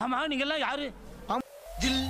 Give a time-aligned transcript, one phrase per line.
[0.00, 0.86] ஆமா நீங்க எல்லாம் யாரு
[1.80, 2.02] ஜில்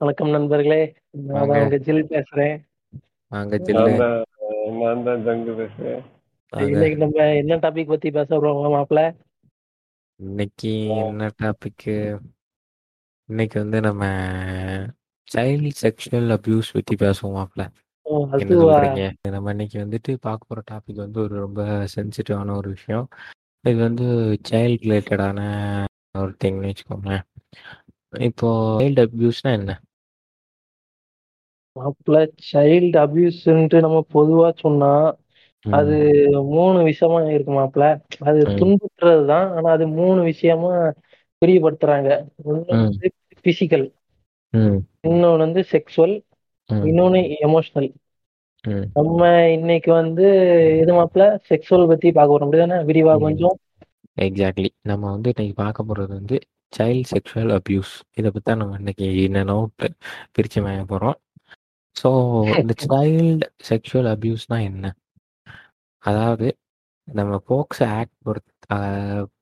[0.00, 0.80] வணக்கம் நண்பர்களே.
[1.18, 1.52] நான் வாங்க.
[1.52, 2.56] தான் உங்க ஜில் பேசுறேன்.
[3.32, 3.92] வாங்க ஜில்லு.
[4.80, 6.00] நான் தான் ஜங்கு பேசுறேன்.
[6.52, 9.02] இன்னைக்கு நம்ம என்ன டாபிக் பத்தி பேச போறோம் மாப்பிள்ள.
[10.20, 10.72] இன்னைக்கு
[11.02, 11.94] என்ன டாபிக்கு
[13.28, 14.04] இன்னைக்கு வந்து நம்ம
[15.28, 17.62] சைல்டு செக்ஷுவல் அபியூஸ் பத்தி பேசுவோம் மாப்ள
[18.06, 18.72] ஓ, என்ன அதுவா?
[18.72, 19.04] சொல்றீங்க?
[19.34, 21.60] நம்ம இன்னைக்கு வந்துட்டு பார்க்க போற டாபிக் வந்து ஒரு ரொம்ப
[21.94, 23.06] சென்சிட்டிவான ஒரு விஷயம்.
[23.64, 24.06] இது வந்து
[24.50, 25.40] சைல்ட் ரிலேட்டடான
[26.14, 27.24] ஒரு திங்னு வச்சுக்கோங்களேன்.
[28.20, 28.48] இப்போ
[28.80, 29.72] சைல்டு அபியூஸ்னா என்ன?
[31.76, 32.18] மாப்பிள்ள
[32.50, 34.90] சைல்டு அபியூஸ்ன்ட்டு நம்ம பொதுவா சொன்னா
[35.64, 35.94] ம், அது
[36.52, 37.86] மூணு விஷயமா இருக்கு மாப்பிள்ள
[38.26, 38.56] அது ம்.
[38.58, 39.46] துன்புறுத்துறது தான்.
[39.56, 40.72] ஆனா அது மூணு விஷயமா
[41.42, 42.10] பிரியப்படுத்துறாங்க
[42.44, 42.62] ம்.
[42.70, 43.08] வந்து
[43.44, 43.86] பிசிக்கல்
[45.04, 46.14] இன்னொன்னு வந்து செக்ஸுவல்
[46.70, 47.88] ம், இன்னொன்னு எமோஷனல்.
[48.94, 50.26] நம்ம இன்னைக்கு வந்து
[50.82, 52.46] இது மாப்பிள்ள செக்ஸுவல் பத்தி பார்க்க போறோம்.
[52.46, 52.78] அப்படிதானே?
[52.84, 53.14] விரிவா.
[53.18, 53.56] கொஞ்சம்.
[54.18, 56.36] எக்ஸாக்ட்லி நம்ம வந்து இன்னைக்கு பார்க்க போகிறது வந்து
[56.72, 59.06] சைல்ட் செக்ஷுவல் அபியூஸ் இதை பற்றி தான் நம்ம இன்னைக்கு
[59.44, 59.88] நோட்டு
[60.32, 61.18] பிரித்து மேய போகிறோம்
[61.96, 62.10] ஸோ
[62.58, 64.86] இந்த சைல்டு செக்ஷுவல் அபியூஸ்னா என்ன?
[66.02, 66.46] அதாவது
[67.08, 68.50] நம்ம போக்சோ ஆக்ட் பொறுத்த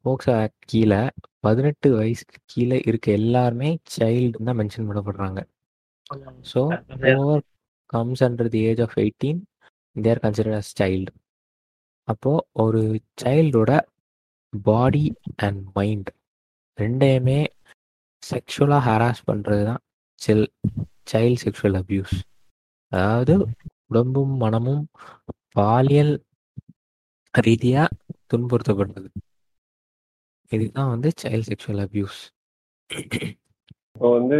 [0.05, 1.01] போக்சோ ஆக்ட் கீழே
[1.41, 5.41] பதினெட்டு வயசுக்கு கீழே இருக்க எல்லாருமே சைல்டு தான் mention பண்ணப்படுறாங்க.
[6.43, 6.61] So
[7.13, 7.43] over
[7.93, 9.41] comes under the age of eighteen
[9.97, 11.13] there consider as child
[12.09, 12.83] அப்போது ஒரு
[13.23, 13.73] சைல்டோட
[14.53, 15.05] பாடி
[15.37, 16.11] அண்ட் மைண்ட்
[16.79, 17.41] ரெண்டையுமே
[18.23, 19.83] செக்ஷுவலாக ஹராஸ் பண்ணுறது தான்
[20.21, 20.47] செல்
[21.13, 22.17] சைல்ட் செக்ஷுவல் அபியூஸ்
[22.93, 23.35] அதாவது
[23.87, 24.85] உடம்பும் மனமும்
[25.53, 26.15] பாலியல்
[27.35, 27.89] ரீதியாக
[28.33, 29.09] துன்புறுத்தப்படுறது
[30.53, 32.19] இதுதான் வந்து சைல்ட் செக்ஷுவல் அபியூஸ்
[33.95, 34.39] இப்போ வந்து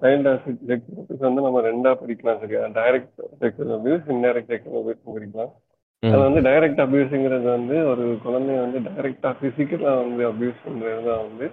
[0.00, 0.32] சைல்டு
[0.68, 2.60] செக்ஸ் வந்து நம்ம ரெண்டா பிரிக்கலாம் சரியா?
[2.76, 5.52] Direct sexual abuse indirect sexual abuse பிரிக்கலாம்.
[6.02, 11.46] அது வந்து டைரக்ட் அபியூஸுங்கிறது வந்து ஒரு குழந்தைய வந்து டைரக்டா பிசிக்கலா வந்து அபியூஸ் பண்றது தான் வந்து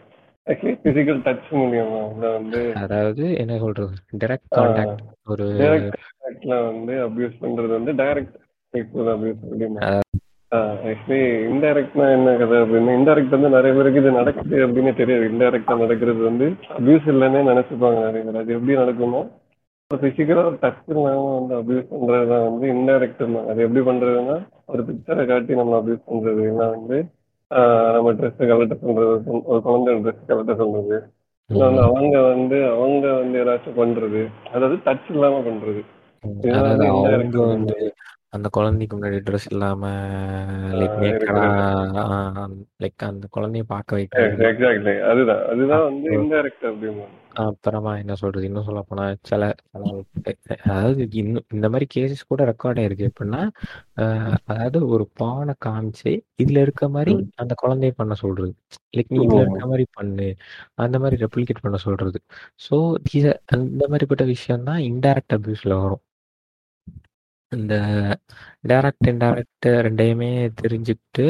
[0.47, 1.99] ஆக்சுவலி பிசிக்கல் டச் மூலியமா
[2.29, 3.95] வந்து அதாவது என்ன சொல்றது?
[4.21, 8.37] டைரக்ட் கான்டாக்ட் ஒரு டைரக்ட் கான்டாக்ட்ல வந்து அபியூஸ் பண்றது வந்து டைரக்ட்
[8.73, 9.89] செக்ஷுவல் அபியூஸ் அப்படின்னா
[10.51, 11.17] ஆக்சுவலி
[11.49, 15.25] இன்டைரக்ட்னா என்ன கதை அப்படின்னா இன்டைரக்ட் வந்து நிறைய பேருக்கு இது நடக்குது அப்படின்னு தெரியாது.
[15.31, 16.45] இன்டைரக்டா நடக்கிறது வந்து
[16.77, 18.41] அபியூஸ் இல்லைன்னே நினைச்சுப்பாங்க நிறைய பேர்.
[18.41, 19.21] அது எப்படி நடக்கும்னா
[19.91, 23.21] பிசிக்கலா ஒரு டச் இல்லாம வந்து அபியூஸ் பண்றதுதான் வந்து இன்டைரக்ட்
[23.51, 26.41] அது எப்படி பண்றதுன்னா ஒரு பிக்சரை காட்டி நம்ம அபியூஸ் பண்றது.
[26.51, 26.97] இல்லை வந்து
[27.95, 29.15] நம்ம ட்ரெஸ் கலட்ட சொல்றது
[29.51, 30.97] ஒரு குழந்தை ட்ரெஸ் கலட்ட சொல்றது.
[31.49, 34.21] வந்து அவங்க வந்து அவங்க வந்து ஏதாச்சும் பண்றது.
[34.53, 35.81] அதாவது டச் இல்லாம பண்றது.
[38.33, 39.83] அந்த குழந்தைக்கு முன்னாடி ட்ரெஸ் இல்லாம
[40.79, 41.45] லைக் நேக்கடா
[42.83, 45.41] லைக் அந்த குழந்தைய பார்க்க வைக்கிறது எக்ஸாக்ட்லி அதுதான்.
[45.53, 47.07] அதுதான் வந்து இன்டைரக்ட் அப்படிமா
[47.43, 48.45] அப்புறமா என்ன சொல்றது?
[48.47, 49.43] இன்னும் சொல்ல போனா சில
[50.65, 53.09] அதாவது இன்னும் இந்த மாதிரி கேசஸ் கூட ரெக்கார்ட் ஆயிருக்கு.
[53.09, 53.41] எப்படின்னா
[54.51, 56.11] அதாவது ஒரு பானை காமிச்சு
[56.43, 57.13] இதுல இருக்க மாதிரி
[57.43, 58.51] அந்த குழந்தைய பண்ண சொல்றது.
[58.97, 60.27] லைக் நீ இதுல இருக்க மாதிரி பண்ணு.
[60.85, 62.19] அந்த மாதிரி ரெப்ளிகேட் பண்ண சொல்றது.
[62.67, 62.77] ஸோ
[63.57, 66.03] அந்த மாதிரிப்பட்ட விஷயம் தான் இன்டைரக்ட் அபியூஸ்ல வரும்.
[67.51, 67.73] இந்த
[68.69, 70.29] டைரக்ட் இன்டைரக்ட் ரெண்டையுமே
[70.61, 71.25] தெரிஞ்சுக்கிட்டு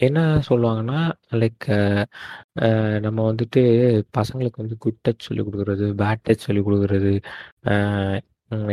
[0.00, 0.18] என்ன
[0.48, 1.00] சொல்லுவாங்கன்னா
[1.40, 1.66] லைக்
[3.04, 3.62] நம்ம வந்துட்டு
[4.18, 7.12] பசங்களுக்கு வந்து குட் டச் சொல்லிக் கொடுக்குறது பேட் டச் சொல்லிக் கொடுக்குறது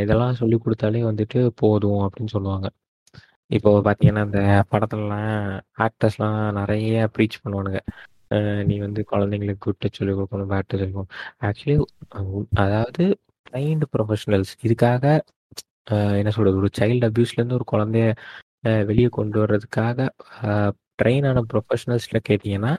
[0.04, 2.68] இதெல்லாம் சொல்லி கொடுத்தாலே வந்துட்டு போதும் அப்படின்னு சொல்லுவாங்க.
[3.50, 4.40] இப்போ பார்த்தீங்கன்னா இந்த
[4.72, 5.30] படத்துலலாம்
[5.86, 7.80] ஆக்டர்ஸ்லாம் நிறைய ப்ரீச் பண்ணுவானுங்க.
[8.68, 11.14] நீ வந்து குழந்தைங்களுக்கு குட் டச் சொல்லிக் கொடுக்கணும் பேட் டச் சொல்லிக் கொடுக்கணும்.
[11.48, 11.76] ஆக்சுவலி
[12.64, 13.04] அதாவது
[13.48, 15.04] ட்ரைன்டு ப்ரொஃபஷனல்ஸ் இதுக்காக
[16.20, 18.06] என்ன சொல்றது ஒரு சைல்டு அபியூஸ்லேருந்து ஒரு குழந்தைய
[18.90, 20.08] வெளியே கொண்டு வர்றதுக்காக
[21.02, 22.72] ட்ரெயின் ஆன ப்ரொஃபஷனல்ஸ்ல கேட்டீங்கன்னா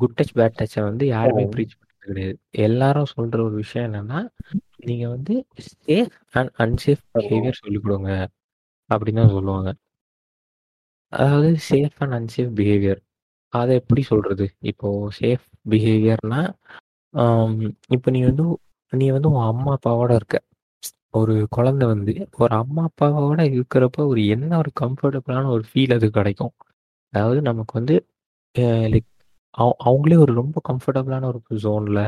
[0.00, 1.44] குட் டச் பேட் டச்சை வந்து யாருமே.
[1.54, 2.34] ப்ரீச் பண்ணுறது கிடையாது.
[2.66, 4.20] எல்லாரும் சொல்ற ஒரு விஷயம் என்னன்னா
[4.88, 5.34] நீங்க வந்து
[5.68, 8.10] சேஃப் அண்ட் அன்சேஃப் பிஹேவியர் சொல்லிக் கொடுங்க
[8.90, 9.70] அப்படின்னு தான் சொல்லுவாங்க.
[11.12, 13.00] அதாவது சேஃப் அண்ட் அன்சேஃப் பிஹேவியர்
[13.52, 14.46] அதை எப்படி சொல்றது?
[14.70, 14.88] இப்போ
[15.20, 16.40] சேஃப் பிஹேவியர்னா
[17.96, 18.44] இப்போ நீ வந்து
[18.92, 20.36] நீ வந்து உன் அம்மா அப்பாவோட இருக்க.
[21.18, 26.54] ஒரு குழந்தை வந்து ஒரு அம்மா அப்பாவோட இருக்கிறப்ப ஒரு என்ன ஒரு கம்ஃபர்டபுளான ஒரு ஃபீல் அது கிடைக்கும்.
[27.12, 27.96] அதாவது நமக்கு வந்து
[28.94, 29.08] லைக்
[29.84, 32.00] அவங்களே ஒரு ரொம்ப கம்ஃபர்டபுளான ஒரு ஜோன்ல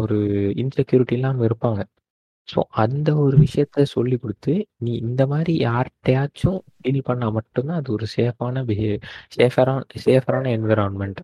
[0.00, 0.18] ஒரு
[0.62, 1.82] இன்செக்யூரிட்டி இல்லாமல் இருப்பாங்க.
[2.48, 4.54] ஸோ அந்த ஒரு விஷயத்த சொல்லி கொடுத்து
[4.84, 8.98] நீ இந்த மாதிரி யார்கிட்டயாச்சும் ஃபீல் பண்ணால் மட்டும்தான் அது ஒரு சேஃபான பிஹேவ்
[9.36, 11.20] சேஃபரான சேஃபரான என்விரான்மெண்ட்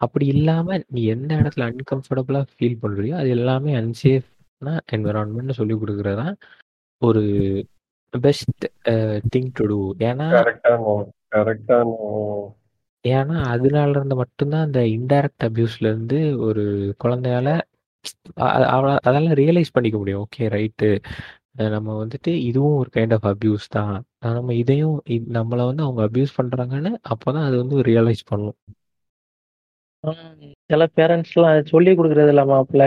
[0.00, 4.28] அப்படி இல்லாமல் நீ எந்த இடத்துல அன்கம்ஃபர்டபுளாக ஃபீல் பண்ணுறியோ அது எல்லாமே அன்சேஃப்
[4.60, 6.26] அன்சேஃப்னா என்விரான்மெண்ட்னு சொல்லி கொடுக்குறது
[7.02, 7.22] ஒரு
[8.14, 8.64] பெஸ்ட்
[9.34, 9.78] திங் டு டூ
[10.08, 10.28] ஏன்னா
[13.04, 16.64] ஏன்னா அதனால இருந்து மட்டும்தான் அந்த இன்டைரக்ட் அபியூஸ்ல இருந்து ஒரு
[17.04, 17.48] குழந்தையால
[19.04, 20.22] அதெல்லாம் ரியலைஸ் பண்ணிக்க முடியும்.
[20.24, 20.88] ஓகே ரைட்டு
[21.74, 23.94] நம்ம வந்துட்டு இதுவும் ஒரு கைண்ட் ஆஃப் அபியூஸ் தான்.
[24.36, 24.96] நம்ம இதையும்
[25.36, 28.58] நம்மள வந்து அவங்க அபியூஸ் பண்றாங்கன்னு அப்போதான் அது வந்து ரியலைஸ் பண்ணும்.
[30.70, 32.84] சில பேரண்ட்ஸ்லாம் சொல்லி கொடுக்கறது இல்ல மாப்பிள்ள.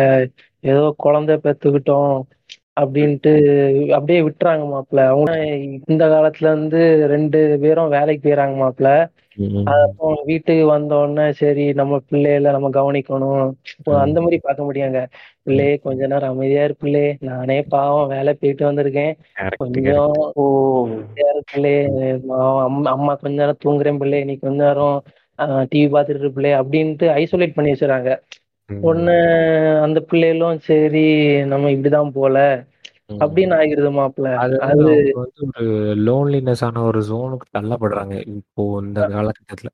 [0.63, 2.13] ஏதோ குழந்தை பெத்துக்கிட்டோம்
[2.81, 3.31] அப்படின்ட்டு
[3.93, 5.31] அப்படியே விட்டுறாங்க மாப்பிள்ள அவங்க
[5.87, 8.91] இந்த காலத்துல இருந்து ரெண்டு பேரும் வேலைக்கு போயிறாங்க மாப்பிள்ள
[9.73, 13.43] அப்போ வீட்டுக்கு வந்த உடனே சரி நம்ம பிள்ளைகள நம்ம கவனிக்கணும்.
[13.77, 14.99] இப்போ அந்த மாதிரி பார்க்க முடியாங்க.
[15.43, 17.03] பிள்ளையே கொஞ்ச நேரம் அமைதியா இரு பிள்ளை.
[17.19, 19.13] நானே பாவம் வேலை போயிட்டு வந்திருக்கேன்.
[19.55, 20.45] கொஞ்சம் ஓ.
[21.51, 21.73] பிள்ளை.
[22.95, 24.23] அம்மா கொஞ்ச நேரம் தூங்குறேன் பிள்ளை.
[24.23, 24.97] நீ கொஞ்ச நேரம்
[25.71, 28.09] டிவி பார்த்துட்டு இரு பிள்ளை அப்படின்ட்டு ஐசோலேட் பண்ணி வச்சுறாங்க
[28.83, 29.15] ஒண்ணு
[29.81, 31.07] அந்த பிள்ளைகளும் சரி
[31.44, 32.65] நம்ம இப்படிதான் போல.
[33.09, 34.35] அப்படின்னு ஆகிருது மாப்பிள்ள.
[34.35, 39.69] அது அது வந்து அவங்க வந்து ஒரு லோன்லினஸ் ஆன ஒரு ஜோனுக்கு தள்ளப்படுறாங்க இப்போ இந்த காலகட்டத்துல.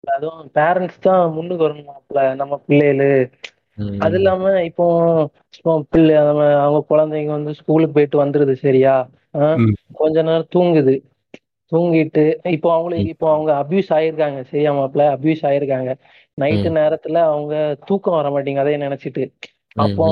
[0.00, 3.30] அதுவும் பேரண்ட்ஸ் தான் முன்னுக்கு வரணும் மாப்பிள்ள நம்ம பிள்ளைகளு.
[3.76, 3.98] ம்.
[3.98, 4.86] அது இல்லாம இப்போ
[5.56, 9.08] இப்போ பிள்ளை நம்ம அவங்க குழந்தைங்க வந்து ஸ்கூலுக்கு போயிட்டு வந்துருது சரியா?
[9.38, 9.74] ஆஹ் ம்.
[9.92, 11.02] கொஞ்ச நேரம் தூங்குது.
[11.72, 15.16] தூங்கிட்டு இப்போ அவங்களுக்கு இப்போ அவங்க அபியூஸ் ஆயிருக்காங்க சரியா மாப்பிள்ள?
[15.16, 15.94] அபியூஸ் ஆயிருக்காங்க.
[16.40, 18.66] நைட்டு நேரத்துல அவங்க தூக்கம் வர மாட்டேங்குது.
[18.66, 19.24] அதே நினைச்சிட்டு.
[19.74, 20.06] அப்போ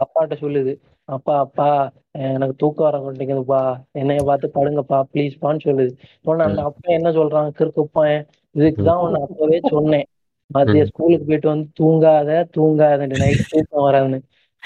[0.00, 0.76] அப்பாட்ட சொல்லுது.
[1.04, 3.60] அப்பா அப்பா எனக்கு தூக்கம் வர மாட்டேங்குதுப்பா.
[3.92, 5.02] என்னைய பார்த்து படுங்கப்பா.
[5.14, 5.90] ப்ளீஸ்ப்பான்னு சொல்லுது.
[6.22, 10.06] உடனே அந்த அப்பா என்ன சொல்றான் கிறுக்குப்பான் இதுக்குதான் உன்னை அப்பவே சொன்னேன்.
[10.46, 14.20] மதிய ஸ்கூலுக்கு போயிட்டு வந்து தூங்காத தூங்காத நைட் தூக்கம் வராதுன்னு.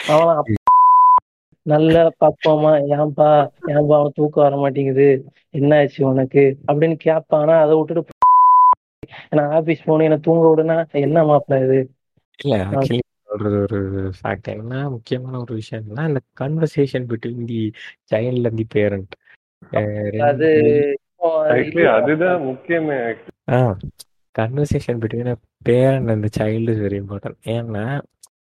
[0.09, 0.43] அவன்
[1.63, 3.31] நல்ல பக்குவமா ஏன்பா
[3.67, 5.25] ஏன்பா அவன் தூக்கம் வர மாட்டேங்குது.
[5.51, 6.57] என்ன ஆச்சு உனக்கு?
[6.67, 8.20] அப்படின்னு கேட்பானா அதை விட்டுட்டு
[9.31, 11.79] நான் ஆபீஸ் போனேன் என்ன தூங்க விடுனா என்ன மாப்பிள்ள இது?
[12.39, 12.57] இல்ல
[13.29, 13.81] சொல்றது ஒரு
[14.17, 17.61] ஃபேக்ட் என்ன முக்கியமான ஒரு விஷயம் என்னன்னா இந்த conversation between the
[18.11, 19.13] child and the parent
[20.23, 20.49] அது
[21.95, 22.99] அதுதான் முக்கியமே.
[24.35, 25.31] Conversation between
[25.63, 27.85] parent and child is very important ஏன்னா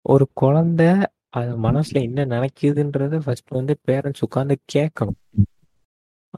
[0.06, 0.90] ஒரு குழந்தை
[1.30, 5.18] அது மனசுல என்ன நினைக்குதுன்றத ஃபர்ஸ்ட் வந்து பேரண்ட்ஸ் உட்காந்து கேட்கணும்.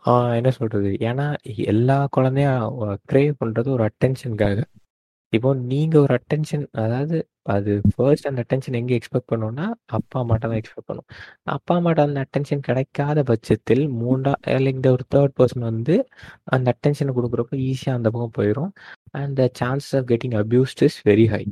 [0.06, 0.90] ஆஹ் என்ன சொல்றது?
[1.08, 1.26] ஏன்னா
[1.68, 2.76] எல்லா குழந்தையும்
[3.10, 4.60] கிரேவ் பண்றது ஒரு அட்டென்ஷனுக்காக
[5.34, 7.18] இப்போ நீங்க ஒரு அட்டென்ஷன் அதாவது
[7.54, 9.66] அது ஃபர்ஸ்ட் அந்த அட்டென்ஷன் எங்க எக்ஸ்பெக்ட் பண்ணோம்னா
[9.98, 11.08] அப்பா அம்மாட்ட தான் எக்ஸ்பெக்ட் பண்ணும்.
[11.48, 15.96] அப்பா அம்மாட்ட அந்த அட்டென்ஷன் கிடைக்காத பட்சத்தில் மூண்டா லைக் ஒரு தேர்ட் பர்சன் வந்து
[16.50, 18.72] அந்த அட்டென்ஷனை கொடுக்குறப்ப ஈஸியா அந்த பக்கம் போயிடும்
[19.16, 21.44] and the chances of getting abused is very high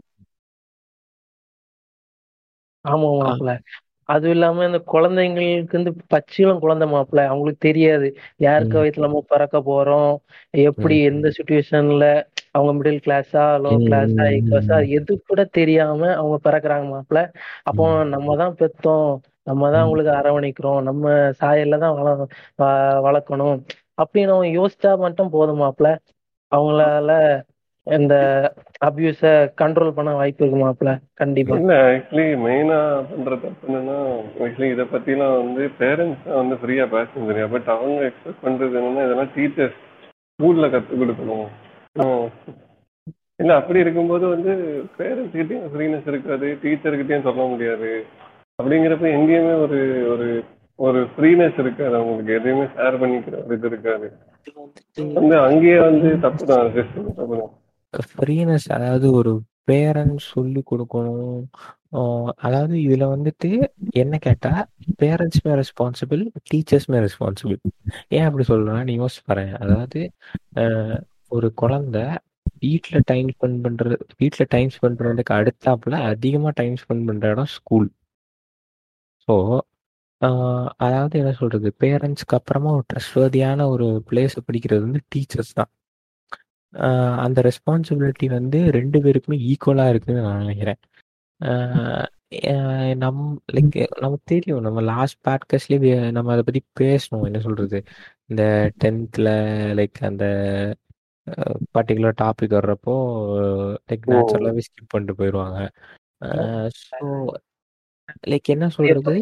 [2.86, 3.10] ஆமா
[4.09, 8.07] அதுவும் இல்லாம இந்த குழந்தைங்களுக்கு வந்து பச்சிளம் குழந்தை மாப்பிள்ள அவங்களுக்கு தெரியாது.
[8.39, 10.12] யாருக்கு வயசுல நம்ம பிறக்க போறோம்.
[10.63, 12.06] எப்படி எந்த சுச்சுவேஷன்ல
[12.54, 17.21] அவங்க மிடில் கிளாஸா லோ கிளாஸா ஹை கிளாஸா எது கூட தெரியாம அவங்க பிறக்குறாங்க மாப்பிள்ள.
[17.69, 17.83] அப்போ
[18.13, 19.09] நம்ம தான் பெத்தோம்.
[19.48, 20.80] நம்ம தான் அவங்களுக்கு அரவணைக்கிறோம்.
[20.89, 21.04] நம்ம
[21.42, 22.09] சாயல்ல தான் வள
[23.07, 23.57] வளர்க்கணும்.
[24.01, 25.92] அப்படின்னு அவங்க யோசிச்சா மட்டும் போதும் மாப்பிள்ள.
[26.51, 27.12] அவங்களால
[27.95, 28.16] இந்த
[28.88, 29.22] அபியூஸ
[29.62, 31.57] கண்ட்ரோல் பண்ண வாய்ப்பு இருக்கு மாப்பிள்ள கண்டிப்பா.
[31.62, 32.80] இல்ல ஆக்சுவலி மெயினா
[33.12, 33.98] பண்ற தப்பு என்னன்னா
[34.45, 34.86] ஆக்சுவலி இத
[35.16, 39.78] எல்லாம் வந்து பேரண்ட்ஸ் வந்து ஃப்ரீயா பேச தெரியும் பட் அவங்க எக்ஸ்பெக்ட் பண்றது என்னன்னா இதெல்லாம் டீச்சர்ஸ்
[40.39, 41.48] ஸ்கூல்ல கத்து கொடுக்கணும்.
[43.42, 44.51] இல்ல அப்படி இருக்கும்போது வந்து
[45.00, 47.92] பேரண்ட்ஸ் கிட்டயும் ஃப்ரீனஸ் இருக்காது டீச்சர் கிட்டயும் சொல்ல முடியாது.
[48.60, 49.80] அப்படிங்கிறப்ப எங்கேயுமே ஒரு
[50.13, 50.28] ஒரு
[50.80, 52.36] ஒரு ஃப்ரீனஸ் இருக்காது அவங்களுக்கு.
[52.40, 54.07] எதையுமே ஷேர் பண்ணிக்கிற இது இருக்காது.
[55.18, 57.54] வந்து அங்கேயே வந்து தப்பு தான் சிஸ்டம் தப்பு தான்.
[57.94, 59.31] ஃப்ரீனஸ் அதாவது ஒரு
[59.72, 61.42] பேரண்ட்ஸ் சொல்லி கொடுக்கணும்.
[62.38, 63.50] அதாவது இதுல வந்துட்டு
[63.94, 64.51] என்ன கேட்டா
[65.01, 67.59] பேரண்ட்ஸ்மே ரெஸ்பான்சிபிள் டீச்சர்ஸ்மே ரெஸ்பான்சிபிள்
[68.09, 70.02] ஏன் அப்படி சொல்றேன்னா நீ யோசிச்சு பாரு அதாவது
[70.56, 70.97] ஆஹ்
[71.31, 72.04] ஒரு குழந்தை
[72.59, 77.90] வீட்ல டைம் ஸ்பெண்ட் பண்றது வீட்ல டைம் ஸ்பெண்ட் பண்றதுக்கு அடுத்தாப்புல அதிகமா டைம் ஸ்பெண்ட் பண்ற இடம் ஸ்கூல்
[79.28, 79.35] ஸோ
[80.78, 81.69] அதாவது என்ன சொல்றது?
[81.81, 85.69] பேரண்ட்ஸ்க்கு அப்புறமா ஒரு ட்ரஸ்ட்வர்தியான ஒரு பிளேஸ் படிக்கிறது வந்து டீச்சர்ஸ் தான்.
[87.18, 90.80] அந்த ரெஸ்பான்சிபிலிட்டி வந்து ரெண்டு பேருக்குமே ஈக்குவலா இருக்குன்னு நான் நினைக்கிறேன்.
[92.95, 93.21] நம்
[93.54, 97.80] லைக் நமக்கு தெரியும் நம்ம லாஸ்ட் பாட்காஸ்ட்லயே நம்ம அதை பத்தி பேசணும் என்ன சொல்றது?
[98.26, 98.44] இந்த
[98.83, 99.28] டென்த்ல
[99.80, 100.26] லைக் அந்த
[101.76, 102.95] பர்டிகுலர் டாபிக் வர்றப்போ
[103.92, 104.14] லைக் ஓ.
[104.14, 105.59] நேச்சுரலாவே ஸ்கிப் பண்ணிட்டு போயிடுவாங்க
[106.80, 107.00] ஸோ
[108.28, 109.16] லைக் என்ன சொல்றது?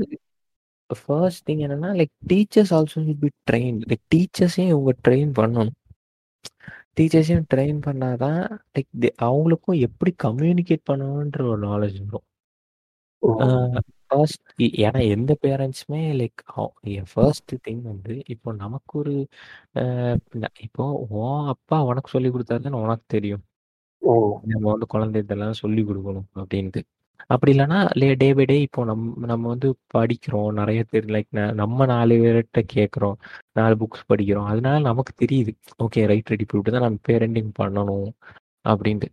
[0.89, 5.73] ஃபர்ஸ்ட் திங் என்னன்னா like teachers also will be train like டீச்சர்ஸையும் இவங்க ட்ரெயின் பண்ணணும்?
[6.99, 8.41] டீச்சர்ஸையும் ட்ரெயின் பண்ணாதான்
[8.73, 12.27] லைக் அவங்களுக்கும் எப்படி கம்யூனிகேட் பண்ணணுன்ற ஒரு நாலேஜ் வரும்.
[14.07, 16.41] ஃபர்ஸ்ட் ஏன்னா எந்த பேரண்ட்ஸுமே லைக்
[17.13, 19.27] ஃபர்ஸ்ட் திங் வந்து இப்போ நமக்கு ஒரு
[19.75, 23.43] அஹ், ந- இப்போ உன் அப்பா உனக்கு சொல்லி கொடுத்தாருன்னு உனக்கு தெரியும்.
[24.01, 24.39] ஓ.
[24.43, 26.81] நம்ம வந்து குழந்தை இதெல்லாம் சொல்லி கொடுக்கணும் அப்படின்ட்டு.
[27.27, 31.85] அப்படி இல்லைன்னா லே டே பை டே இப்போ நம்ம நம்ம வந்து படிக்கிறோம் நிறைய பேர் லைக் நம்ம
[31.85, 33.17] நாலு பேர்கிட்ட கேட்குறோம்
[33.51, 35.53] நாலு புக்ஸ் படிக்கிறோம் அதனால நமக்கு தெரியுது
[35.83, 38.09] ஓகே ரைட் ரெடி இப்படி தான் நம்ம பேரண்டிங் பண்ணணும்
[38.65, 39.09] அப்படின்ட்டு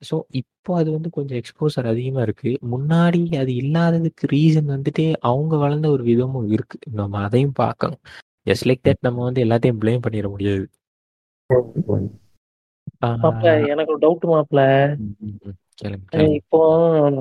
[0.00, 2.50] ஸோ இப்போ அது வந்து கொஞ்சம் எக்ஸ்போசர் அதிகமா இருக்கு.
[2.70, 6.78] முன்னாடி அது இல்லாததுக்கு ரீசன் வந்துட்டு அவங்க வளர்ந்த ஒரு விதமும் இருக்கு.
[6.90, 8.00] நம்ம அதையும் பார்க்கணும்.
[8.46, 10.66] ஜஸ்ட் லைக் தட் நம்ம வந்து எல்லாத்தையும் ப்ளேம் பண்ணிற முடியாது.
[13.72, 14.60] எனக்கு ஒரு டவுட் மாப்ள.
[15.80, 16.36] கேளுங்க, கேளுங்க.
[16.40, 16.60] இப்போ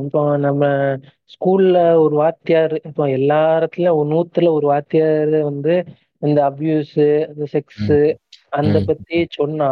[0.01, 0.63] இப்போ நம்ம
[1.33, 5.75] ஸ்கூல்ல ஒரு வாத்தியார் இப்போ எல்லா இடத்துலயும் ஒரு 100ல ஒரு வாத்தியார் வந்து
[6.21, 8.15] இந்த அபியூஸு, இந்த செக்ஸு ம்.
[8.51, 8.85] அந்த ம்.
[8.85, 9.69] பத்தி சொன்னா.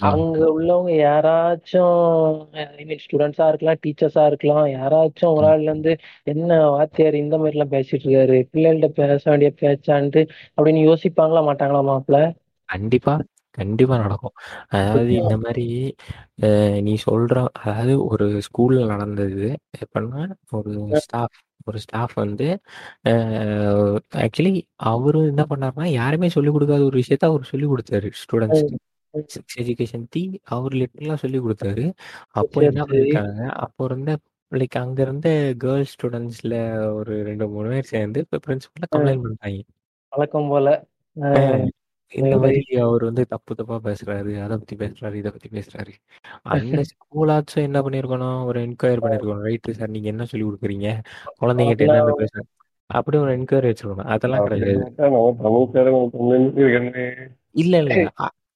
[0.00, 2.34] அங்க உள்ளவங்க யாராச்சும்
[2.74, 4.66] ஐ மீன் ஸ்டூடண்ட்ஸா இருக்கலாம், டீச்சர்ஸா இருக்கலாம்.
[4.72, 5.50] யாராச்சும் ஒரு ம்.
[5.50, 5.92] ஆள் வந்து,
[6.24, 8.38] "என்ன வாத்தியார் இந்த மாரிலாம் பேசிட்டு இருக்காரு.
[8.52, 10.22] பிள்ளைகள்ட்ட பேச வேண்டிய பேச்சான்ட்டு"
[10.56, 12.18] அப்படின்னு யோசிப்பாங்களா மாட்டாங்களா மாப்ள?
[12.68, 13.14] கண்டிப்பா,
[13.58, 14.34] கண்டிப்பா நடக்கும்.
[14.72, 15.64] அதாவது இந்த மாரி
[16.42, 16.48] அ
[16.86, 19.48] நீ சொல்ற அதாவது ஒரு ஸ்கூல்ல நடந்தது.
[19.80, 20.22] எப்படின்னா
[20.58, 20.72] ஒரு
[21.02, 22.46] ஸ்டாஃப் ஒரு ஸ்டாஃப் வந்து
[23.08, 23.12] அ
[24.22, 24.54] ஆக்சுவலி
[24.90, 28.74] அவரு என்ன பண்ணாருன்னா, யாருமே சொல்லிக் குடுக்காத ஒரு விஷயத்த அவரு சொல்லிக் குடுத்தாரு ஸ்டூடண்ட்ஸ்க்கு.
[28.74, 28.78] ம்.
[29.14, 29.28] ம்.
[29.34, 30.22] செக்ஸ் எஜுகேஷன் பத்தி
[30.52, 31.86] அவரு லிட்டரலா சொல்லிக் குடுத்தாரு.
[32.36, 33.12] அப்போ சரி, என்ன சரி.
[33.12, 34.12] பண்ணியிருக்காங்க, அப்போ இருந்த
[34.52, 35.28] லைக் அங்க இருந்த
[35.60, 36.54] கேர்ல்ஸ் ஸ்டூடண்ட்ஸ்ல
[36.96, 38.90] ஒரு 2, 3 பேர் சேர்ந்து இப்ப பிரின்சிபல்ட்ட.
[38.94, 39.64] கம்ப்ளைண்ட் பண்ணிட்டாய்ங்க.
[40.12, 40.68] வழக்கம் போல.
[41.16, 41.28] அ
[42.12, 42.34] இந்த.
[42.36, 44.32] மாரி அவரு வந்து தப்பு தப்பா பேசுறாரு.
[44.40, 45.92] அத பத்தி பேசுறாரு, இத பத்தி பேசுறாரு.
[46.54, 49.44] அந்த ஸ்கூலாச்சும் என்ன பண்ணியிருக்கணும், ஒரு என்கொயரி பண்ணியிருக்கணும்.
[49.48, 50.88] ரைட்டு சார் நீங்க என்ன சொல்லிக் குடுக்குறீங்க?
[51.40, 52.34] குழந்தைங்கட்ட என்னென்ன அதெல்லாம் பேச
[52.90, 54.10] அப்படி ஒரு என்கொயரி வச்சிருக்கணும்.
[54.14, 54.84] அதெல்லாம் கிடையாது.
[57.54, 57.94] இல்ல, இல்ல.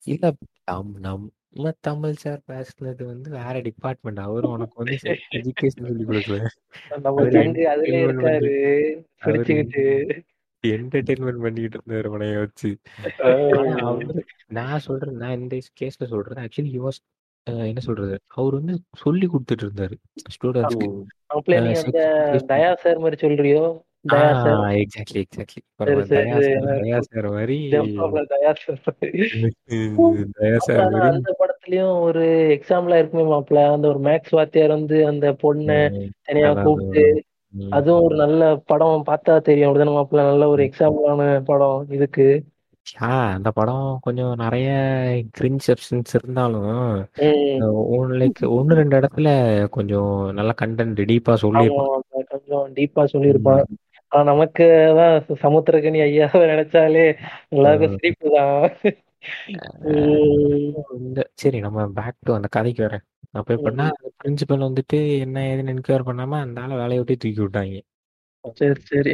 [0.05, 0.31] இல்ல
[0.69, 4.21] நம் நம்ம தமிழ் சார் பேசுனது வந்து வேற டிபார்ட்மெண்ட்.
[4.21, 4.97] அவரு உனக்கு வந்து
[5.39, 6.39] எஜுகேஷன் சொல்லிக் குடுக்கல.
[10.65, 12.05] நம்ம அவரு சங்கு அதுலயே என்டர்டெயின்மென்ட் பண்ணி இருக்காரு.
[12.05, 12.19] அவரு பிடிச்சுக்கிட்டு.
[12.19, 12.79] என்டர்டெயின்மென்ட் பண்ணிக்கிட்டு இருந்தாரு உன்னைய வச்சு.
[14.49, 16.49] நான் சொல்றேன் நான் இந்த கேஸ்ல சொல்றேன்.
[16.49, 17.01] ஆக்சுவலி ஹி வாஸ்
[17.45, 18.21] என்ன சொல்றது?
[18.27, 19.95] அவரு வந்து சொல்லிக் குடுத்துட்டு இருந்தாரு
[22.99, 23.81] மாரி சொல்றியோ?
[24.09, 25.61] Exactly, exactly.
[25.79, 27.31] தயா சரி.
[27.31, 27.71] மாரி
[31.01, 32.23] அந்த படத்துலயும் ஒரு
[32.59, 33.73] எக்ஸாம்பிளா இருக்குமே மாப்ள.
[33.73, 35.91] அந்த ஒரு மேத்ஸ் வாத்தியார் வந்து அந்த பொண்ண.
[36.23, 36.53] தனியா.
[36.53, 37.23] ம்.
[37.71, 39.71] அதுவும் ஒரு நல்ல படம் பார்த்தா தெரியும்.
[39.71, 39.95] அப்படிதானே?
[40.25, 40.63] நல்ல ஒரு.
[40.65, 42.27] எக்ஸாம்பிளான படம் இதுக்கு.
[43.03, 44.69] ஆ அந்த படம் கொஞ்சம் நெறைய
[45.39, 46.73] கிரிஞ்ச் சப்ஸ்டன்ஸ் இருந்தாலும்,
[47.23, 47.61] ம்.
[48.15, 49.29] லைக் 1, 2 இடத்துல
[49.71, 52.03] கொஞ்சம் நல்ல கன்டென்ட் டீப்பா ஆமா சொல்லியிருப்பான்.
[52.29, 53.63] கொஞ்சம் டீப்பா சொல்லியிருப்பான்.
[53.69, 53.79] ம்.
[54.13, 54.65] ஆனா நமக்கு
[54.97, 57.07] தான் சமுத்திரக்கனி ஐயாவ நெனச்சாலே
[57.51, 57.97] எல்லாருக்கும் ம்.
[57.97, 58.57] சிரிப்பு தான்.
[60.99, 63.05] இந்த சரி நம்ம பேக் டூ அந்த கதைக்கு வரேன்.
[63.31, 63.95] அப்ப எப்படின்னா, ம்.
[63.97, 67.81] அந்த பிரின்சிபல் வந்துட்டு என்ன ஏதுன்னு என்கொயர் பண்ணாம அந்த ஆள வேலைய விட்டே தூக்கி விட்டாய்ங்க.
[68.55, 69.13] சரி, சரி.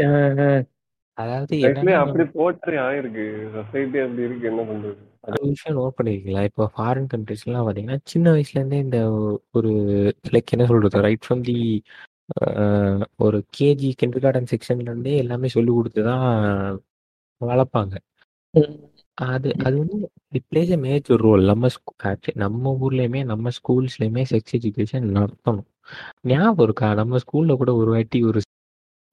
[1.18, 1.56] அதாவது
[1.96, 3.24] அப்படி போற்றி ஆயிருக்கு.
[3.52, 4.48] சொசைட்டி அப்படி இருக்கு.
[4.48, 4.96] என்ன பண்றது?
[5.28, 6.42] ஒரு விஷயம் நோட் பண்ணியிருக்கீங்களா?
[6.42, 8.98] இப்போ ஃபாரின் கண்ட்ரீஸ்லாம் பார்த்தீங்கன்னா, சின்ன வயசுலேருந்தே இந்த
[9.52, 9.70] ஒரு
[10.30, 11.00] லைக் என்ன சொல்றது?
[11.00, 11.82] ரைட் ஃப்ரம் தி
[13.16, 16.26] ஒரு கேஜி கிண்டர் கார்டன் செக்ஷன்லேருந்தே எல்லாமே சொல்லிக் குடுத்து தான்
[17.40, 17.94] வளர்ப்பாங்க.
[19.18, 21.44] அது அது வந்து it plays a major role.
[21.44, 21.66] நம்ம
[22.04, 25.66] ஆக்சுவலி நம்ம ஊர்லயுமே, நம்ம ஸ்கூல்ஸ்லயுமே செக்ஸ் எஜுகேஷன் நடத்தணும்.
[26.22, 26.94] ஞாபகம் இருக்கா?
[26.94, 28.40] நம்ம ஸ்கூல்ல கூட ஒரு வாட்டி ஒரு.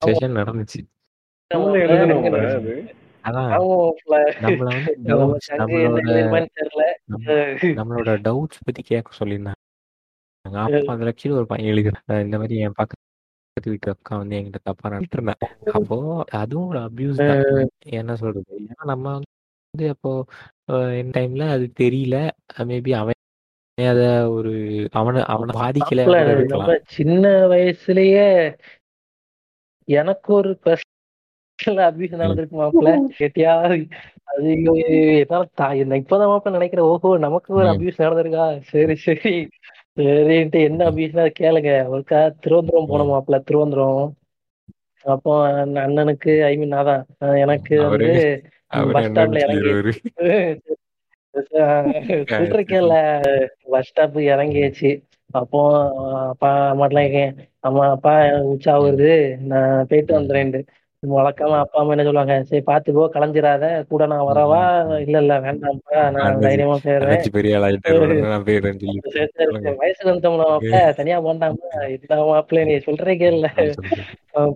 [0.02, 0.80] செஷன் நடந்துச்சு.
[3.24, 3.52] அதான்.
[4.40, 4.92] நம்மள வந்து
[7.74, 9.62] நம்மளோட டவுட்ஸ் பத்தி கேட்க சொல்லியிருந்தாங்க.
[10.44, 12.20] அப்ப அதுல ஆக்சுவலி ஒரு பையன் எழுதியிருந்தான்.
[12.20, 15.34] இந்த மாரி என் பக்கத்து வீட்டு அக்கா வந்து என்கிட்ட தப்பா நடந்துட்டு இருந்தா.
[15.72, 17.68] அப்போ அதுவும் ஒரு அபியூஸ்.
[17.78, 18.60] என்ன சொல்றது?
[18.68, 19.20] ஏன்னா நம்ம
[19.76, 20.10] வந்து அப்போ
[20.98, 22.16] என் டைம்ல அது தெரியல.
[22.66, 23.14] மேபி அவன்
[23.78, 24.52] அத ஒரு
[24.92, 26.02] அவன அவன பாதிக்கல.
[26.94, 28.26] சின்ன வயசுலயே
[29.88, 30.50] எனக்கு ஒரு
[31.84, 32.14] அபியூஸ்.
[32.16, 32.88] நடந்திருக்கு மாப்ள.
[33.18, 33.52] கேட்டியா?
[34.32, 34.72] ஐயய்யோ!
[35.20, 35.44] என்னால
[36.00, 36.88] இப்பதான் மாப்ள நெனைக்கிறேன்.
[36.88, 37.10] ஓஹோ!
[37.18, 37.68] நமக்கு ஒரு.
[37.72, 38.46] அபியூஸ் நடந்திருக்கா?
[38.70, 39.32] சரி, சரி.
[39.98, 40.80] சரின்ட்டு என்ன.
[40.90, 41.70] அபியூஸ்னா கேளுங்க.
[41.92, 43.14] ஒருக்கா திருவனந்தபுரம் போனோம் ம்.
[43.14, 44.06] மாப்ள திருவனந்தபுரம்.
[45.04, 45.32] அப்போ
[45.82, 47.02] அண்ணனுக்கு ஐ மீன் அதான்
[47.38, 48.12] எனக்கு வந்து
[48.88, 49.92] பஸ் ஸ்டாப்ல என்னன்னு இறங்கி சொல்லிருவாரு.
[51.56, 51.64] அ
[52.30, 52.72] சொல்றேன் சரி.
[52.72, 52.90] கேள.
[53.72, 54.16] Bus stop.
[54.28, 54.90] இறங்கியாச்சு.
[55.30, 55.60] அப்போ
[56.26, 57.32] அப்பா அம்மாட்டலாம் கேட்கேன்.
[57.60, 58.12] அம்மா, அப்பா
[58.52, 58.74] உச்சா.
[58.78, 59.10] வருது.
[59.46, 60.30] நான் போயிட்டு ம்.
[61.02, 63.64] வழக்கமா அப்பா, அம்மா என்ன சொல்லுவாங்க, "சரி பார்த்து போ, கலஞ்சிராத.
[63.88, 64.60] கூட நான் வரவா?"
[65.00, 66.10] "இல்ல, இல்ல வேண்டாம்ப்பா.
[66.10, 67.56] நான் தைரியமா போயிடுறேன்." அண்ணாச்சி பெரிய
[70.04, 70.94] வந்துட்டோம்ல மாப்ள.
[70.94, 71.68] தனியா போண்டாமா?
[71.88, 73.48] இல்ல மாப்ள நீ சொல்றதே கேளுல.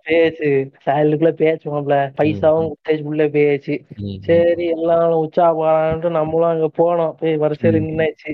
[0.02, 0.49] பேச்சு
[0.87, 1.94] சாயலுக்குள்ள பேயாச்சு மாப்ள.
[2.00, 2.14] ம்.
[2.16, 2.70] பைசாவும்.
[2.73, 3.26] குட்டேஜ் உள்ள.
[4.02, 4.18] ம்.
[4.20, 7.14] சரி எல்லாம் உச்சா போலான்ட்டு நம்மளும் அங்க போனோம்.
[7.20, 7.87] போய் வரிசையில ம்.
[7.87, 8.32] நின்னாச்சு.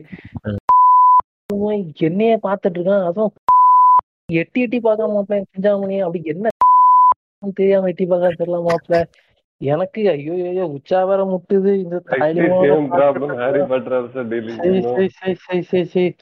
[2.01, 3.05] என்னையே பார்த்துட்டு இருக்கான்.
[3.05, 3.33] அதுவும்
[4.33, 5.99] எட்டி எட்டி பார்க்கான் மாப்ள சிஞ்சாமணி.
[6.01, 6.49] அப்படி என்ன
[7.53, 8.95] தெரியாம எட்டி பார்க்கறான்னு தெரியல மாப்ள.
[9.61, 10.65] எனக்கு ஐய்யய்யோ!
[10.77, 11.71] உச்சா வேற முட்டுது.
[11.77, 11.97] இந்த.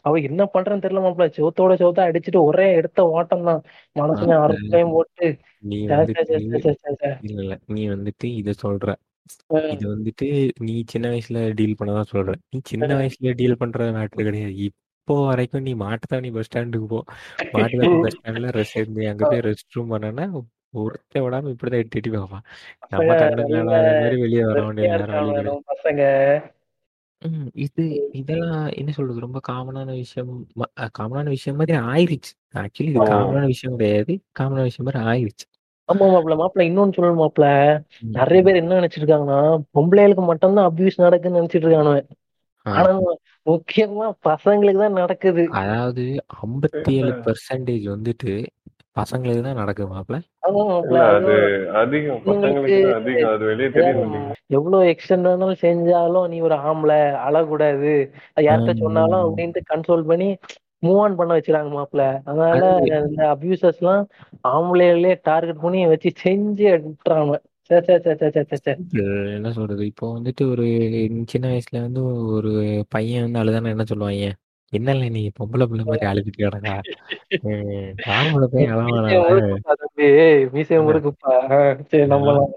[0.02, 1.26] அவன் என்ன பண்றான்னு தெரியல மாப்ள.
[1.38, 3.62] செவுத்தோட செவுத்தா அடிச்சுட்டு ஒரே எடுத்த ஓட்டம் தான்.
[3.96, 5.28] மனசுல அறுப்பையும் போட்டு
[5.62, 6.72] நீ வந்துட்டு.
[7.32, 7.52] இல்ல.
[7.68, 7.82] நீ
[8.34, 8.88] இத சொல்ற.
[9.74, 10.26] இது வந்துட்டு
[10.60, 12.32] நீ சின்ன வயசுல டீல் பண்ணதா சொல்ற.
[12.50, 12.90] நீ சின்ன.
[13.00, 14.56] வயசுல டீல் பண்ற மேட்டர் கிடையாது.
[14.68, 17.00] இப்போ வரைக்கும் நீ மாட்டுத்தாவணி பஸ் ஸ்டாண்டுக்கு போ
[17.54, 20.26] மாட்டுத்தாவணி பஸ் ஸ்டாண்ட்ல ரெஸ்ட் நீ அங்க போய் ரெஸ்ட் ரூம் பண்ணனா
[20.74, 22.44] ஒருத்த விடாம இப்படிதான் எட்டி எட்டி பார்ப்பான்
[22.88, 26.02] நம்ம கண்ணு மேலாத மாதிரி வெளியே வர வேண்டிய நேரம் வழி கிடையாது பசங்க.
[27.22, 29.20] ம் இது இதெல்லாம் என்ன சொல்றது?
[29.20, 30.32] ரொம்ப காமனான விஷயம்
[30.98, 32.32] காமனான விஷயம் மாதிரி ஆயிருச்சு.
[32.54, 33.06] ஆக்சுவலி இது.
[33.06, 34.14] காமனான விஷயம் கிடையாது.
[34.38, 35.46] காமனான விஷயம் மாதிரி ஆயிருச்சு.
[35.88, 37.48] ஆமா மாப்பிள்ள மாப்பிள்ள இன்னொன்னு சொல்லணும் மாப்பிள்ள.
[38.02, 38.10] ம்.
[38.10, 39.40] நிறைய பேர் என்ன நினைச்சிட்டு இருக்காங்கன்னா
[39.74, 41.96] பொம்பளைகளுக்கு மட்டும்தான் அபியூஸ் நடக்குன்னு நினைச்சிட்டு இருக்கானுவ.
[42.66, 42.72] ஆ.
[42.72, 42.90] ஆனா
[43.46, 45.42] முக்கியமா பசங்களுக்கு தான் நடக்குது.
[45.52, 46.04] அதாவது
[46.42, 48.34] ஐம்பத்தி ஏழு பெர்சன்டேஜ் வந்துட்டு
[48.96, 50.18] பசங்களுக்கு தான் நடக்குது மாப்பிள்ள
[50.82, 53.30] இல்ல அது அதுவும் அதிகம் பசங்களுக்கு தான் அதிகம்.
[53.32, 57.92] அது வெளியே தெரியும் இல்லைங்க எவ்வளவு எக்ஸ்டெண்ட் வேணாலும் செஞ்சாலும் நீ ஒரு ஆம்பளை அழக்கூடாது
[58.46, 59.24] யார்கிட்ட சொன்னாலும்.
[59.24, 60.28] அப்படின்ட்டு கன்சோல் பண்ணி
[60.82, 64.04] மூவ் ஆன் பண்ண வச்சிருக்காங்க மாப்பிள்ள அதனால அது இந்த அபியூசர்ஸ் எல்லாம்
[64.52, 67.34] ஆம்பளைகளே டார்கெட் பண்ணி வச்சு செஞ்சு எடுத்துறாங்க.
[67.70, 68.72] சே சே சே சே சே சே சே.
[68.94, 69.04] இது
[69.36, 69.82] என்ன சொல்றது?
[69.90, 70.64] இப்போ வந்துட்டு ஒரு
[71.32, 72.00] சின்ன வயசுல வந்து
[72.36, 72.50] ஒரு
[72.94, 74.26] பையன் வந்து அழுதானா என்ன சொல்லுவாங்க?
[74.74, 76.74] என்னல நீ பொம்பளை பிள்ளை மாதிரி அழுதுட்டு கிடக்கா
[78.16, 78.46] ஆம்பளை
[82.12, 82.52] நம்பலாம்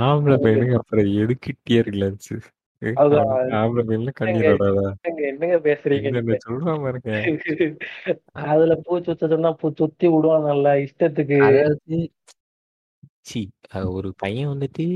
[0.00, 2.34] ஆம்பளை பையனுக்கு அப்புறம் எதுக்கு டியர் கிளான்ஸ்.
[3.58, 4.86] ஆம்பளை பையன்ல கண்ணீர் வராதா?
[5.00, 6.36] என்னங்க என்னங்க பேசுறீங்க?
[6.46, 7.76] சொல்றாம இருக்கேன்
[8.46, 11.38] அதுல பூ சுத்த சொன்னா பூ சுத்தி விடுவாங்கல்ல இஷ்டத்துக்கு.
[11.48, 11.98] அதாவது
[13.28, 13.40] சி
[13.96, 14.86] ஒரு பையன் வந்துட்டு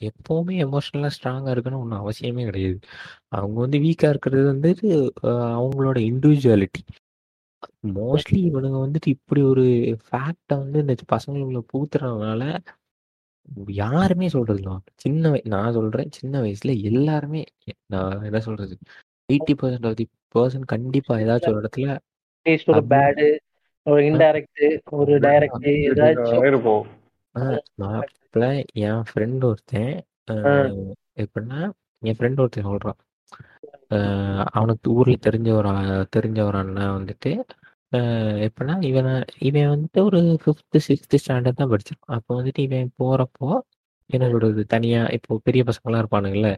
[0.00, 2.78] எப்பவுமே எமோஷனலா ஸ்ட்ராங்கா இருக்கணும் ஒன்றும் அவசியமே கிடையாது.
[3.30, 4.88] அவங்க வந்து வீக்கா இருக்கிறது வந்துட்டு
[5.54, 6.82] அவங்களோட இண்டிவிஜுவாலிட்டி
[7.94, 9.64] மோஸ்ட்லி இவனுங்க வந்துட்டு இப்படி ஒரு
[10.04, 12.42] ஃபேக்டை வந்து இந்த பசங்களுக்குள்ள பூத்துறதுனால
[13.78, 17.42] யாருமே சொல்றது இல்ல சின்ன வய- நான் சொல்றேன் சின்ன வயசுல எல்லாருமே
[17.86, 18.74] நான் என்ன சொல்றது?
[19.28, 21.96] Eighty percent of the person கண்டிப்பா ஏதாச்சும் ஒரு இடத்துல
[22.46, 23.26] டேஸ்ட் ஒரு பேடு
[23.86, 26.86] ஒரு இன்டைரக்ட் ஒரு டைரக்ட் ஏதாச்சும் இருப்போம்
[28.34, 28.46] மாப்பிள்ள
[28.84, 29.92] என் ஃப்ரெண்ட் ஒருத்தன்
[30.32, 30.78] அஹ்,
[31.16, 31.58] எப்படின்னா
[32.02, 32.98] என் ஃப்ரெண்ட் ஒருத்தன் சொல்றான்.
[33.94, 37.30] அஹ், அவனுக்கு ஊர்ல தெரிஞ்ச ஒரு ஆ- தெரிஞ்ச ஒரு அண்ணன் வந்துட்டு
[37.92, 39.10] அஹ், எப்படின்னா இவன்
[39.48, 43.50] இவன் வந்துட்டு ஒரு ஃபிஃப்த்து சிக்ஸ்த்து ஸ்டாண்டர்ட் தான் படிச்சிருப்பான் அப்போ வந்துட்டு இவன் போறப்போ
[44.10, 46.50] என்ன சொல்றது தனியா இப்போ பெரிய பசங்களாம் இருப்பானுங்கல்ல.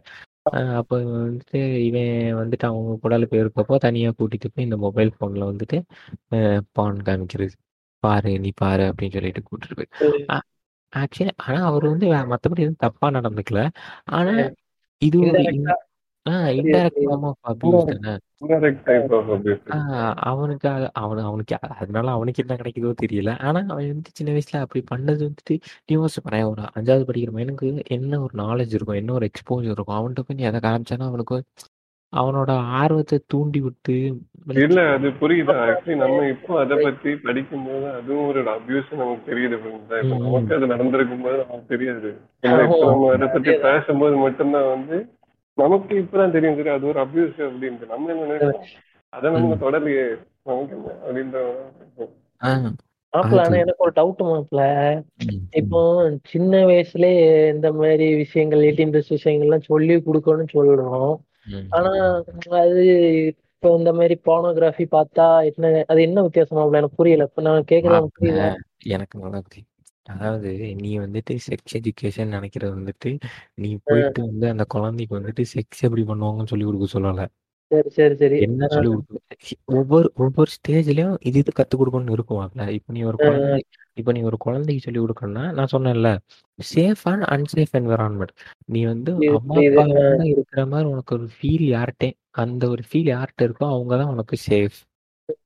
[0.51, 5.49] அஹ், அப்போ இவன் வந்துட்டு இவன் வந்துட்டு அவங்க கூடால போயிருக்கப்போ தனியா கூட்டிட்டு போய் இந்த மொபைல் போன்ல
[5.51, 5.79] வந்துட்டு
[6.75, 7.55] பான் காமிக்கிறது.
[8.03, 9.91] பாரு நீ பாரு அப்படின்னு சொல்லிட்டு கூட்டிட்டு போய்.
[10.93, 13.61] ஆக்சுவலி ஆனா அவர் வந்து வே- மத்தபடி எதுவும் தப்பா நடந்துக்கல.
[14.11, 14.33] ஆனா
[15.01, 15.75] இது ஒரு Indirect ஆ?
[16.25, 18.13] ஆஹ் இன்டைரக்ட் ஃபார்ம் ஆஃப் அபியூஸ் தானே?
[18.41, 20.67] இன்டைரக்ட் டைப் ஆஃப் அபியூஸ் ஆஹ் அவனுக்கு
[20.99, 23.39] அவனு அவனுக்கு அ- அதனால அவனுக்கு என்ன கிடைக்குதோ தெரியல.
[23.39, 27.69] ஆனா அவன் வந்து சின்ன வயசுல அப்படி பண்ணது வந்துட்டு நீ யோசிச்சு பாரேன் ஒரு அஞ்சாவது படிக்கிற பையனுக்கு
[27.87, 31.37] என்ன ஒரு நாலேஜ் இருக்கும் என்ன ஒரு எக்ஸ்போஜர் இருக்கும் அவன்கிட்ட போய் நீ அதை காமிச்சானா அவனுக்கு
[32.13, 33.95] அவனோட ஆர்வத்தை தூண்டி விட்டு
[34.63, 35.53] இல்ல அது புரியுது.
[35.63, 39.57] ஆக்சுவலி நம்ம இப்போ அதை பத்தி படிக்கும்போது அதுவும் ஒரு அபியூஸ் நமக்கு தெரியுது?
[39.71, 40.01] இப்ப.
[40.17, 42.09] நமக்கு அது நடந்திருக்கும் போது நமக்கு தெரியாது.
[42.43, 44.97] நம்ம அதை பத்தி பேசும்போது மட்டும்தான் வந்து
[45.57, 46.55] நமக்கு இப்பதான் தெரியும்.
[46.55, 47.87] சரி அது ஒரு அபியூஸ் அப்படின்ட்டு.
[47.87, 48.51] நம்ம என்ன
[49.13, 49.55] அதை நம்ம.
[49.55, 50.07] தொடரலையே.
[50.43, 51.37] நமக்கு அப்படின்ற
[53.13, 54.63] மாப்பிள்ள ஆனா எனக்கு ஒரு டவுட் மாப்பிள்ள.
[55.25, 55.79] ம், இப்போ
[56.23, 57.21] சின்ன வயசுலயே
[57.53, 61.13] இந்த மாதிரி விஷயங்கள் எயிட்டீன் பிளஸ் விஷயங்கள்லாம் சொல்லி கொடுக்கணும்னு சொல்றோம்.
[61.71, 61.91] ஆனா
[62.61, 62.81] அது
[63.29, 66.79] இப்போ இந்த மாதிரி போனோகிராஃபி பார்த்தா என்ன அது என்ன வித்தியாசம் மாப்பிள்ள?
[66.79, 67.25] எனக்கு புரியல.
[67.29, 68.47] இப்ப நான் கேக்குறது உனக்கு புரியுதா
[68.95, 69.69] எனக்கு நல்லா புரியுது.
[70.05, 70.49] அதாவது
[70.81, 73.09] நீ வந்துட்டு செக்ஸ் எஜுகேஷன் நினைக்கிறது வந்துட்டு
[73.55, 77.23] நீ போயிட்டு வந்து அந்த குழந்தைக்கு வந்துட்டு செக்ஸ் எப்படி பண்ணுவாங்கன்னு சொல்லி கொடுக்க சொல்லல.
[77.71, 78.37] சரி சரி சரி.
[78.45, 78.89] என்ன சொல்லி
[79.75, 83.57] ஒவ்வொரு ஒவ்வொரு ஸ்டேஜ்லயும் இது இது கத்து கொடுக்கணும்னு இருக்குமாப்ல இப்ப நீ ஒரு குழந்தை
[83.97, 86.09] இப்ப நீ ஒரு குழந்தைக்கு சொல்லி கொடுக்கணும்னா நான் சொன்னேன்ல
[86.59, 88.33] சேஃப் அண்ட் அன்சேஃப் என்விரான்மெண்ட்
[88.73, 89.57] நீ வந்து அம்மா.
[89.61, 89.85] அப்பா
[90.31, 92.07] இருக்கிற மாதிரி உனக்கு ஒரு ஃபீல் யார்கிட்ட
[92.43, 94.79] அந்த ஒரு ஃபீல் யார்கிட்ட இருக்கோ அவங்க தான் உனக்கு சேஃப்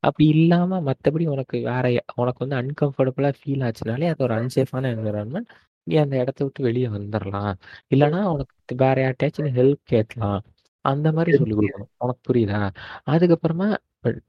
[0.07, 1.85] அப்படி இல்லாம மத்தபடி உனக்கு வேற
[2.21, 5.49] உனக்கு வந்து அன்கம்ஃபர்டபுளா ஃபீல் ஆச்சுனாலே அது ஒரு அன்சேஃபான என்விரான்மெண்ட்
[5.87, 7.53] நீ அந்த இடத்த விட்டு வெளியே வந்துடலாம்
[7.93, 10.41] இல்லைன்னா உனக்கு வேற யார்கிட்டயாச்சும் ஹெல்ப் கேட்கலாம்.
[10.81, 11.89] அந்த மாதிரி சொல்லி கொடுக்கணும்.
[11.97, 12.69] உனக்கு புரியுதா?
[13.09, 13.77] அதுக்கப்புறமா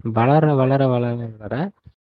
[0.02, 1.70] வளர வளர வளர வளர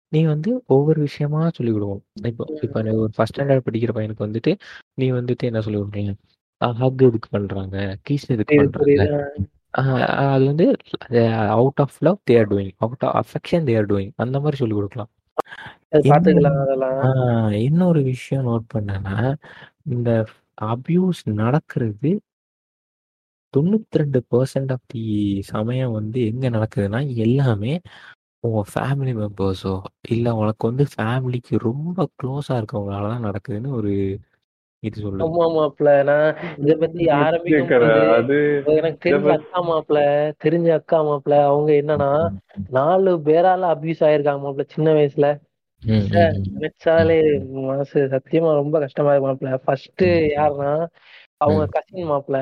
[0.10, 2.04] நீ வந்து ஒவ்வொரு விஷயமா சொல்லி கொடுக்கணும்.
[2.24, 4.54] இப்போ இப்போ நீ ஒரு ஃபர்ஸ்ட் ஸ்டாண்டர்ட் படிக்கிற பையனுக்கு வந்துட்டு
[4.94, 6.14] நீ வந்துட்டு என்ன சொல்லி கொடுக்குறீங்க?
[6.62, 7.98] ஹக் எதுக்கு பண்றாங்க?
[8.10, 9.32] கீஸ் எதுக்கு புரியுது பண்றாங்க?
[9.38, 9.54] புரியுது.
[10.06, 10.76] அது வந்து
[11.38, 14.74] out of love they are doing out of affection they are doing அந்த மாதிரி சொல்லி
[14.74, 15.10] கொடுக்கலாம்.
[15.90, 17.00] அது பாத்துக்கலாம் அதெல்லாம்.
[17.02, 19.36] ஆஹ் இன்னொரு விஷயம் நோட் பண்ணேன்னா
[19.82, 20.26] இந்த
[20.62, 22.12] அபியூஸ் நடக்கிறது
[23.56, 25.04] தொண்ணூத்தி ரெண்டு பர்சன்ட் ஆஃப் தி
[25.52, 27.74] சமயம் வந்து எங்க நடக்குதுன்னா எல்லாமே
[28.44, 29.74] உங்க ஃபேமிலி மெம்பர்ஸோ
[30.10, 33.94] இல்ல உனக்கு வந்து ஃபேமிலிக்கு ரொம்ப க்ளோஸா இருக்கவங்களால தான் நடக்குதுன்னு ஒரு
[34.84, 35.24] இது சொல்லுது.
[35.26, 35.92] ஆமா மாப்பிள்ள.
[36.04, 36.28] நான்
[36.64, 37.72] இத பத்தி ஆரம்பிக்கும்
[38.74, 40.02] எனக்கு தெரிஞ்ச அக்கா மாப்பிள்ள
[40.44, 42.12] தெரிஞ்ச அக்கா மாப்பிள்ள அவங்க என்னன்னா
[42.70, 45.30] நாலு பேரால அபியூஸ் ஆயிருக்காங்க மாப்பிள்ள சின்ன வயசுல.
[46.54, 47.18] நினைச்சாலே
[47.64, 49.58] மனசு சத்தியமா ரொம்ப கஷ்டமா இருக்கு மாப்பிள்ள.
[49.66, 50.72] ஃபர்ஸ்ட் யாருன்னா
[51.38, 52.40] அவங்க கசின் மாப்பிள்ள.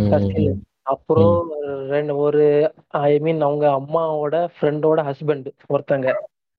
[0.00, 0.62] ம்.
[0.82, 1.48] அப்புறம்
[1.88, 6.12] ரெண்டு ஒரு ஐ மீன் அவங்க அம்மாவோட ஃப்ரெண்டோட ஹஸ்பண்ட் ஒருத்தங்க.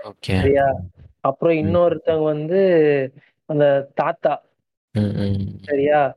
[0.04, 0.14] ஓகே.
[0.20, 0.76] சரியா?
[1.20, 3.14] அப்புறம் இன்னொருத்தவங்க வந்து
[3.46, 4.44] அந்த தாத்தா.
[5.62, 6.16] சரியா.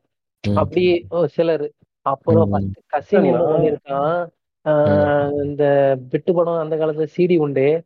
[0.55, 1.71] அப்படி ஒரு சிலர்.
[2.01, 4.27] அப்புறம் கசின் பண்ணிருக்கான்
[4.65, 7.83] ஆஹ் இந்த பிட்டு படம் அந்த காலத்துல சிடி உண்டு.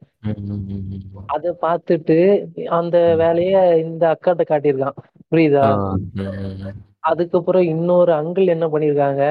[1.25, 2.17] அத பார்த்துட்டு
[2.65, 4.95] அந்த வேலைய இந்த அக்காட்ட காட்டியிருக்கான்.
[5.31, 5.93] புரியுதா.
[7.03, 9.23] அதுக்கப்புறம் இன்னொரு அங்கிள் என்ன பண்ணிருக்காங்க?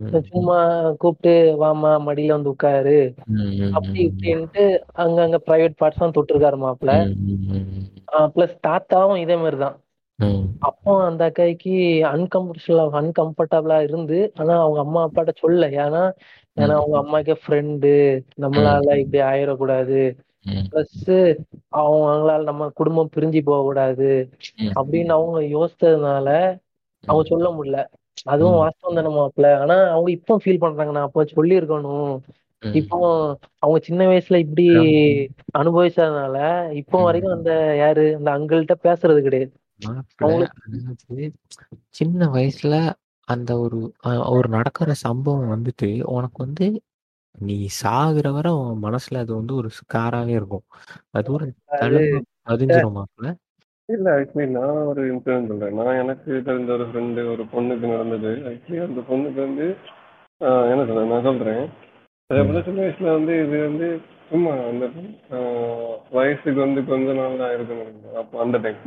[0.00, 0.58] ம், சும்மா
[0.92, 1.32] கூப்பிட்டு
[1.64, 2.98] வாமா மடியில வந்து உட்காரு.
[3.26, 4.64] ம், ம், அப்படி இப்படின்ட்டு
[4.96, 6.94] அங்கங்க பிரைவேட் பார்ட்ஸ் தான் தொட்டிருக்காரு மாப்பிள்ள.
[7.06, 9.76] ம், ம், ம், பிளஸ் தாத்தாவும் இதே மாதிரிதான்
[10.18, 10.46] ம்.
[10.58, 11.74] அப்போ அந்த அக்காய்க்கு
[12.06, 16.02] அன்கம்ஃபர்டபுளா அன்கம்ஃபர்டபுளா இருந்து ஆனா அவங்க அம்மா அப்பாட்ட சொல்ல ஏன்னா
[16.56, 17.92] ஏன்னா அவங்க அம்மாக்கே ஃப்ரெண்டு
[18.40, 20.00] நம்மளால இப்படி ஆயிடக்கூடாது.
[20.46, 21.12] ம், பிளஸ்
[21.76, 24.10] அவங்களால நம்ம குடும்பம் பிரிஞ்சு போக கூடாது
[24.56, 24.72] ம்.
[24.74, 26.28] அப்படின்னு அவங்க யோசிச்சதுனால
[27.04, 27.78] அவங்க சொல்ல முடியல.
[28.26, 28.58] அதுவும்.
[28.60, 29.48] வாஸ்தவம் தானே மாப்பிள்ள.
[29.62, 32.14] ஆனா அவங்க இப்போ ஃபீல் பண்றாங்க நான் அப்போ சொல்லியிருக்கணும்.
[32.72, 32.96] இப்போ
[33.62, 34.66] அவங்க சின்ன வயசுல இப்படி
[35.60, 36.36] அனுபவிச்சதுனால
[36.80, 36.96] இப்போ.
[37.06, 39.52] வரைக்கும் அந்த யாரு அந்த அங்கிள்கிட்ட பேசுறது கிடையாது.
[41.94, 42.74] சின்ன வயசுல
[43.28, 43.78] அந்த ஒரு
[44.32, 46.66] ஒரு நடக்கிற சம்பவம் வந்துட்டு உனக்கு வந்து
[47.38, 50.64] நீ சாகுற வரை உன் மனசுல அது வந்து ஒரு ஸ்காராவே இருக்கும்.
[51.12, 51.46] அது ஒரு
[52.48, 53.28] பதிஞ்சிரும் மாப்பிள்ள.
[53.94, 55.76] இல்ல ஆக்சுவலி நான் ஒரு இன்சிடென்ட் சொல்றேன்.
[55.78, 58.30] நான் எனக்கு தெரிஞ்ச ஒரு ஃப்ரெண்டு ஒரு பொண்ணுக்கு நடந்தது.
[58.50, 59.66] ஆக்சுவலி அந்த பொண்ணுக்கு வந்து
[60.40, 61.62] ஆஹ் என்ன சொல்றேன் நான் சொல்றேன்.
[62.30, 63.86] அதே போல சின்ன வயசுல வந்து இது வந்து
[64.30, 64.84] சும்மா அந்த
[65.36, 67.90] ஆஹ் வயசுக்கு வந்து கொஞ்ச நாள் தான் இருக்கணும்
[68.22, 68.80] அப்போ அந்த டைம்.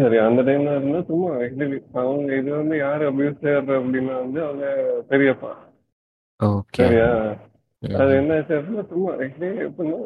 [0.00, 4.66] சரி அந்த டைம்ல இருந்தா சும்மா actually அவங்க இது வந்து யாரு அபியூஸ் செய்யறது அப்படின்னா வந்து அவங்க
[5.10, 5.52] பெரியப்பா.
[6.78, 7.08] சரியா.
[7.82, 9.98] அது என்ன ஆச்சு அப்படின்னா சும்மா ஆக்சுவலி எப்படின்னா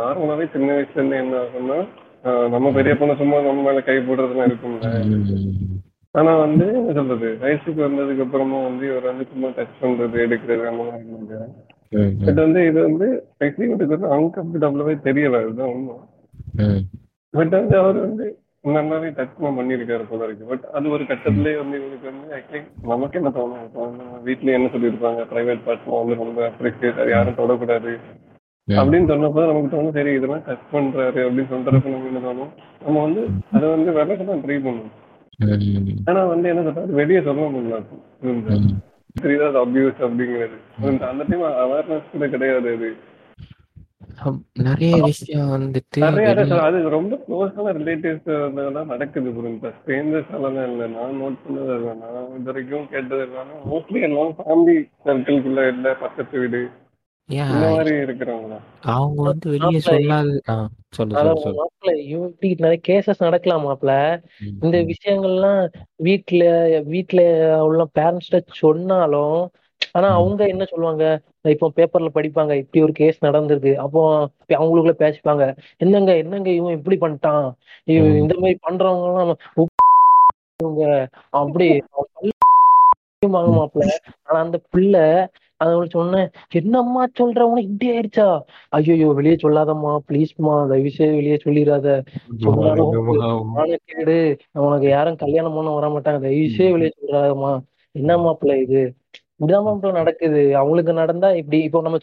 [0.00, 1.78] நார்மலாவே சின்ன வயசுல இருந்து என்ன ஆகும்னா
[2.54, 4.90] நம்ம பெரிய பொண்ணு சும்மா நம்ம மேல கை போடுறதுலாம் இருக்கும்ல.
[6.14, 10.84] ஆனா வந்து என்ன சொல்றது வயசுக்கு வந்ததுக்கு அப்புறமா வந்து இவர் வந்து சும்மா டச் பண்றது எடுக்கிறது அந்த
[10.88, 11.38] மாதிரி.
[12.24, 13.06] பட் வந்து இது வந்து
[13.64, 15.96] இவருக்கு வந்து அன்கம்ஃபர்டபுளாவே தெரியல அதுதான் உண்மை.
[17.34, 18.26] பட் வந்து அவர் வந்து
[18.64, 23.30] நல்லாவே டச் பண்ணியிருக்காரு போல இருக்கு பட் அது ஒரு கட்டத்திலேயே வந்து இவருக்கு வந்து ஆக்சுவலி நமக்கு என்ன
[23.36, 27.92] தோணும் வீட்லயே என்ன சொல்லியிருப்பாங்க பிரைவேட் பார்ட்ஸ்லாம் வந்து ரொம்ப அப்ரிசியேட் யாரும் தொடக்கூடாது
[28.76, 32.50] அப்படின்னு சொன்னப்போ நமக்கு தோணும் சரி இதெல்லாம் டச் பண்றாரு அப்படின்னு சொல்றப்ப நமக்கு என்ன தோணும்
[32.82, 34.96] நம்ம வந்து அதை வந்து விளக்க தான் ட்ரை பண்ணுவோம்
[35.42, 36.00] ம்.
[36.08, 37.76] ஆனா வந்து என்ன சொல்றது வெளியே சொல்ல முடியல
[38.30, 38.74] இந்த ம்.
[39.16, 40.56] தெரியுதா அது அபியூஸ் அப்படிங்கிறது.
[41.06, 42.90] அந்த டைம் அவேர்னஸ் கூட கிடையாது அது.
[44.60, 46.00] நிறைய விஷயம் வந்துட்டு
[46.60, 48.28] அது ரொம்ப க்ளோஸான ரிலேட்டிவ்ஸ்
[48.68, 49.70] தான் நடக்குது புரியுது?
[49.78, 50.86] ஸ்ட்ரேஞ்சர்ஸ் எல்லாம் இல்ல.
[50.94, 56.62] நான் நோட் பண்ணது நான் இது வரைக்கும் கேட்டது எல்லாமே மோஸ்ட்லி எல்லாம் ஃபேமிலி சர்க்கிள்குள்ள இல்ல பக்கத்து வீடு.
[58.92, 60.32] அவங்க வந்து வெளியே சொல்லாது.
[61.58, 63.94] மாப்பிள்ள இப்படி நிறைய கேசஸ் நடக்கலாம் மாப்பிள்ள.
[64.64, 65.60] இந்த விஷயங்கள்லாம்
[66.06, 66.42] வீட்ல
[66.88, 67.20] வீட்ல
[67.62, 69.38] உள்ள பேரண்ட்ஸ்ட சொன்னாலும்
[69.94, 70.08] ஆனா.
[70.10, 71.04] அவங்க என்ன சொல்லுவாங்க?
[71.48, 73.72] இப்போ பேப்பர்ல படிப்பாங்க இப்படி ஒரு கேஸ் நடந்திருக்கு.
[73.76, 74.00] அப்போ
[74.54, 75.44] அவங்களுக்குள்ள பேசிப்பாங்க.
[75.78, 77.46] என்னங்க என்னங்க இவன் இப்படி பண்ணிட்டான்?
[77.88, 78.16] இவன்.
[78.22, 79.32] இந்த மாதிரி பண்றவங்க எல்லாம்
[81.32, 81.66] அப்படி
[83.56, 83.86] மாப்பிள்ள
[84.26, 85.02] ஆனா அந்த பிள்ளை
[85.60, 86.28] அவங்களுக்கு சொன்னேன்.
[86.52, 87.40] என்னம்மா சொல்ற?
[87.42, 88.26] உனக்கு இப்படி ஆயிடுச்சா?
[88.68, 89.98] ஐயோ வெளியே சொல்லாதம்மா.
[90.08, 91.88] ப்ளீஸ்மா தயவு செய்து வெளியே சொல்லிடாத.
[92.44, 94.18] சொன்னாலும் மானக்கேடு
[94.66, 97.52] உனக்கு யாரும் கல்யாணம் பண்ண வர மாட்டாங்க தயவு செய்து வெளியே சொல்றாதம்மா
[97.94, 98.82] என்ன மாப்பிள்ள இது?
[99.40, 100.56] இப்படிதான் மாப்பிள்ள நடக்குது.
[100.56, 101.98] அவங்களுக்கு நடந்தா இப்படி இப்போ நம்ம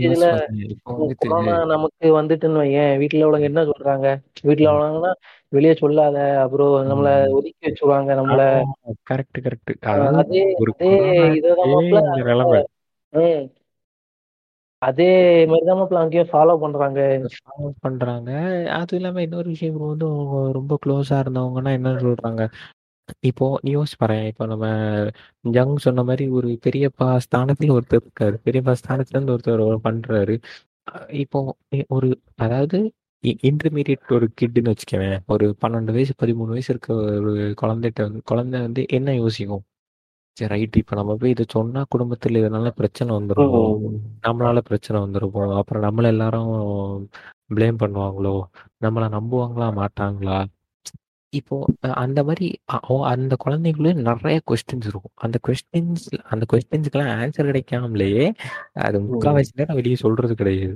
[0.00, 0.26] இதுல
[1.20, 2.92] கொரோனா நமக்கு வந்துட்டுன்னு வையேன்.
[2.98, 4.06] வீட்டுல உள்ளவங்க என்ன சொல்றாங்க?
[4.42, 5.12] வீட்டுல உள்ளவங்கன்னா
[5.52, 6.16] வெளியே சொல்லாத.
[6.40, 8.42] அப்புறம் நம்மள ஒதுக்கி வச்சுருவாங்க நம்மள.
[9.10, 9.72] கரெக்ட் கரெக்ட்
[10.14, 10.42] அதே
[11.26, 11.72] அதே
[13.12, 13.46] ஹம்
[14.82, 15.06] அதே
[15.46, 17.00] மாதிரிதான் அங்கேயும் ஃபாலோ பண்றாங்க.
[17.40, 18.30] Follow பண்றாங்க.
[18.72, 20.06] அது இல்லாம இன்னொரு விஷயம் வந்து
[20.52, 22.44] ரொம்ப க்ளோஸா இருந்தவங்கன்னா என்ன சொல்றாங்க?
[23.20, 24.66] இப்போ நீ யோசிச்சு பாரு இப்போ நம்ம
[25.48, 28.36] ஜங் சொன்ன மாதிரி ஒரு பெரியப்பா ஸ்தானத்துல ஒருத்தர் இருக்காரு.
[28.44, 30.36] பெரியப்பா ஸ்தானத்துல இருந்து ஒருத்தர் பண்றாரு.
[31.14, 31.40] இப்போ
[31.76, 32.78] இ- ஒரு அதாவது
[33.42, 38.86] இன்டர்மீடியட் ஒரு கிட்னு வச்சுக்கவேன் ஒரு பன்னெண்டு வயசு பதிமூணு வயசு இருக்க ஒரு குழந்தைகிட்ட வந்து குழந்தை வந்து
[38.88, 39.64] என்ன யோசிக்கும்?
[40.36, 43.54] சரி ரைட் இப்போ நம்ம போய் இதை சொன்னா குடும்பத்துல இதனால பிரச்சனை வந்துரும்?
[44.22, 46.52] நம்மளால பிரச்சனை வந்திருக்கும் அப்புறம் நம்மள எல்லாரும்
[47.54, 48.34] ப்ளேம் பண்ணுவாங்களோ?
[48.84, 49.68] நம்மள நம்புவாங்களா?
[49.74, 50.38] மாட்டாங்களா?
[51.32, 51.56] இப்போ
[52.02, 52.46] அந்த மாதிரி
[53.12, 55.14] அந்த குழந்தைக்குள்ளே நிறைய கொஸ்டின்ஸ் இருக்கும்.
[55.24, 58.24] அந்த கொஸ்டின்ஸ் அந்த கொஸ்டின்ஸ்க்கெல்லாம் ஆன்சர் கிடைக்காமலேயே
[58.86, 60.74] அது முக்கால்வாசி நேரம் வெளியே சொல்றது கிடையாது.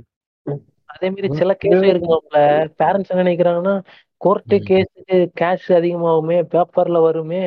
[0.89, 2.41] அதே மாதிரி சில கேஸ் இருக்கு மாப்பிள்ள
[2.81, 3.75] பேரண்ட்ஸ் என்ன நினைக்கிறாங்கன்னா
[4.21, 4.57] கோர்ட்டு.
[4.69, 7.43] கேஸுக்கு கேஷ் அதிகமாகுமே பேப்பர்ல வருமே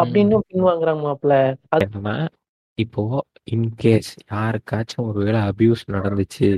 [0.00, 1.36] அப்படின்னு பின்வாங்குறாங்க மாப்பிள்ள
[1.74, 1.86] அது
[2.78, 3.02] இப்போ
[3.54, 6.48] இன்கேஸ் யாருக்காச்சும் ஒருவேளை அபியூஸ் நடந்துச்சு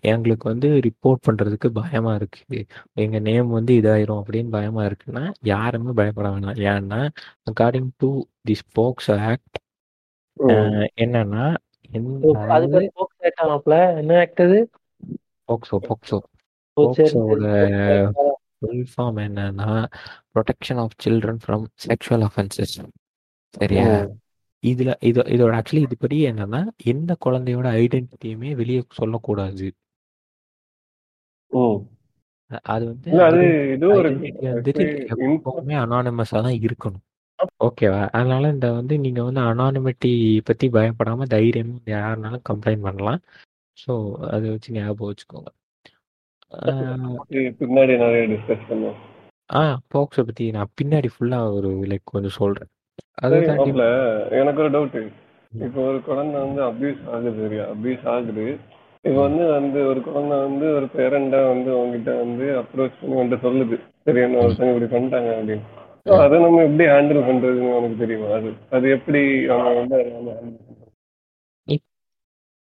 [0.00, 6.28] எங்களுக்கு வந்து ரிப்போர்ட் பண்றதுக்கு பயமா இருக்கு எங்க நேம் வந்து இதாயிரும் அப்படின்னு பயமா இருக்குன்னா யாருமே பயப்பட
[6.28, 6.68] வேணாம்.
[6.68, 7.08] ஏன்னா
[7.50, 9.58] according to the POCSO act
[11.04, 11.54] என்னன்னா
[11.90, 14.70] என்ன ஆக்ட் அது?
[15.48, 15.78] போக்சோ
[16.76, 17.46] போக்சோட
[18.58, 19.86] ஃபுல் ஃபார்ம் என்னன்னா
[20.34, 22.80] protection of children from sexual offences
[23.54, 23.84] சரியா?
[24.70, 29.68] இதுல இது இதோட ஆக்சுவலி இதுபடி என்னன்னா எந்த குழந்தையோட ஐடென்டிட்டியுமே வெளியே சொல்லக்கூடாது.
[32.50, 33.38] அ- அது வந்து அது
[33.96, 34.84] ஐடென்டிட்டி வந்துட்டு
[35.16, 37.02] எப்பவுமே அனானிமஸா தான் இருக்கணும்.
[37.64, 40.12] ஓகேவா அதனால இந்த வந்து நீங்க வந்து அனானிமிட்டி
[40.44, 43.20] பத்தி பயப்படாம தைரியமா யாருனாலும் கம்ப்ளைண்ட் பண்ணலாம்.
[43.78, 43.92] ஸோ
[44.36, 45.50] அதை வச்சு ஞாபகம் வச்சுக்கோங்க.
[47.28, 48.98] இது பின்னாடி நிறைய டிஸ்கஸ் பண்ணுவோம்
[49.54, 49.62] ஆ
[49.94, 52.70] போக்ஸை பத்தி நான் பின்னாடி ஃபுல்லா ஒரு லைக் கொஞ்சம் சொல்றேன்.
[53.24, 53.84] அதை சரி தாண்டி மாப்ள
[54.40, 54.98] எனக்கு ஒரு டவுட்
[55.52, 57.64] இப்போ ஒரு குழந்தை வந்து அபியூஸ் ஆகுது சரியா?
[57.74, 58.46] அபியூஸ் ஆகுது.
[59.04, 63.76] இப்போ வந்து வந்து ஒரு குழந்தை வந்து ஒரு பேரண்டா வந்து அவங்ககிட்ட வந்து அப்ரோச் பண்ணி வந்துட்டு சொல்லுது.
[64.04, 65.66] சரி என்ன ஒருத்தங்க இப்படி பண்ணிட்டாங்க அப்படின்னு.
[66.24, 68.28] அதை நம்ம எப்படி ஹேண்டில் பண்றதுன்னு உனக்கு தெரியுமா?
[68.38, 69.98] அது அது எப்படி அவங்க வந்து?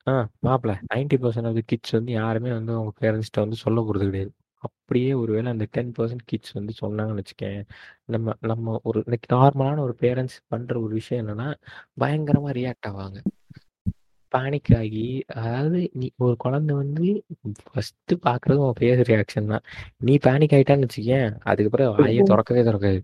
[0.07, 0.13] ஆ
[0.47, 4.33] மாப்பிள்ள நைன்டி பர்சன்ட் ஆஃப் கிட்ஸ் வந்து யாருமே வந்து அவங்க பேரண்ட்ஸ்கிட்ட வந்து சொல்ல போகிறது கிடையாது.
[4.67, 7.61] அப்படியே ஒருவேளை அந்த டென் பர்சன்ட் கிட்ஸ் வந்து சொன்னாங்கன்னு வச்சுக்கேன்.
[8.15, 9.01] நம்ம நம்ம ஒரு
[9.35, 11.49] நார்மலான ஒரு பேரண்ட்ஸ் பண்ணுற ஒரு விஷயம் என்னன்னா
[12.03, 13.21] பயங்கரமாக ரியாக்ட் ஆவாங்க.
[14.33, 15.05] பேனிக் ஆகி
[15.41, 17.09] அதாவது நீ ஒரு குழந்தை வந்து
[17.67, 19.65] ஃபர்ஸ்ட் பார்க்குறது உன் ஃபேஸ் ரியாக்ஷன் தான்.
[20.07, 23.01] நீ பேனிக் ஆகிட்டான்னு வச்சுக்கேன் அதுக்கப்புறம் வாயே திறக்கவே திறக்காது.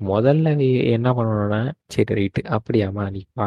[0.00, 1.60] முதல்ல நீ என்ன பண்ணணும்னா
[1.94, 3.46] சரி ரைட்டு அப்படியாம்மா நீ பா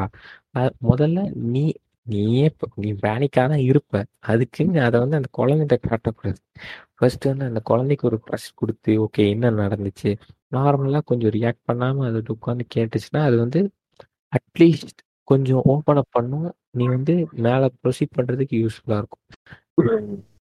[0.90, 1.20] முதல்ல
[1.56, 1.66] நீ
[2.14, 2.46] நீயே
[2.76, 6.40] நீ பேனிக்காக தான் இருப்ப அதுக்குன்னு அதை வந்து அந்த குழந்தைகிட்ட காட்டக்கூடாது.
[6.96, 10.12] ஃபர்ஸ்ட் வந்து அந்த குழந்தைக்கு ஒரு ட்ரஸ்ட் கொடுத்து ஓகே என்ன நடந்துச்சு?
[10.54, 13.62] நார்மலாக கொஞ்சம் ரியாக்ட் பண்ணாமல் அது உட்காந்து கேட்டுச்சுன்னா அது வந்து
[14.34, 16.48] அட்லீஸ்ட் கொஞ்சம் ஓப்பன் அப் பண்ணும்.
[16.78, 17.14] நீ வந்து
[17.46, 19.24] மேலே ப்ரொசீட் பண்ணுறதுக்கு யூஸ்ஃபுல்லாக இருக்கும்.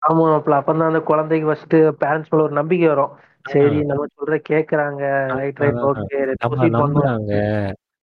[0.03, 3.15] ஆமா மாப்ள அப்பதான் அந்த குழந்தைக்கு ஃபர்ஸ்ட் பேரண்ட்ஸ் மேல ஒரு நம்பிக்கை வரும்.
[3.45, 5.03] சரி நம்ம சொல்ற கேக்குறாங்க.
[5.41, 6.21] ரைட் ரைட் ஓகே
[6.77, 7.33] நம்புறாங்க.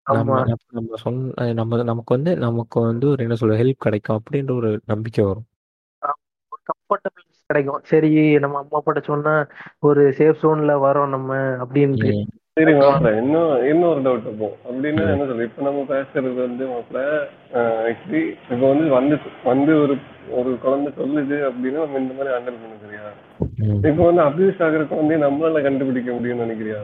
[0.06, 0.36] ஆமா.
[0.42, 4.70] நம்ம நம்ம சொன்ன நம்ம நமக்கு வந்து நமக்கு வந்து ஒரு என்ன சொல்ற ஹெல்ப் கிடைக்கும் அப்படின்ற ஒரு
[4.86, 5.46] நம்பிக்கை வரும்.
[6.52, 7.82] ஒரு கம்ஃபர்டபிள் கிடைக்கும்.
[7.90, 9.34] சரி நம்ம அம்மா அப்பாட்ட சொன்னா
[9.80, 11.30] ஒரு சேஃப் ஜோன்ல வரோம் நம்ம
[11.62, 12.10] அப்படின்ட்டு.
[12.14, 16.64] ம், சரி மாப்பிள இன்னும் இன்னொரு டவுட் இருக்கும் அப்படின்னா ம், என்ன சொல்ற இப்ப நம்ம பேசுறது வந்து
[16.72, 16.98] மாப்பிள
[17.84, 19.94] ஆக்சுவலி இப்போ வந்து வந்து வந்து ஒரு
[20.32, 23.14] ஒரு குழந்தை சொல்லுது அப்படின்னா நம்ம இந்த மாதிரி ஹேண்டில் பண்ண
[23.64, 23.80] ம்.
[23.88, 26.80] இப்போ வந்து அபியூஸ் ஆகிற குழந்தைய நம்மளால கண்டுபிடிக்க முடியும்னு நினைக்கிறியா?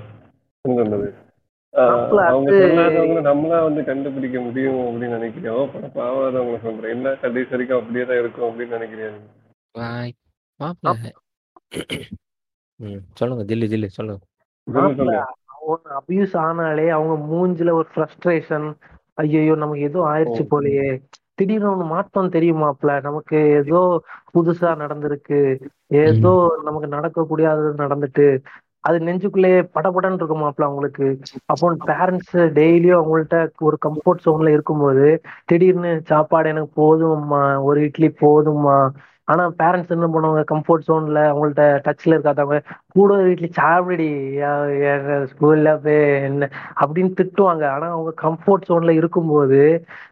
[3.28, 5.52] நம்மளா வந்து கண்டுபிடிக்க முடியும் அப்படின்னு நினைக்கிறியா?
[5.52, 6.94] ஓப்பன பாவாதவங்க சொல்றேன்.
[6.96, 9.20] என்ன கடைசி வரைக்கும் அப்படியே தான் இருக்கும் அப்படின்னு நினைக்கிறியா நீ?
[9.74, 10.12] பாய்
[10.61, 11.12] மாப்பிள்ள
[12.81, 14.22] ம் சொல்லுங்க ஜில்லு ஜில்லு சொல்லுங்க.
[14.66, 18.66] அவங்க அபியூஸ் ஆனாலே அவங்க மூஞ்சில ஒரு ஃப்ரஸ்ட்ரேஷன்
[19.14, 20.88] ஐயோ நமக்கு ஏதோ ஆயிடுச்சு போலயே.
[21.35, 22.92] திடீர்னு ஒண்ணு மாற்றம் தெரியுமாப்ல?
[23.02, 23.81] நமக்கு ஏதோ
[24.35, 25.40] புதுசா நடந்திருக்கு.
[26.04, 26.33] ஏதோ
[26.64, 28.26] நமக்கு நடக்கக்கூடியது நடந்துட்டு
[28.84, 31.06] அது நெஞ்சுக்குள்ளேயே படபடன்னு இருக்கும் மாப்பிள அவங்களுக்கு.
[31.46, 35.06] அப்போ பேரண்ட்ஸ் டெய்லியும் அவங்கள்ட்ட ஒரு கம்ஃபர்ட் சோன்ல இருக்கும்போது
[35.46, 38.78] திடீர்னு சாப்பாடு எனக்கு போதும்மா ஒரு இட்லி போதும்மா.
[39.28, 40.42] ஆனா பேரண்ட்ஸ் என்ன பண்ணுவாங்க?
[40.52, 42.58] கம்ஃபர்ட் சோன்ல அவங்கள்ட்ட டச்ல இருக்காதவங்க
[42.94, 44.06] கூட ஒரு இட்லி சாப்பிடி
[45.30, 46.48] ஸ்கூல்ல போய் என்ன?
[46.80, 47.64] அப்படின்னு திட்டுவாங்க.
[47.74, 49.60] ஆனா அவங்க கம்ஃபர்ட் சோன்ல இருக்கும்போது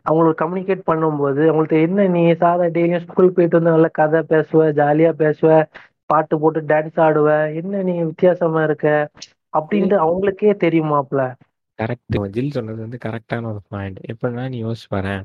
[0.04, 5.12] அவங்களுக்கு கம்யூனிகேட் பண்ணும்போது அவங்கள்ட்ட என்ன நீ சாதா டெய்லியும் ஸ்கூல் போயிட்டு வந்து நல்ல கதை பேசுவ ஜாலியா
[5.18, 5.50] பேசுவ
[6.10, 7.28] பாட்டு போட்டு டான்ஸ் ஆடுவ
[7.60, 8.88] என்ன நீ வித்தியாசமா இருக்க?
[9.52, 11.22] அப்படின்ட்டு அவங்களுக்கே தெரியுமாப்ல?
[11.78, 15.24] கரெக்ட் ஜில் சொன்னது வந்து கரெக்டான ஒரு பாயிண்ட் எப்படின்னா நீ யோசிச்சு பாரேன்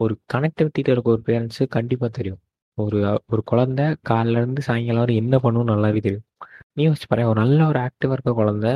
[0.00, 2.40] ஒரு கனெக்டிவிட்டியில் இருக்க ஒரு பேரண்ட்ஸு கண்டிப்பாக தெரியும்.
[2.78, 2.98] ஒரு
[3.32, 6.26] ஒரு குழந்தை காலைல இருந்து சாயங்காலம் வரை என்ன பண்ணும் நல்லாவே தெரியும்.
[6.76, 8.72] நீ யோசிச்சு பாரு ஒரு நல்ல ஒரு ஆக்டிவாக இருக்க குழந்தை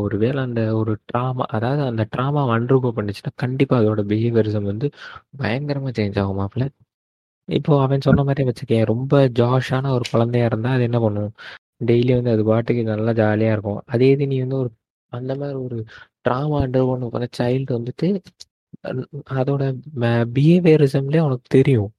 [0.00, 4.86] ஒரு வேளை அந்த ஒரு ட்ராமா அதாவது அந்த ட்ராமா அண்டர்கோ பண்ணுச்சுன்னா கண்டிப்பாக அதோட பிஹேவியரிசம் வந்து
[5.38, 6.66] பயங்கரமாக சேஞ்ச் ஆகும் மாப்பிள்ள
[7.48, 8.84] இப்போ அவன் சொன்ன மாதிரி வச்சுக்கேன்.
[8.84, 11.32] ரொம்ப ஜாஷான ஒரு குழந்தையா இருந்தா அது என்ன பண்ணும்?
[11.88, 13.80] டெய்லி வந்து அது பாட்டுக்கு நல்லா ஜாலியா இருக்கும்.
[13.86, 14.70] அதே இது நீ வந்து ஒரு
[15.12, 15.78] அந்த மாதிரி ஒரு
[16.28, 18.08] ட்ராமா அண்டர் ஒன்று சைல்டு வந்துட்டு
[19.40, 19.62] அதோட
[20.36, 21.90] பிஹேவியரிசம்லேயே உனக்கு தெரியும்.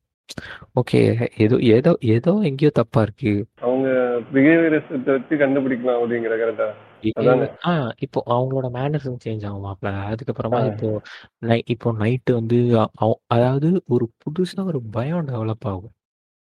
[0.79, 0.99] ஓகே
[1.43, 3.33] ஏதோ ஏதோ ஏதோ எங்கேயோ தப்பா இருக்கு.
[3.65, 3.87] அவங்க
[4.33, 6.67] பிஹேவியரிசத்தை வச்சு கண்டுபிடிக்கலாம் அப்படிங்கிற கரெக்டா
[7.15, 7.47] அதானே?
[7.65, 10.65] ஆ இப்போ அவங்களோட மேனர்ஸும் சேஞ்ச் ஆகும் மாப்ள அதுக்கப்புறமா ஆ.
[10.65, 11.01] இப்போ
[11.39, 15.93] நை இப்போ நைட்டு வந்து அ- அவ- அதாவது ஒரு புதுசா ஒரு பயம் டெவலப் ஆகும்.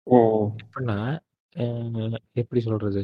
[0.06, 0.98] ம் எப்படின்னா
[1.56, 3.00] அஹ் எப்படி சொல்றது?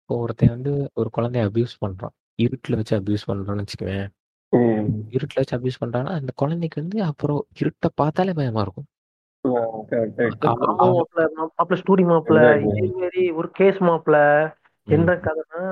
[0.00, 2.14] இப்போ ஒருத்தன் வந்து ஒரு குழந்தைய அபியூஸ் பண்றான்.
[2.42, 4.08] இருட்டுல வச்சு அபியூஸ் பண்றான்னு வச்சுக்குவேன்.
[4.52, 4.88] ம்.
[5.10, 8.84] இருட்டுல வச்சு அபியூஸ் பண்றான்னா அந்த குழந்தைக்கு வந்து அப்புறம் இருட்டை பார்த்தாலே பயமா இருக்கும்.
[9.44, 11.24] கரெக்ட் கரெக்ட் அவ- ஆமா அவ- மாப்ள
[11.58, 12.76] மாப்ள ஸ்டோரி மாப்ள Exactly.
[12.76, 14.14] இதே மாதிரி ஒரு கேஸ் மாப்ள
[14.88, 15.62] என்ன கதைன்னா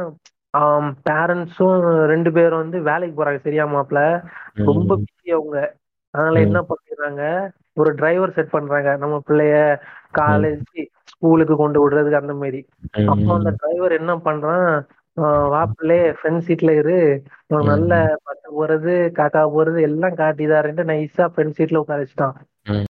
[0.57, 3.37] பேரண்ட்ஸும் ரெண்டு பேரும் வந்து வேலைக்கு போறாங்க.
[3.37, 4.23] சரியா மாப்ள
[4.55, 5.75] ரொம்ப பிஸி அவங்க.
[6.11, 6.41] அதனால.
[6.41, 7.51] என்ன பண்ணிடுறாங்க?
[7.75, 8.97] ஒரு டிரைவர் செட் பண்றாங்க.
[8.97, 9.81] நம்ம பிள்ளைய
[10.19, 12.67] காலேஜ் ஸ்கூலுக்கு கொண்டு விடுறதுக்கு அந்த மாதிரி
[13.07, 14.87] அப்போ அந்த டிரைவர் என்ன பண்றான்?
[15.21, 17.23] ஆஹ் வா பிள்ளை ஃப்ரண்ட் சீட்ல இரு.
[17.47, 22.33] நல்ல பஸ் போறது காக்கா போறது எல்லாம் காட்டிதாருன்ட்டு நைஸா ஃப்ரண்ட் சீட்ல உட்கார வச்சுட்டான்.
[22.65, 22.85] ம்.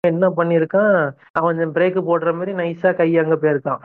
[0.00, 3.78] என்ன பண்ணிருக்கான் அவன் பிரேக் போடுற மாதிரி நைஸா கை அங்க போயிருக்கான்.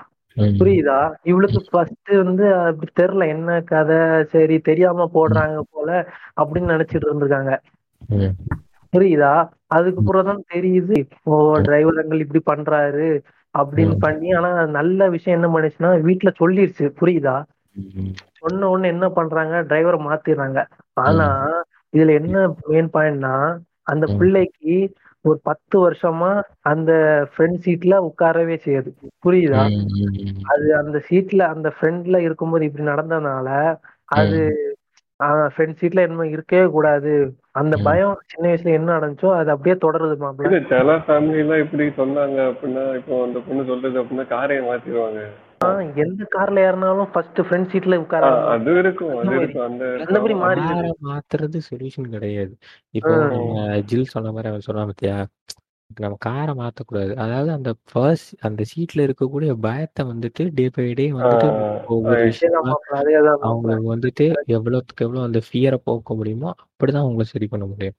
[0.58, 1.00] புரியுதா?
[1.24, 5.90] இவளுக்கு ஃபர்ஸ்ட் வந்து அப்படி தெரியல என்ன கதை சரி தெரியாம போடுறாங்க போல
[6.42, 7.54] அப்படின்னு நினைச்சிட்டு இருந்திருக்காங்க.
[8.94, 9.34] புரியுதா?
[9.68, 13.08] அதுக்கப்புறம் தான் தெரியுது ஓ டிரைவர் அங்கிள் இப்படி பண்றாரு
[13.56, 17.36] அப்படின்னு பண்ணி ஆனா நல்ல விஷயம் என்ன பண்ணுச்சுன்னா வீட்டுல சொல்லிருச்சு புரியுதா?
[18.40, 19.56] சொன்ன உடனே என்ன பண்றாங்க?
[19.62, 20.60] டிரைவரை மாத்திடுறாங்க.
[20.98, 21.28] ஆனா
[21.94, 23.34] இதுல என்ன மெயின் பாயிண்ட்னா
[23.84, 24.76] அந்த பிள்ளைக்கு
[25.26, 26.32] ஒரு பத்து வருஷமா
[26.62, 26.92] அந்த
[27.32, 28.90] ஃப்ரண்ட் சீட்ல உட்காரவே செய்யுது.
[29.26, 29.64] புரியுதா?
[30.46, 33.50] அது அந்த சீட்ல அந்த ஃப்ரண்ட்ல இருக்கும்போது இப்படி நடந்ததுனால
[34.16, 34.40] அது
[35.54, 37.14] ஃப்ரண்ட் சீட்ல என்ன இருக்கவே கூடாது.
[37.62, 42.38] அந்த பயம் சின்ன வயசுல என்ன நடந்துச்சோ அது அப்படியே தொடருது மாப்பிள்ள சில ஃபேமிலி எல்லாம் இப்படி சொன்னாங்க
[42.52, 45.22] அப்படின்னா இப்போ அந்த பொண்ணு சொல்றது அப்படின்னா காரையை மாத்திடுவாங்க
[46.04, 50.64] எந்த கார்ல ஏறினாலும் ஃபர்ஸ்ட் ஃப்ரண்ட் சீட்ல உட்கார அது இருக்கும் அது இருக்கும் அந்த அந்த மாதிரி மாறி
[51.08, 52.54] மாத்துறது சொல்யூஷன் கிடையாது.
[52.94, 53.14] இப்போ
[53.92, 55.16] ஜில் சொன்ன மாதிரி அவன் சொன்னா பாத்தியா?
[56.00, 57.14] நம்ம காரை மாத்தக்கூடாது.
[57.16, 61.50] அதாவது அந்த ஃபர்ஸ்ட் அந்த சீட்ல இருக்கக்கூடிய பயத்தை வந்துட்டு டே பை டே வந்துட்டு
[61.88, 62.76] ஒவ்வொரு விஷயமா
[63.42, 67.98] அவங்களுக்கு வந்துட்டு எவ்வளவுக்கு எவ்வளவு அந்த ஃபியரை போக்க முடியுமோ அப்படிதான் அவங்கள சரி பண்ண முடியும்.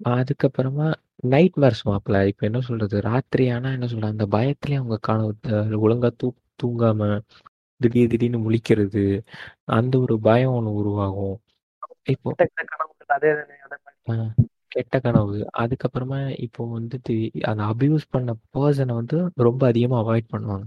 [0.00, 3.00] அதுக்கப்புறமா நைட் மேர்ஸ் மாப்பிள்ள இப்ப என்ன சொல்றது?
[3.00, 5.32] ராத்திரி ஆனா என்ன சொல்றது அந்த பயத்திலேயே அவங்க கனவு
[5.86, 6.28] ஒழுங்கா தூ
[6.62, 7.20] தூங்காம
[7.80, 9.04] திடீர் திடீர்னு முழிக்கிறது
[9.64, 11.36] அந்த ஒரு பயம் ஒண்ணு உருவாகும்.
[12.02, 12.32] இப்போ
[14.72, 15.38] கெட்ட கனவு.
[15.62, 17.14] அதுக்கப்புறமா இப்போ வந்துட்டு
[17.50, 20.66] அந்த அபியூஸ் பண்ண பர்சனை வந்து ரொம்ப அதிகமா அவாய்ட் பண்ணுவாங்க.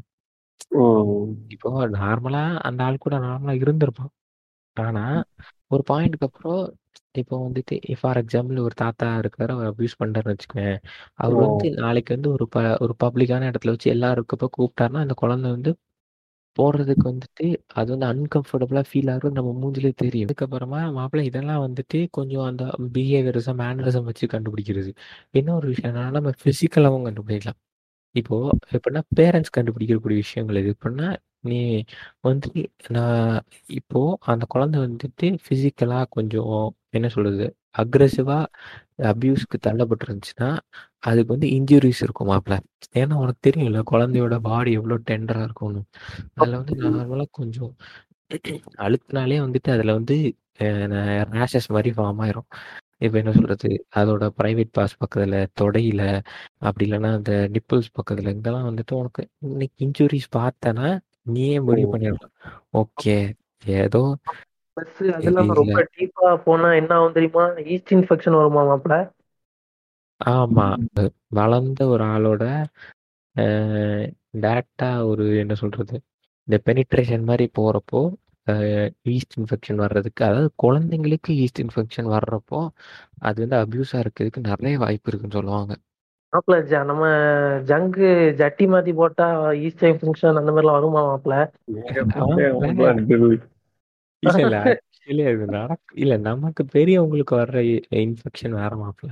[1.56, 4.12] இப்போ நார்மலா அந்த ஆள் கூட நார்மலா இருந்திருப்பான்.
[4.78, 5.04] ஆனா
[5.72, 6.62] ஒரு பாயிண்ட்க்கு அப்புறம்
[7.22, 10.72] இப்போ வந்துட்டு ஃபார் எக்ஸாம்பிள் ஒரு தாத்தா இருக்காரு அவர் அபியூஸ் பண்றாருன்னு வச்சுக்கோங்க.
[11.16, 15.50] அவர் வந்து நாளைக்கு வந்து ஒரு ப ஒரு பப்ளிக்கான இடத்துல வச்சு எல்லாருக்கும் இப்போ கூப்பிட்டாருன்னா அந்த குழந்தை
[15.52, 15.72] வந்து
[16.58, 20.28] போடுறதுக்கு வந்துட்டு அது வந்து அன்கம்ஃபர்டபுளா ஃபீல் ஆகுறது நம்ம மூஞ்சிலே தெரியும்.
[20.28, 22.64] அதுக்கப்புறமா மாப்பிள்ளை இதெல்லாம் வந்துட்டு கொஞ்சம் அந்த
[22.96, 24.92] பிஹேவியரிசம் மேனரிசம் வச்சு கண்டுபிடிக்கிறது.
[25.34, 27.60] இன்னொரு விஷயம் என்னன்னா நம்ம பிசிக்கலாவும் கண்டுபிடிக்கலாம்.
[28.16, 28.36] இப்போ
[28.76, 31.08] எப்படின்னா பேரண்ட்ஸ் கண்டுபிடிக்கக்கூடிய விஷயங்கள் இது எப்படின்னா
[31.44, 31.60] நீ
[32.22, 32.50] வந்து
[32.90, 33.36] நான்
[33.80, 36.54] இப்போ அந்த குழந்தை வந்துட்டு பிசிக்கலா கொஞ்சம்
[36.92, 38.40] என்ன சொல்றது அக்ரெசிவா
[39.00, 40.50] அபியூஸ்க்கு தள்ளப்பட்டு இருந்துச்சுன்னா
[41.00, 42.58] அதுக்கு வந்து இன்ஜுரிஸ் இருக்கும் மாப்பிள்ள
[43.02, 45.82] ஏன்னா உனக்கு தெரியும்ல குழந்தையோட பாடி எவ்வளவு டெண்டரா இருக்கும்னு.
[46.36, 47.74] அதுல வந்து நார்மலா கொஞ்சம்
[48.86, 50.16] அழுத்தினாலே வந்துட்டு அதுல வந்து
[51.34, 52.48] ரேஷஸ் மாதிரி ஃபார்ம் ஆயிரும்.
[53.02, 53.70] இப்போ என்ன சொல்றது?
[54.00, 56.02] அதோட பிரைவேட் பாஸ் பக்கத்துல தொடையில
[56.60, 60.88] அப்படி இல்லைன்னா அந்த நிப்பிள்ஸ் பக்கத்துல இங்கெல்லாம் வந்துட்டு உனக்கு இன்னைக்கு இன்ஜுரிஸ் பார்த்தனா
[61.36, 62.34] நீயே முடிவு பண்ணிடலாம்.
[62.82, 63.16] ஓகே
[63.80, 64.02] ஏதோ
[64.78, 67.44] பிளஸ் அதெல்லாம் ரொம்ப டீப்பா போனா என்ன ஆகும் தெரியுமா?
[67.74, 68.96] ஈஸ்ட் இன்ஃபெக்ஷன் வருமா மாப்பிள?
[70.22, 70.66] ஆமா.
[71.28, 72.44] வளர்ந்த ஒரு ஆளோட
[74.44, 75.96] டேரக்டா ஒரு என்ன சொல்றது?
[76.48, 78.02] இந்த பெனிட்ரேஷன் மாதிரி போறப்போ
[79.14, 82.60] ஈஸ்ட் இன்ஃபெக்ஷன் வர்றதுக்கு அதாவது குழந்தைங்களுக்கு ஈஸ்ட் இன்ஃபெக்ஷன் வர்றப்போ
[83.20, 85.74] அது வந்து அபியூஸா இருக்கிறதுக்கு நிறைய வாய்ப்பு இருக்குன்னு சொல்லுவாங்க.
[86.34, 87.06] மாப்பிள நம்ம
[87.72, 88.08] ஜங்கு
[88.40, 89.28] ஜட்டி மாத்தி போட்டா
[89.66, 91.36] ஈஸ்ட் இன்ஃபெக்ஷன் அந்த மாதிரிலாம் வருமா மாப்பிள?
[94.26, 94.58] இல்ல இல்ல.
[94.72, 97.58] ஆக்சுவலி அது நடக்கு இல்ல நமக்கு பெரியவங்களுக்கு வர்ற
[98.02, 99.10] இன்ஃபெக்ஷன் வேற மாப்பிள.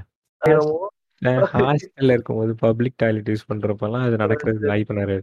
[1.51, 5.19] ஹாஸ்டல்ல இருக்கும்போது பப்ளிக் டாய்லெட் யூஸ் பண்றப்பெல்லாம் அது நடக்கிறது வாய்ப்பு நிறைய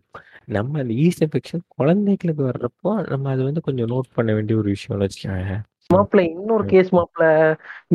[0.49, 5.07] நம்ம அந்த ஈஸ்ட் இன்ஃபெக்ஷன் குழந்தைகளுக்கு வர்றப்போ நம்ம அது வந்து கொஞ்சம் நோட் பண்ண வேண்டிய ஒரு விஷயம்னு
[5.07, 5.57] வச்சுக்கோங்க
[5.91, 7.27] மாப்பிள்ள இன்னொரு கேஸ் மாப்பிள்ள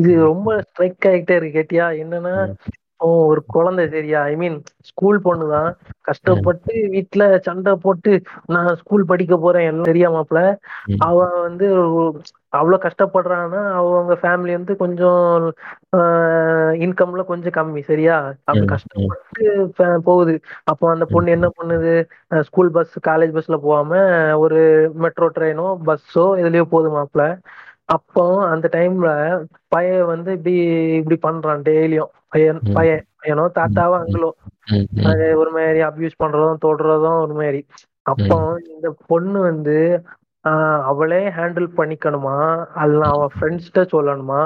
[0.00, 1.86] இது ரொம்ப ஸ்ட்ரைக் ஆகிட்டே இருக்கு கேட்டியா?
[2.02, 2.34] என்னன்னா
[3.26, 4.56] ஒரு குழந்தை சரியா ஐ மீன்
[4.88, 5.70] ஸ்கூல் பொண்ணுதான்.
[6.00, 8.12] கஷ்டப்பட்டு வீட்டுல சண்டை போட்டு
[8.46, 10.40] நான் ஸ்கூல் படிக்க போறேன் எல்லாம் தெரியா மாப்பிள?
[11.06, 11.68] அவ வந்து
[12.58, 15.24] அவ்வளவு கஷ்டப்படுறான்னா அவங்க ஃபேமிலி வந்து கொஞ்சம்
[16.84, 18.16] இன்கம்ல கொஞ்சம் கம்மி சரியா?
[18.44, 19.44] அப்படி கஷ்டப்பட்டு
[20.08, 20.34] போகுது.
[20.64, 21.94] அப்போ அந்த பொண்ணு என்ன பண்ணுது?
[22.42, 24.00] ஸ்கூல் பஸ் காலேஜ் பஸ்ல போகாம
[24.44, 24.60] ஒரு
[25.04, 27.24] மெட்ரோ ட்ரெயினோ பஸ்ஸோ இதுலயோ போகுது மாப்பிள.
[27.96, 29.08] அப்போ அந்த டைம்ல
[29.74, 30.54] பையன் வந்து இப்படி
[31.00, 32.12] இப்படி பண்றான் டெய்லியும்.
[32.36, 34.30] பையன் பையன் பையனோ தாத்தாவோ அங்களோ
[35.40, 37.60] ஒரு மாதிரி அபியூஸ் பண்றதும் தொடுறதும் ஒரு மாதிரி.
[38.06, 38.36] அப்போ
[38.72, 39.76] இந்த பொண்ணு வந்து
[40.44, 42.34] ஆஹ் அவளே ஹேண்டில் பண்ணிக்கணுமா?
[42.82, 44.42] அல்ல அவன் ஃப்ரெண்ட்ஸ்கிட்ட சொல்லணுமா?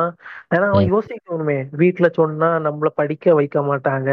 [0.51, 1.59] ஏன்னா அவன் யோசிக்கணுமே.
[1.83, 4.11] வீட்டுல சொன்னா நம்மள படிக்க வைக்க மாட்டாங்க.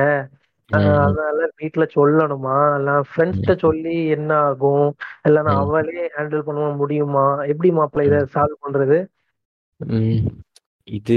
[0.70, 2.56] அதனால வீட்டுல சொல்லணுமா?
[2.78, 4.88] இல்ல ஃப்ரெண்ட்ஸ்கிட்ட சொல்லி என்ன ஆகும்?
[5.28, 5.84] இல்லைன்னா அவளே
[6.16, 7.26] ஹேண்டில் பண்ண முடியுமா?
[7.54, 9.00] எப்படி மாப்பிள்ள இத சால்வ் பண்றது?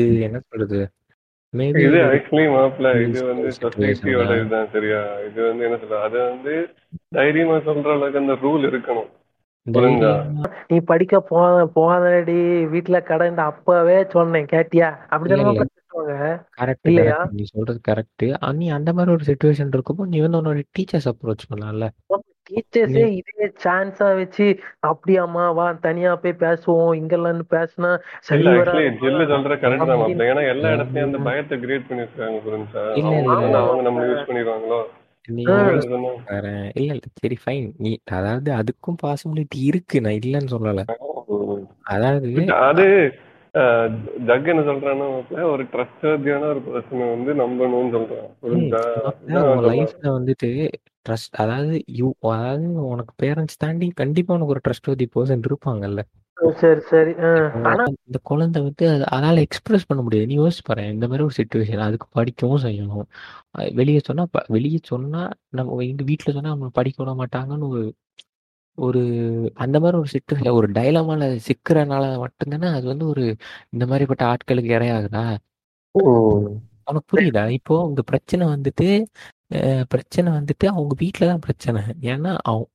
[0.01, 0.81] இது என்ன சொல்றது?
[1.83, 5.01] இது ஆக்சுவலி மாப்பிள்ள இது வந்து சொசைட்டியோட இதுதான் சரியா?
[5.29, 6.53] இது வந்து என்ன சொல்ற அது வந்து
[7.17, 9.09] தைரியமா சொல்ற அளவுக்கு அந்த ரூல் இருக்கணும்.
[10.71, 11.41] நீ படிக்க போ
[11.75, 12.37] போதடி
[12.73, 14.89] வீட்டுல கடன் அப்பவே சொன்னேன் கேட்டியா?
[15.11, 15.69] அப்படிதான்
[17.33, 18.25] நீ சொல்றது கரெக்ட்
[18.61, 21.89] நீ அந்த மாதிரி ஒரு சுச்சுவேஷன் இருக்கும்போ நீ வந்து உன்னோட டீச்சர்ஸ் அப்ரோச் பண்ணலாம்ல?
[22.51, 24.47] டீச்சர்ஸே இதே சான்ஸா வச்சு
[24.87, 27.91] அப்படியாம்மா வா தனியா போய் பேசுவோம் இங்கெல்லாம் பேசுனா
[29.01, 33.15] ஜில்லு சொல்ற கரெக்ட் தான் ஏன்னா எல்லா இடத்துலயும் அந்த பயத்தை கிரியேட் பண்ணி வச்சிருக்காங்க புரிஞ்சா இல்ல,
[33.61, 34.81] அவங்க நம்மள யூஸ் பண்ணிடுவாங்களோ.
[35.29, 35.57] இல்ல
[36.93, 39.97] இல்ல சரி ஃபைன் நீ அதாவது அதுக்கும் பாசிபிலிட்டி இருக்கு.
[40.01, 40.85] நான் இல்லைன்னு சொல்லல.
[41.87, 42.31] அதாவது
[42.63, 42.87] அது
[44.29, 45.07] ஜக் என்ன சொல்றான்னா
[45.53, 48.29] ஒரு ட்ரஸ்ட்வர்தியான ஒரு பர்சனை வந்து நம்பணும்னு சொல்றான்
[49.71, 50.51] லைஃப்ல வந்துட்டு
[51.07, 56.03] ட்ரஸ்ட் அதாவது யூ அதாவது உனக்கு பேரண்ட்ஸ் தாண்டி கண்டிப்பா உனக்கு ஒரு ட்ரஸ்ட் வதி பர்சன் இருப்பாங்கல்ல.
[56.61, 57.13] சரி சரி
[58.07, 60.29] இந்த குழந்தை வந்து அது அதால எக்ஸ்பிரஸ் பண்ண முடியாது.
[60.31, 63.07] நீ யோசிச்சு பாரு இந்த மாதிரி ஒரு சுச்சுவேஷன் அதுக்கு படிக்கவும் செய்யணும்.
[63.81, 64.25] வெளியே சொன்னா
[64.57, 65.23] வெளியே சொன்னா
[65.59, 67.83] நம்ம எங்க வீட்டுல சொன்னா நம்ம படிக்க விட மாட்டாங்கன்னு ஒரு
[68.87, 69.01] ஒரு
[69.65, 73.25] அந்த மாதிரி ஒரு சுச்சுவேஷன் ஒரு டைலமால சிக்கிறனால மட்டும்தானே அது வந்து ஒரு
[73.75, 75.25] இந்த மாதிரிப்பட்ட ஆட்களுக்கு இரையாகுதா?
[76.89, 77.45] உனக்கு புரியுதா?
[77.59, 78.87] இப்போ உங்க பிரச்சனை வந்துட்டு
[79.93, 81.81] பிரச்சனை வந்துட்டு அவங்க வீட்டில தான் பிரச்சனை.
[82.13, 82.69] ஏன்னா அவங்க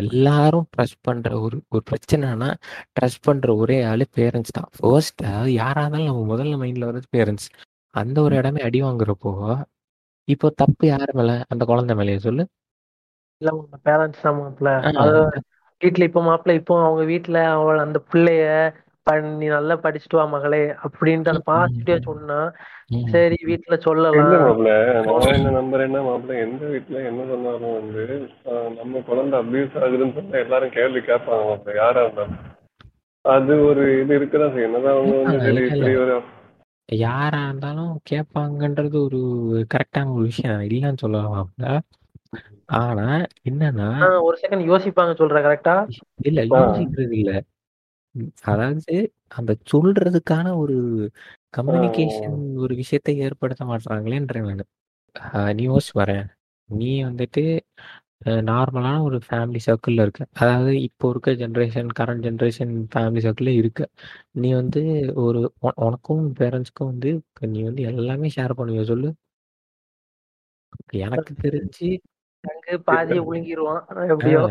[0.00, 2.48] எல்லாரும் ட்ரஸ்ட் பண்ற ஒரு ஒரு பிரச்சனைனா
[2.96, 4.70] ட்ரஸ்ட் பண்ற ஒரே ஆளு பேரண்ட்ஸ் தான்.
[4.78, 5.22] ஃபர்ஸ்ட்
[5.60, 7.48] யாரா இருந்தாலும் நம்ம முதல்ல மைண்ட்ல வர்றது பேரண்ட்ஸ்
[7.94, 9.32] அந்த ஒரு இடமே அடி வாங்குறப்போ
[10.28, 11.32] இப்போ தப்பு யாரு மேல?
[11.52, 12.18] அந்த குழந்தை மேலேயே?
[12.26, 12.42] சொல்லு.
[13.40, 13.50] இல்ல
[13.84, 14.70] பேரண்ட்ஸ் தான் மாப்பிள்ள.
[15.02, 15.18] அது
[15.80, 18.46] வீட்ல இப்ப மாப்பிள்ள இப்போ அவங்க வீட்ல அவள் அந்த பிள்ளைய
[19.06, 22.38] ப- நீ நல்லா படிச்சுட்டு வா மகளே அப்படின்ட்டு அந்த பாசிட்டிவா சொன்னா.
[23.12, 24.72] சரி வீட்ல இல்ல சொல்லலாம் மாப்பிள்ள
[25.06, 28.04] நான் என்ன நம்பர் என்ன மாப்பிள்ள எந்த வீட்டுல என்ன சொன்னாலும் வந்து
[28.48, 32.38] ஆஹ் நம்ம குழந்தை அபியூஸ் ஆகுதுன்னு சொன்னா எல்லாரும் கேள்வி கேட்பாங்க மாப்பிள்ள யாரா இருந்தாலும்.
[33.24, 36.16] அது ஒரு இது இருக்குதான் செய்யும் என்னதான் அவங்க வந்து சரி இல்ல, இப்படி ஒரு
[36.88, 39.20] யாரா இருந்தாலும் கேட்பாங்கன்றது ஒரு
[39.72, 41.48] கரெக்டான ஒரு விஷயம் இல்லைன்னு சொல்லலாம்
[42.68, 45.74] ஆனா என்னன்னா ஒரு செகண்ட் யோசிப்பாங்க சொல்ற கரெக்டா
[46.16, 46.44] இல்ல.
[46.44, 47.42] யோசிக்கிறது இல்ல.
[48.42, 50.76] அதாவது அந்த சொல்றதுக்கான ஒரு
[51.56, 54.62] கம்யூனிகேஷன் ஒரு விஷயத்தை ஏற்படுத்த மாட்டாங்களேன்றேன்
[55.32, 55.54] நான்.
[55.54, 56.26] நீ யோசிச்சு வரேன்
[56.64, 57.60] நீ வந்துட்டு
[58.24, 60.26] நார்மலான ஒரு ஃபேமிலி சர்க்கிளில் இருக்க.
[60.32, 63.86] அதாவது இப்போ இருக்க ஜென்ரேஷன் கரண்ட் ஜென்ரேஷன் ஃபேமிலி சர்க்கிளில் இருக்க.
[64.30, 69.14] நீ வந்து ஒரு உன- உனக்கும் பேரண்ட்ஸ்க்கும் வந்து நீ வந்து எல்லாமே ஷேர் பண்ணுவிய சொல்லு?
[70.92, 71.98] எனக்கு தெரிஞ்சு
[72.44, 73.82] அங்க பாதியை விழுங்கிருவான்
[74.12, 74.42] எப்படியோ.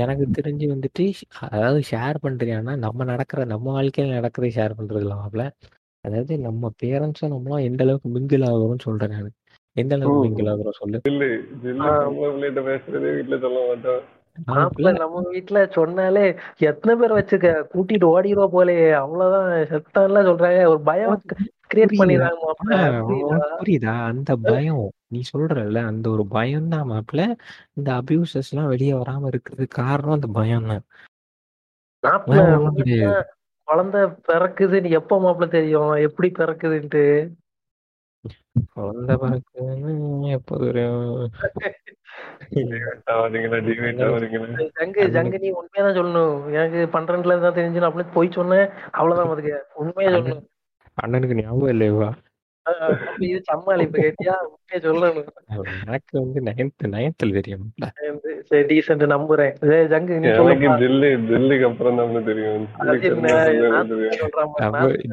[0.00, 1.04] எனக்கு தெரிஞ்சு வந்துட்டு
[1.48, 5.44] அதாவது ஷேர் பண்றியான்னா நம்ம நடக்கிற நம்ம வாழ்க்கையில நடக்கிறதை ஷேர் பண்றது இல்லாமல
[6.04, 9.30] அதாவது நம்ம பேரண்ட்ஸும் நம்மளாம் எந்த அளவுக்கு மிங்கிள் ஆகுறோம்னு சொல்றேன் நான்.
[9.76, 10.24] எந்த அளவுக்கு.
[10.26, 10.98] மிங்கிள் ஆகுறோம் சொல்லு.
[11.06, 14.02] பிள்ளைகிட்ட பேசுறதே வீட்டுல சொல்ல மாட்டோம்.
[15.00, 16.24] நம்ம வீட்ல சொன்னாலே
[16.68, 17.48] எத்தனை பேர் வச்சுக்க?
[17.72, 20.60] கூட்டிட்டு ஓடிடுவா போலே அவ்வளவுதான் செத்தான்லாம் சொல்றாங்க.
[20.72, 21.16] ஒரு பயம்
[21.72, 21.98] கிரியேட்?
[21.98, 22.44] பண்ணிடுறாங்க
[23.58, 23.94] புரியுதா?
[24.10, 24.84] அந்த பயம்.
[25.12, 27.22] நீ சொல்றல அந்த ஒரு பயம் தான் மாப்பிள்ள
[27.78, 30.84] இந்த அபியூசஸ் எல்லாம் வெளியே வராம இருக்கிறதுக்கு காரணம் அந்த பயம் தான்
[33.68, 35.92] குழந்தை பிறக்குதுன்னு எப்ப மாப்பிள்ள தெரியும்?
[36.06, 37.02] எப்படி பிறக்குதுன்ட்டு?
[38.74, 39.92] குழந்தை பிறக்குதுன்னு
[40.38, 41.04] எப்போ தெரியும்?
[45.16, 46.36] ஜங்கு நீ உண்மையாதான் சொல்லணும்.
[46.56, 48.66] எனக்கு பண்றதுல தான் தெரிஞ்சு நான் போய் சொன்னேன்.
[48.98, 50.44] அவ்வளவுதான் பாத்துக்க உண்மையா சொல்லணும்.
[51.04, 51.72] அண்ணனுக்கு ஞாபகம்
[52.66, 54.34] அப்ப இது சம்மாளி இப்ப கேட்டியா?
[54.50, 55.28] உண்மையா சொல்லணும்.
[55.84, 57.64] எனக்கு வந்து நயன்த் நயன்த்தில் தெரியும்.
[58.48, 59.54] சரி டீசென்ட் நம்புறேன்.
[59.92, 60.28] ஜங்கு நீ
[61.30, 62.66] ஜில்லுக்கு அப்புறம் தான் தெரியும்.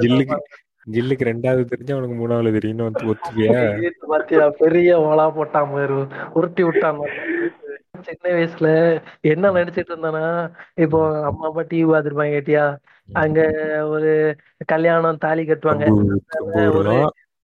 [0.04, 0.38] ஜில்லுக்கு
[0.88, 2.82] ஜில்லுக்கு ரெண்டாவது தெரிஞ்சு அவனுக்கு மூணாவது தெரியும்.
[3.14, 3.62] ஒத்துவியா
[4.12, 5.74] பாத்தியா பெரிய ஓலா போட்டான்
[6.38, 7.02] உருட்டி விட்டான்.
[8.08, 8.68] சின்ன வயசுல
[9.32, 10.24] என்ன நினைச்சிட்டு இருந்தானா
[10.84, 10.98] இப்போ
[11.30, 12.66] அம்மா அப்பா டிவி பார்த்திருப்பாங்க கேட்டியா?
[13.10, 13.40] அங்க
[13.94, 14.12] ஒரு
[14.72, 15.86] கல்யாணம் தாலி கட்டுவாங்க.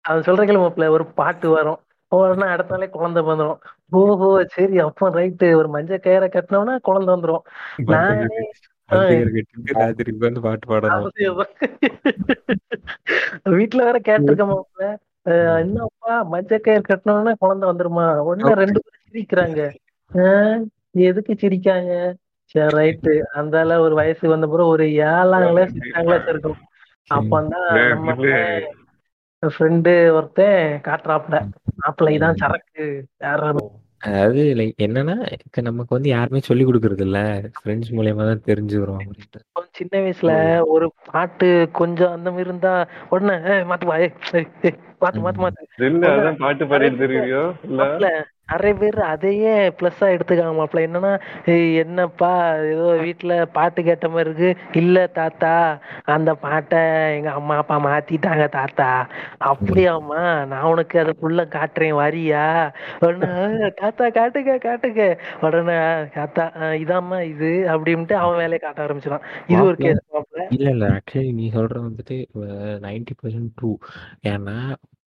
[0.06, 1.80] அவன் சொல்ற கிளம்புல ஒரு பாட்டு வரும்.
[2.12, 3.62] உடனே அடுத்த நாளே குழந்தை வந்துடும்
[4.00, 7.44] ஓஹோ சரி அப்போ ரைட்டு ஒரு மஞ்சள் கயிறை கட்டினோம்னா குழந்தை வந்துரும்.
[7.94, 8.42] நானே
[8.88, 11.10] பாட்டு பாடணும்.
[13.56, 14.90] வீட்டுல வேற கேட்டிருக்க மாப்பிள்ள
[15.60, 18.06] என்னப்பா மஞ்சள் கயிறு கட்டினோம்னா குழந்தை வந்துருமா?
[18.28, 19.62] உடனே ரெண்டு பேரும் சிரிக்கிறாங்க.
[21.10, 21.94] எதுக்கு சிரிக்காங்க?
[22.52, 23.14] சரி ரைட்டு.
[23.36, 26.60] அந்தால ஒரு வயசு வந்த பிறகு ஒரு ஏழாம் கிளாஸ் எட்டாம் கிளாஸ் இருக்கும்.
[27.16, 28.14] அப்பந்தான் நம்ம
[29.44, 31.36] ஃப்ரெண்டு ஒருத்தன் காட்டுறாப்புல.
[31.82, 32.86] மாப்பிள்ளை சரக்கு.
[33.26, 33.66] யாரும்
[34.06, 37.20] அதாவது லைக் என்னன்னா இப்ப நமக்கு வந்து யாருமே சொல்லி கொடுக்கறது இல்ல
[37.58, 39.40] ஃப்ரெண்ட்ஸ் மூலியமா தான் தெரிஞ்சுக்கிறோம் அப்படின்ட்டு.
[39.78, 40.32] சின்ன வயசுல
[40.74, 42.74] ஒரு பாட்டு கொஞ்சம் அந்த மாதிரி இருந்தா
[43.10, 45.66] உடனே ஏய், மாத்து வா ஏய், ஏய், ஏய், மாத்து மாத்து மாத்து.
[45.82, 47.40] ஜில்லு அதான் பாட்டு பாடிட்டு இல்ல?
[47.80, 48.10] மாப்பிள்ள
[48.50, 50.82] நிறைய பேர் அதையே பிளஸ்ஸா எடுத்துக்காங்க மாப்பிள்ள.
[50.86, 51.12] என்னன்னா
[51.80, 52.32] என்னப்பா
[52.66, 54.50] ஏதோ வீட்டுல பாட்டு கேட்ட மாதிரி இருக்கு.
[54.74, 55.54] இல்ல தாத்தா
[56.08, 56.82] அந்த பாட்டை
[57.16, 58.90] எங்க அம்மா அப்பா மாத்திட்டாங்க தாத்தா.
[59.46, 62.46] அப்படியாம்மா நான் உனக்கு அதை ஃபுல்லா காட்டுறேன் வரியா?
[63.00, 65.04] உடனே "ஆ, தாத்தா காட்டுங்க காட்டுங்க.
[65.42, 65.78] உடனே
[66.14, 70.46] தாத்தா "ஆ, இதாம்மா இது அப்படின்ட்டு அவன் வேலையை காட்ட ஆரம்பிச்சிடான் இது ஒரு கேஸ் மாப்பிள்ள.
[70.50, 70.86] இல்ல இல்ல.
[70.98, 72.18] ஆக்சுவலி நீ சொல்றது வந்துட்டு
[72.82, 73.74] நைன்டி பர்சன்ட் ட்ரூ
[74.28, 74.58] ஏன்னா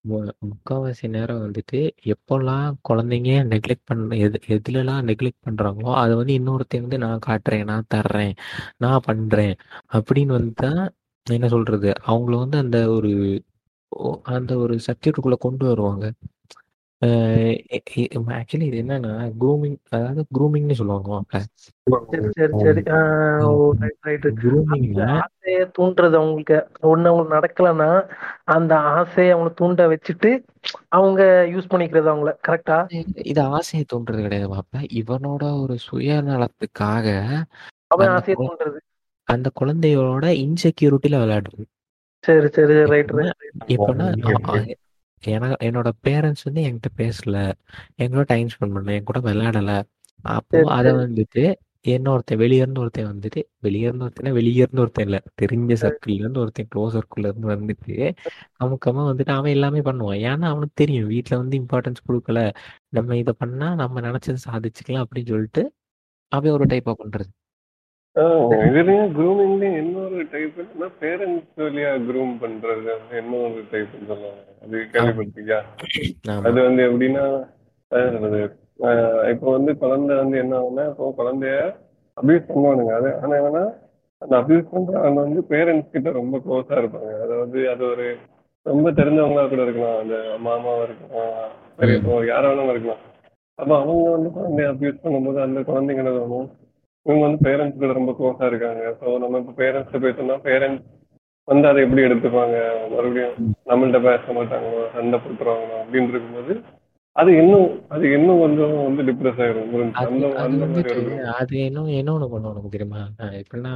[0.09, 6.81] மு- முக்காவாசி நேரம் வந்துட்டு எப்போல்லாம் குழந்தைங்க நெக்லெக்ட் பண்ண எது எதுலலாம் நெக்லெக்ட் பண்றாங்களோ அதை வந்து இன்னொருத்தன்
[6.81, 8.35] வந்து நான் காட்டுறேன் நான் தர்றேன்
[8.79, 9.55] நான் பண்றேன்
[9.93, 10.83] அப்படின்னு வந்து தான்
[11.27, 11.93] என்ன சொல்றது?
[12.07, 13.13] அவங்கள வந்து அந்த ஒரு
[13.89, 16.07] ஓ- அந்த ஒரு சர்க்கியூட்டுக்குள்ள கொண்டு வருவாங்க.
[17.05, 21.21] ஆக்சுவலி இது என்னன்னா க்ரூமிங் அதாவது க்ரூமிங்னு சொல்லுவாங்க.
[21.31, 22.81] சரி சரி சரி.
[22.81, 26.69] ஆஹ் ஓ ரைட் ரைட் அந்த க்ரூமிங்ல ஆசையை தூண்டுறது அவங்களுக்கு.
[26.83, 28.09] ஒண்ணு அவங்களுக்கு நடக்கலைன்னா
[28.45, 30.45] அந்த ஆசையை அவங்க தூண்ட வச்சுட்டு
[30.89, 32.33] அவங்க யூஸ் பண்ணிக்கிறது அவங்கள.
[32.49, 37.43] கரெக்டா இது ஆசையை தோன்றது கிடையாது மாப்ள இவனோட ஒரு சுயநலத்துக்காக
[37.87, 38.79] அவன் அந்த ஆசையை குழ- தூண்டுறது.
[39.25, 41.65] அந்த குழந்தையோட இன்செக்யூரிட்டியில விளையாடுறது.
[42.21, 42.85] சரி சரி.
[42.85, 44.75] ரைட் எப்படின்னா ரைட் எப்படின்னா அ- அ-
[45.25, 47.53] என- என்னோட பேரண்ட்ஸ் வந்து என்கிட்ட பேசல.
[48.03, 48.91] எங்களோட டைம் ஸ்பெண்ட் பண்ணல.
[48.91, 49.83] என் கூட விளையாடல.
[50.23, 51.55] அப்போ அதை வந்துட்டு
[51.89, 55.23] இன்னொருத்தன் வெளிய இருந்து ஒருத்தன் வந்துட்டு வெளிய இருந்து ஒருத்தன் வெளிய இருந்து ஒருத்தன் இல்ல.
[55.43, 58.14] தெரிஞ்ச சர்க்கிள்ல இருந்து ஒருத்தன் க்ளோஸ் சர்க்கிள்ல இருந்து வந்துட்டு
[58.64, 60.27] அமுக்கமா வந்துட்டு அவன் எல்லாமே பண்ணுவான்.
[60.27, 61.07] ஏன்னா அவனுக்கு தெரியும்.
[61.07, 62.53] வீட்ல வந்து இம்பார்ட்டன்ஸ் கொடுக்கல.
[62.89, 65.73] நம்ம இதை பண்ணா நம்ம நினைச்சதை சாதிச்சுக்கலாம் அப்படின்னு சொல்லிட்டு
[66.29, 67.39] அவன் ஒரு டைப்பா பண்றது.
[68.69, 74.41] இதுலயும் க்ரூமிங்லயும் இன்னொரு டைப்னா பேரண்ட்ஸ் வழியா க்ரூம் பண்றது இன்னொரு டைப் சொல்லுவாங்க.
[74.65, 75.61] அது கேள்விப்பட்டிருக்கியா?
[76.49, 77.25] அது வந்து எப்படின்னா
[79.33, 81.55] இப்போ வந்து குழந்தை வந்து என்ன ஆகும்னா இப்போ குழந்தைய
[82.17, 82.93] அபியூஸ் பண்ணுவானுங்க.
[83.01, 83.65] அது ஆனா என்னன்னா
[84.23, 87.13] அந்த அபியூஸ் பண்றவங்க வந்து பேரண்ட்ஸ் கிட்ட ரொம்ப க்ளோஸா இருப்பாங்க.
[87.25, 88.07] அதாவது அது ஒரு
[88.67, 89.99] ரொம்ப தெரிஞ்சவங்களா கூட இருக்கலாம்.
[90.03, 91.37] அந்த மாமாவா இருக்கலாம்.
[91.79, 93.05] பெரியப்பா யாரா வேணாலும் இருக்கலாம்.
[93.59, 96.51] அப்ப அவங்க வந்து குழந்தைய அபியூஸ் பண்ணும்போது அந்த குழந்தைங்க என்ன தோணும்
[97.07, 98.83] இவங்க வந்து பேரண்ட்ஸ் கூட ரொம்ப க்ளோஸா இருக்காங்க.
[99.01, 100.89] ஸோ நம்ம இப்போ பேரண்ட்ஸ் பேசணும்னா பேரண்ட்ஸ்
[101.49, 102.57] வந்து அதை எப்படி எடுத்துப்பாங்க?
[102.91, 103.37] மறுபடியும்
[103.71, 104.83] நம்மள்ட்ட பேச மாட்டாங்களோ?
[104.95, 105.79] சண்டை போட்டுருவாங்களோ?
[105.85, 106.55] அப்படின்னு இருக்கும்போது
[107.17, 109.71] அது இன்னும் அது இன்னும் கொஞ்சம் வந்து டிப்ரெஸ் ஆயிரும்?
[111.33, 113.01] அது இன்னும் என்ன ஒண்ணு உனக்கு தெரியுமா?
[113.41, 113.75] எப்படின்னா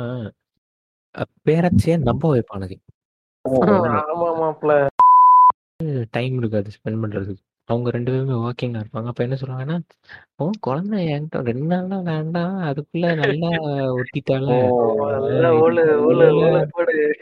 [1.49, 2.31] பேரண்ட்ஸே நம்ப
[4.43, 4.71] மாப்ள
[6.11, 6.69] டைம் இருக்காது.
[6.77, 7.43] ஸ்பெண்ட் பண்றதுக்கு.
[7.67, 9.07] அவங்க ரெண்டு பேருமே ஒர்க்கிங்ல இருப்பாங்க.
[9.07, 9.79] அப்ப என்ன சொல்லுவாங்கன்னா
[10.37, 12.59] ஓ குழந்தை என்கிட்ட ரெண்டு நாளா வேண்டாம்.
[12.63, 13.49] அதுக்குள்ள நல்லா
[13.95, 14.49] ஒட்டிட்டால
[15.29, 17.17] நல்லா ஓலு ஓலு ஓலு போடு.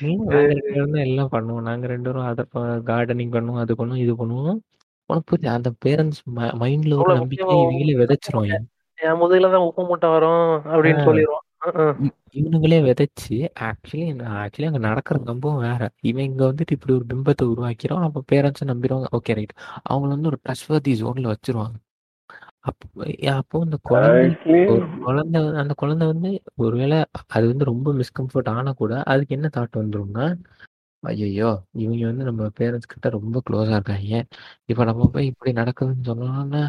[0.00, 1.60] நாங்க ரெண்டு பேரும் தான் எல்லாம் பண்ணுவோம்.
[1.60, 2.44] நாங்க ரெண்டு பேரும் அதை
[2.86, 4.58] கார்டனிங் பண்ணுவோம் அது பண்ணுவோம் இது பண்ணுவோம்.
[5.06, 8.58] உனக்கு புரியுது அந்த பேரண்ட்ஸ் மைண்ட்ல ஒரு முக்கியமா இவங்களே விதைச்சிருவாங்க.
[8.94, 11.04] என் முதுகுல தான் உப்பு மூட்டை வரும் அப்படின்னு ஆ.
[11.04, 11.51] இ-
[12.34, 14.06] இவனுங்களே விதைச்சு ஆக்சுவலி
[14.36, 15.82] ஆக்சுவலி அங்க நடக்கிற சம்பவம் வேற.
[16.00, 19.08] இவன் இங்க வந்துட்டு இப்படி ஒரு பிம்பத்தை உருவாக்கிறோம் அப்ப பேரண்ட்ஸ் நம்பிடுவாங்க.
[19.12, 19.54] ஓகே ரைட்
[19.90, 21.76] அவங்கள வந்து ஒரு ட்ரஸ்ட்வர்தி ஜோன்ல வச்சிருவாங்க.
[22.60, 22.86] அப்போ
[23.32, 26.98] அப்போ அந்த குழந்தை ஒரு குழந்தை அந்த குழந்தை வந்து ஒருவேளை
[27.28, 30.26] அது வந்து ரொம்ப மிஸ்கம்ஃபர்ட் ஆனா கூட அதுக்கு என்ன தாட் வந்துரும்னா
[31.02, 31.48] ஐயோ
[31.82, 34.18] இவங்க வந்து நம்ம பேரண்ட்ஸ் கிட்ட ரொம்ப க்ளோஸா இருக்காங்க.
[34.70, 36.60] இப்ப நம்ம போய் இப்படி நடக்குதுன்னு சொன்னோம்னா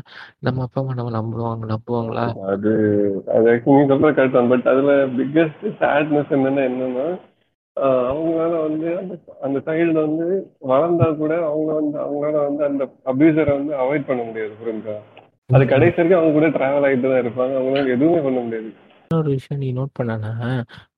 [0.41, 2.25] நம்ம அப்பா அம்மா நம்ம நம்புவாங்க நம்புவாங்களா?
[2.53, 2.71] அது
[3.35, 4.51] அது actually நீ சொல்ற கரெக்ட் தான்.
[4.53, 7.07] பட் அதுல பிக்கெஸ்ட் சேட்னஸ் என்னன்னா என்னன்னா
[8.07, 10.25] அவங்களால வந்து அந்த அந்த சைல்டு வந்து
[10.63, 14.95] வளர்ந்தா கூட அவங்க வந்து அவங்களால வந்து அந்த அபியூசரை வந்து அவாய்ட் பண்ண முடியாது புரியுதா
[15.49, 17.53] அது கடைசி வரைக்கும் அவங்க கூட டிராவல் ஆகிட்டு தான் இருப்பாங்க.
[17.57, 18.69] அவங்களால எதுவுமே பண்ண முடியாது.
[19.05, 20.31] இன்னொரு விஷயம் நீ நோட் பண்ணனா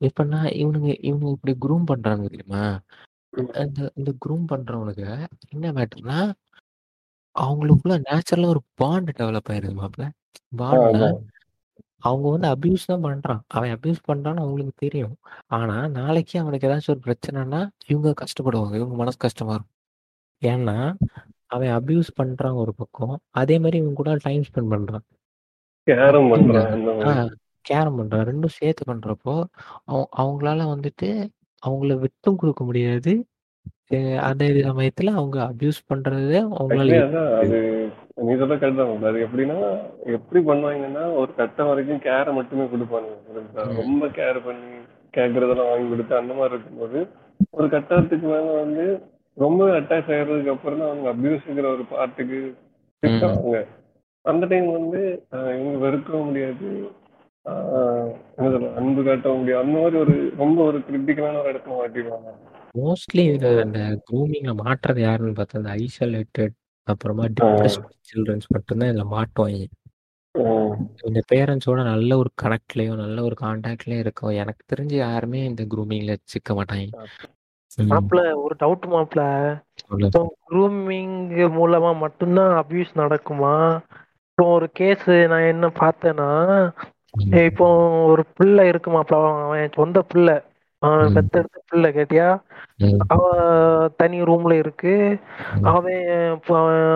[0.02, 0.24] இப்ப
[0.60, 2.64] இவனுங்க இவனுங்க இப்படி குரூம் பண்றாங்க தெரியுமா?
[3.62, 5.08] அந்த இந்த குரூம் பண்றவனுக்கு
[5.50, 6.20] என்ன மேட்டர்னா
[7.36, 10.04] அவங்களுக்குள்ள நேச்சுரலா ஒரு பாண்ட் டெவலப் ஆயிருது மாப்ள.
[10.58, 11.10] பாண்ட்னா.
[12.00, 13.42] அவங்க வந்து அபியூஸ் தான் பண்றான்.
[13.48, 15.16] அவன் அபியூஸ் பண்றான்னு அவங்களுக்கு தெரியும்.
[15.48, 18.76] ஆனா நாளைக்கு அவனுக்கு ஏதாச்சும் ஒரு பிரச்சனைனா இவங்க கஷ்டப்படுவாங்க.
[18.80, 19.74] இவங்க மனசு கஷ்டமா இருக்கும்.
[20.42, 20.78] ஏன்னா
[21.46, 23.16] அவன் அபியூஸ் பண்றான் ஒரு பக்கம்.
[23.42, 25.06] அதே மாதிரி இவங்க கூட டைம் ஸ்பெண்ட் பண்றான்.
[25.88, 28.26] கேரம் பண்றான் கேரம் பண்றான்.
[28.30, 29.36] ரெண்டும் சேர்த்து பண்றப்போ
[29.84, 31.08] அவங்க அவங்களால வந்துட்டு
[31.66, 33.14] அவங்கள விட்டும் கொடுக்க முடியாது.
[34.24, 36.96] அதே சமயத்துல அவங்க அபியூஸ் பண்றது அவங்களால
[37.40, 37.60] அது.
[38.20, 39.58] நீ சொல்ல கரெக்ட் அது எப்படின்னா
[40.16, 43.16] எப்படி பண்ணுவாங்கன்னா ஒரு கட்டம் வரைக்கும் கேரை மட்டுமே கொடுப்பானுங்க?
[43.64, 43.76] ம்.
[43.80, 44.72] ரொம்ப கேர் பண்ணி
[45.14, 47.00] கேட்கறதெல்லாம் வாங்கி கொடுத்து அந்த மாதிரி இருக்கும்போது
[47.54, 48.86] ஒரு கட்டத்துக்கு மேல வந்து
[49.38, 52.40] ரொம்ப அட்டாச் ஆகிறதுக்கு அப்புறம் தான் அவங்க அபியூஸ்ங்கிற ஒரு பார்ட்டுக்கு
[53.04, 53.58] திட்டுவாங்க
[54.26, 55.02] அந்த டைம் வந்து
[55.54, 56.70] இவங்க வெறுக்கவும் முடியாது.
[58.78, 59.64] அன்பு காட்டவும் முடியாது.
[59.64, 62.30] அந்த மாதிரி ஒரு ரொம்ப ஒரு கிரிட்டிக்கலான ஒரு இடத்துல மாட்டிடுவாங்க.
[62.76, 66.56] மோஸ்ட்லி இந்த இந்த க்ரூமிங்ல மாட்டுறது யாருன்னு பார்த்தா இந்த ஐசோலேட்டட்
[66.88, 69.64] அப்புறமா டிப்ரெஸ்ட் சில்ட்ரன்ஸ் மட்டும்தான் இதுல மாட்டுவாங்க
[71.06, 76.54] இந்த பேரண்ட்ஸோட நல்ல ஒரு கனெக்ட்லயோ நல்ல ஒரு கான்டாக்ட்லயும் இருக்கும் எனக்கு தெரிஞ்சு யாருமே இந்த க்ரூமிங்ல சிக்க
[76.54, 76.88] மாட்டாங்க.
[77.78, 78.86] ம், மாப்ள ஒரு டவுட்.
[80.08, 81.16] இப்போ க்ரூமிங்
[81.56, 83.54] மூலமா மட்டும்தான் அபியூஸ் நடக்குமா?
[84.30, 86.30] இப்போ ஒரு கேஸ் நான் என்ன பார்த்தேன்னா
[87.20, 87.68] இப்போ
[88.06, 90.38] ஒரு பிள்ளை இருக்கு மாப்பிள அவன் சொந்த பிள்ளை.
[90.78, 92.30] அவன் பெத்தெடுத்த பிள்ளை கேட்டியா?
[93.08, 95.18] அவன் தனி ரூம்ல இருக்கு.
[95.62, 96.40] அவன்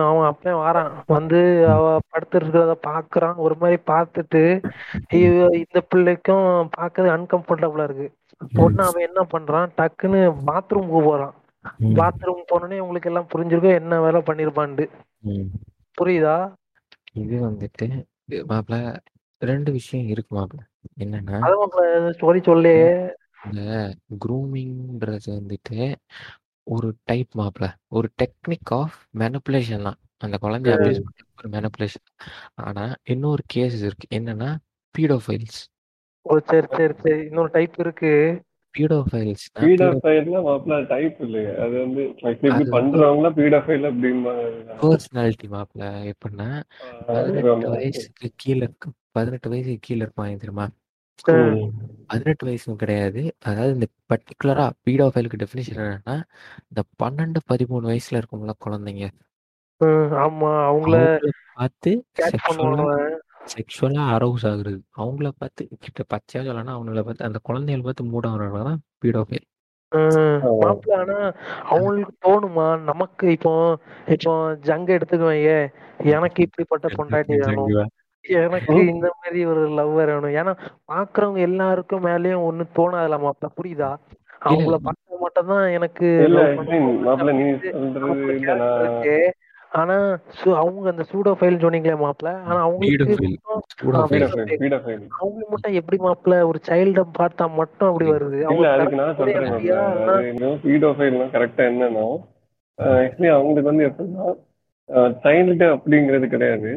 [0.08, 0.90] அவன் அப்பன் வாரான்.
[1.06, 3.34] வந்து அவ படுத்துட்டு இருக்கிறத பாக்குறான்.
[3.36, 4.42] ஒரு மாதிரி பார்த்துட்டு
[5.60, 8.08] இந்த பிள்ளைக்கும் பாக்குறது அன்கம்ஃபர்டபுளா இருக்கு.
[8.64, 9.68] உடனே அவன் என்ன பண்றான்?
[9.78, 11.34] டக்குன்னு பாத்ரூமுக்கு போறான்.
[11.80, 13.78] பாத்ரூம் போனோடனே உங்களுக்கு எல்லாம் புரிஞ்சிருக்கும்.
[13.80, 14.86] என்ன வேலை பண்ணிருப்பான்ட்டு.
[16.00, 16.36] புரியுதா?
[17.12, 17.86] இது வந்துட்டு
[18.50, 18.96] மாப்பிள்ள
[19.42, 20.58] ரெண்டு விஷயம் இருக்கு மாப்ள.
[20.98, 21.38] என்னன்னா,
[22.12, 22.74] ஸ்டோரி சொல்லு
[23.46, 23.62] இந்த
[24.24, 25.78] குரூமிங்ன்றது வந்துட்டு,
[26.66, 27.64] ஒரு டைப் மாப்ள.
[27.88, 29.98] ஒரு டெக்னிக் ஆஃப் மேனிபுலேஷன் தான்.
[30.18, 31.00] அந்த குழந்தைய அப்யூஸ்
[31.38, 32.06] ஒரு மேனிபுலேஷன்.
[32.60, 34.08] ஆனா, இன்னொரு கேஸ் இருக்கு.
[34.14, 34.50] என்னன்னா,
[34.94, 35.60] பீடோஃபைல்ஸ்.
[36.26, 36.38] ஓ!
[36.48, 37.20] சரி, சரி, சரி.
[37.26, 38.12] இன்னொரு டைப் இருக்கு.
[38.74, 39.62] பீடோஃபைல்ஸ் அ
[40.42, 42.98] மாப்ள டைப் இல்ல அது வந்து லைக் இப்டி அது வந்து
[43.38, 44.44] பீடோஃபைல் அப்டிம்பாங்க.
[44.82, 45.80] பர்சனாலிட்டி மாப்ள.
[46.10, 46.48] எப்புட்ன்னா,
[47.08, 50.66] 18 வயசுக்கு கீழ இருக்க பதினெட்டு வயசுக்கு கீழே இருப்பாங்க தெரியுமா?
[52.10, 53.22] பதினெட்டு வயசும் கிடையாது.
[53.40, 56.16] அதாவது இந்த பர்டிகுலரா பீடோஃபைலுக்கு டெஃபினேஷன் என்னன்னா
[56.70, 59.06] இந்த பன்னெண்டு பதிமூணு வயசுல இருக்கும்ல குழந்தைங்க.
[59.80, 60.50] ம், ஆமா.
[60.70, 62.48] அவங்கள அவங்கள பார்த்து கேட்ச்
[64.14, 64.80] அரவுஸ் ஆகுறது.
[64.96, 69.46] அவங்கள பார்த்து கிட்ட பச்சையா சொல்லனா அவங்கள பார்த்து அந்த குழந்தைகளை பார்த்து மூட வர்றவங்க தான் பீடோஃபைல்
[70.60, 71.16] மாப்பிள்ள ஆனா
[71.68, 72.66] அவங்களுக்கு தோணுமா?
[72.80, 73.52] நமக்கு இப்போ
[74.08, 74.32] இப்போ
[74.68, 75.64] ஜங்க எடுத்துக்குவேன்
[76.10, 77.72] எனக்கு இப்படிப்பட்ட பொண்டாட்டி வேணும்.
[78.38, 80.34] எனக்கு இந்த மாதிரி ஒரு லவ்வர் வேணும்.
[80.34, 80.52] ஏன்னா
[80.88, 83.90] பாக்குறவங்க எல்லாருக்கும் மேலயும் ஒண்ணு தோணாதுல மாப்பிள்ள புரியுதா?
[84.44, 86.08] அவங்கள பார்க்க மட்டும் தான் எனக்கு.
[89.72, 89.96] ஆனா
[90.38, 93.16] சு- அவங்க அந்த சூடோ ஃபைல் சொன்னீங்களே மாப்பிள்ள ஆனா அவங்களுக்கு
[94.12, 95.02] Pedophile.
[95.50, 98.42] மட்டும் எப்படி மாப்பிள்ள ஒரு சைல்ட பார்த்தா மட்டும் அப்படி வருது?
[98.42, 98.66] அவங்க
[101.32, 102.04] கரெக்டா என்னன்னா
[102.78, 104.26] ஆக்சுவலி அவங்களுக்கு வந்து எப்படின்னா
[105.22, 106.70] சைல்டு அப்படிங்கிறது கிடையாது.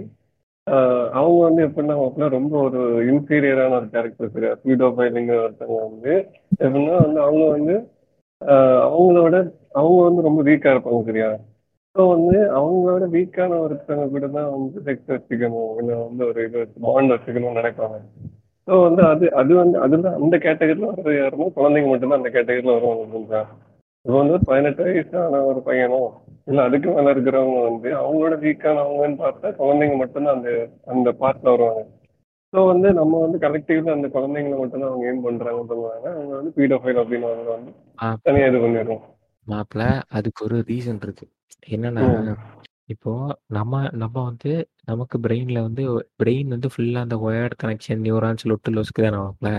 [0.68, 6.14] ஆஹ் அவங்க வந்து எப்படின்னா அவங்க ரொம்ப ஒரு இன்ஃபீரியரான ஒரு கேரக்டர் கிடையாது பீடோஃபைலுங்கிற ஒருத்தவங்க வந்து
[6.59, 7.76] எப்படின்னா வந்து அவங்க வந்து
[8.41, 9.36] ஆஹ் அவங்களோட
[9.72, 11.30] அவங்க வந்து ரொம்ப வீக்கா இருப்பாங்க சரியா?
[11.95, 15.74] ஸோ வந்து அவங்களோட வீக்கான ஒருத்தவங்க கூட தான் வந்து செக்ஸ் வச்சுக்கணும்.
[15.80, 17.97] இல்லை வந்து ஒரு இது பாண்ட் வச்சுக்கணும்னு நினைப்பாங்க.
[18.68, 23.43] ஸோ வந்து அது அது வந்து அதுதான் அந்த கேட்டகரியில் வர யாருமோ குழந்தைங்க மட்டும்தான் அந்த கேட்டகரியில் வருவாங்க
[24.05, 26.09] இப்போ வந்து ஒரு பதினெட்டு வயசான ஒரு பையனும்
[26.47, 30.49] இல்லை அதுக்கு மேல இருக்கிறவங்க வந்து அவங்களோட வீக்கானவங்கன்னு பார்த்தா குழந்தைங்க மட்டும்தான் அந்த
[30.87, 31.83] அந்த பார்ட்ல வருவாங்க.
[32.53, 36.07] ஸோ வந்து நம்ம வந்து கலெக்டிவ்ல அந்த குழந்தைங்களை மட்டும்தான் அவங்க ஏம் பண்றாங்க சொல்லுவாங்க.
[36.11, 37.71] அவங்க வந்து பீடோஃபைல் அப்படின்னு அவங்க வந்து
[38.25, 39.03] தனியாக இது பண்ணிடுவோம்
[39.47, 41.25] மாப்பிள அதுக்கு ஒரு ரீசன் இருக்கு.
[41.67, 42.03] என்னன்னா.
[42.93, 43.11] இப்போ
[43.47, 44.51] நம்ம நம்ம வந்து
[44.85, 45.83] நமக்கு பிரெயின்ல வந்து
[46.19, 49.49] பிரெயின் வந்து ஃபுல்லா அந்த ஒயர்ட் கனெக்ஷன் நியூரான்ஸ் லொட்டு லொஸ்க்கு தானே மாப்பிள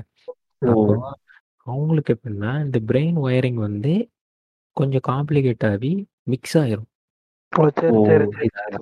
[0.67, 0.95] அப்போ
[1.67, 3.93] அவங்களுக்கு எப்படின்னா இந்த பிரெயின் ஒயரிங் வந்து
[4.77, 5.93] கொஞ்சம் காம்ப்ளிகேட் ஆகி
[6.27, 6.91] மிக்ஸ் ஆயிரும்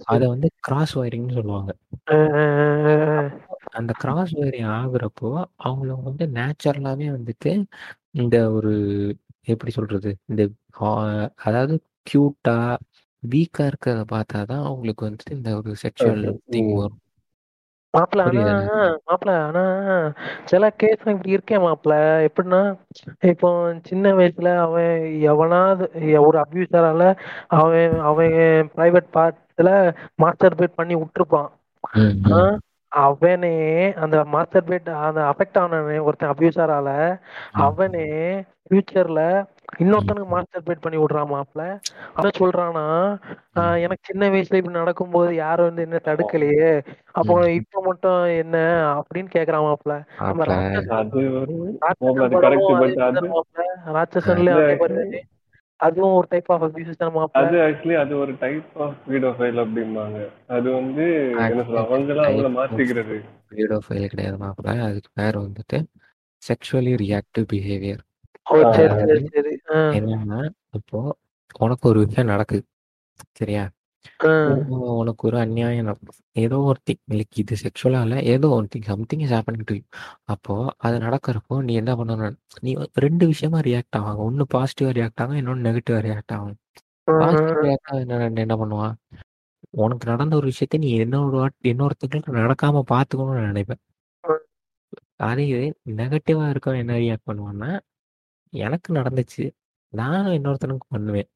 [0.06, 1.70] அதை வந்து கிராஸ் ஒயரிங்னு சொல்லுவாங்க.
[3.72, 5.30] அந்த கிராஸ் ஒயரிங் ஆகுறப்போ
[5.64, 7.52] அவங்கள வந்து நேச்சுரலாவே வந்துட்டு
[8.14, 8.72] இந்த ஒரு
[9.46, 10.42] எப்படி சொல்றது இந்த
[11.42, 11.74] அதாவது
[12.10, 12.56] கியூட்டா
[13.22, 16.24] வீக்கா இருக்கிறத பார்த்தாதான் அவங்களுக்கு வந்துட்டு இந்த ஒரு செக்ஷுவல்.
[16.48, 16.72] திங்.
[16.74, 16.98] வரும்
[17.94, 18.54] மாப்பிள ஆனா புரியுதா?
[19.08, 19.62] மாப்பிள ஆனா
[20.44, 21.94] சில கேஸ் இப்படி இருக்கேன் மாப்பிள.
[22.28, 22.60] எப்படின்னா
[23.24, 23.48] இப்போ
[23.84, 24.92] சின்ன வயசுல அவன்
[25.26, 27.06] எவனாவது எ- ஒரு அபியூசரால
[27.56, 28.36] அவன் அவன்
[28.74, 29.72] பிரைவேட் பார்ட்ல
[30.18, 31.50] மாஸ்டர் பேட் பண்ணி விட்டுருப்பான்.
[31.98, 32.56] ம்,
[32.92, 33.54] அவனே
[33.96, 36.88] அந்த மாஸ்டர் பேட் அந்த அஃபெக்ட் ஆனவனே ஒருத்தன் அபியூசரால
[37.62, 38.06] அவனே
[38.64, 39.20] ஃபியூச்சர்ல
[39.72, 41.62] இன்னொருத்தனுக்கு மாஸ்டர் பேட் பண்ணி விடுறான் மாப்பிள
[42.14, 42.84] அவன் சொல்றானா
[43.80, 46.70] எனக்கு சின்ன வயசுல இப்படி நடக்கும்போது யாரும் வந்து என்ன தடுக்கலையே.
[47.12, 47.34] அப்போ.
[47.54, 48.56] இப்ப மட்டும் என்ன?
[48.98, 53.02] அப்படின்னு கேக்குறான் மாப்பிள நம்ம மாப்பிள ராட்சசன் அது ஒரு ராட்சசன் அது correct, படமும் but அதே.
[53.02, 53.66] அது- மாதிரி மாப்பிள
[53.96, 55.22] ராட்சசன்லயும் அது அதே மாதிரி தானே?
[55.80, 60.18] அதுவும் ஒரு டைப் ஆஃப் அபியூஸ் தான் மாப்பிள அது ஆக்சுவலி அது ஒரு டைப் ஆஃப் பீடோஃபைல் அப்படிம்பாங்க.
[60.48, 61.06] அது வந்து
[61.44, 63.16] என்ன சொல்ல அவங்கள அவங்கள மாத்திக்கிறது.
[63.52, 65.80] பீடோஃபைல் கிடையாது மாப்பிள அதுக்கு பேர் வந்துட்டு
[66.42, 68.02] செக்ஷுவலி ரியாக்டிவ் பிஹேவியர்
[68.46, 68.94] ஓ சரி
[69.32, 69.51] சரி.
[69.72, 70.38] ஆஹ் என்னன்னா
[70.72, 70.98] இப்போ
[71.58, 72.62] உனக்கு ஒரு விஷயம் நடக்குது.
[73.32, 73.62] சரியா?
[74.24, 74.62] ஆஹ்
[75.00, 76.18] உனக்கு ஒரு அநியாயம் நடக்கும்.
[76.36, 79.76] ஏதோ ஒரு திங் லைக் இது செக்ஷுவலா இல்ல ஏதோ ஒரு thing something is happening to
[80.24, 82.36] அப்போ அது நடக்கிறப்போ நீ என்ன பண்ணணும்?
[82.60, 84.20] நீ ரெண்டு விஷயமா ரியாக்ட் ஆவாங்க.
[84.20, 86.56] ஒன்னு பாசிட்டிவா ரியாக்ட் ஆகும் இன்னொன்னு நெகட்டிவா ரியாக்ட் ஆகும்.
[87.20, 88.96] பாசிட்டிவ் ரியாக்ட் ஆகும் என்ன என்ன பண்ணுவான்
[89.82, 93.82] உனக்கு நடந்த ஒரு விஷயத்த நீ இன்னொரு வாட்டி இன்னொருத்தங்களுக்கு நடக்காம பாத்துக்கணும்னு நினைப்பேன்.
[95.22, 95.66] அதே இது
[95.96, 97.70] நெகட்டிவா இருக்கவன் என்ன ரியாக்ட் பண்ணுவான்னா
[98.52, 99.44] எனக்கு நடந்துச்சு.
[99.92, 101.28] நானும் இன்னொருத்தனுக்கு பண்ணுவேன்.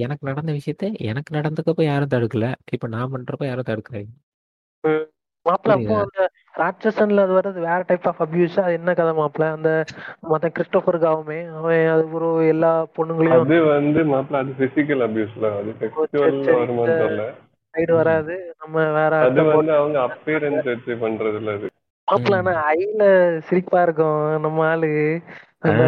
[0.00, 2.46] எனக்கு நடந்த விஷயத்த எனக்கு நடந்தக்கப்ப யாரும் தடுக்கல.
[2.74, 4.12] இப்ப நான் பண்றப்ப யாரும் தடுக்கிறாங்க
[5.46, 6.00] மாப்பிள அப்போ புரியுதா?
[6.04, 6.20] அந்த
[6.54, 9.44] ராட்சசன்ல அது வர்றது வேற டைப் ஆஃப் அபியூஸ் அது என்ன கதை மாப்பிள?
[9.56, 9.70] அந்த
[10.30, 15.72] மத்த கிறிஸ்டோபர் காவுமே அவன் அது ஒரு எல்லா பொண்ணுங்களையும் அது வந்து மாப்பிள்ள அது பிசிக்கல் அபியூஸ்ல அது
[16.82, 17.22] தெரியல.
[17.74, 18.34] சைடு வராது.
[18.60, 21.68] நம்ம வேற அது வந்து அவங்க அப்பியரன்ஸ் வச்சு பண்றது இல்ல அது.
[22.08, 23.02] மாப்பிள ஆனா ஐல
[23.46, 24.16] சிரிப்பா இருக்கும்.
[24.44, 24.90] நம்ம ஆளு
[25.68, 25.84] அந்த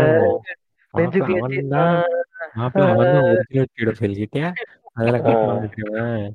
[0.94, 1.96] நெஞ்சு மாப்பிள கிழிச்சு அவன்தான்.
[2.54, 4.50] மாப்பிள அவன் தான் ஒரிஜினல் பீடோஃபைல் கிட்டயா
[4.96, 6.34] அதெல்லாம் கரெக்டா வந்துருக்கேன்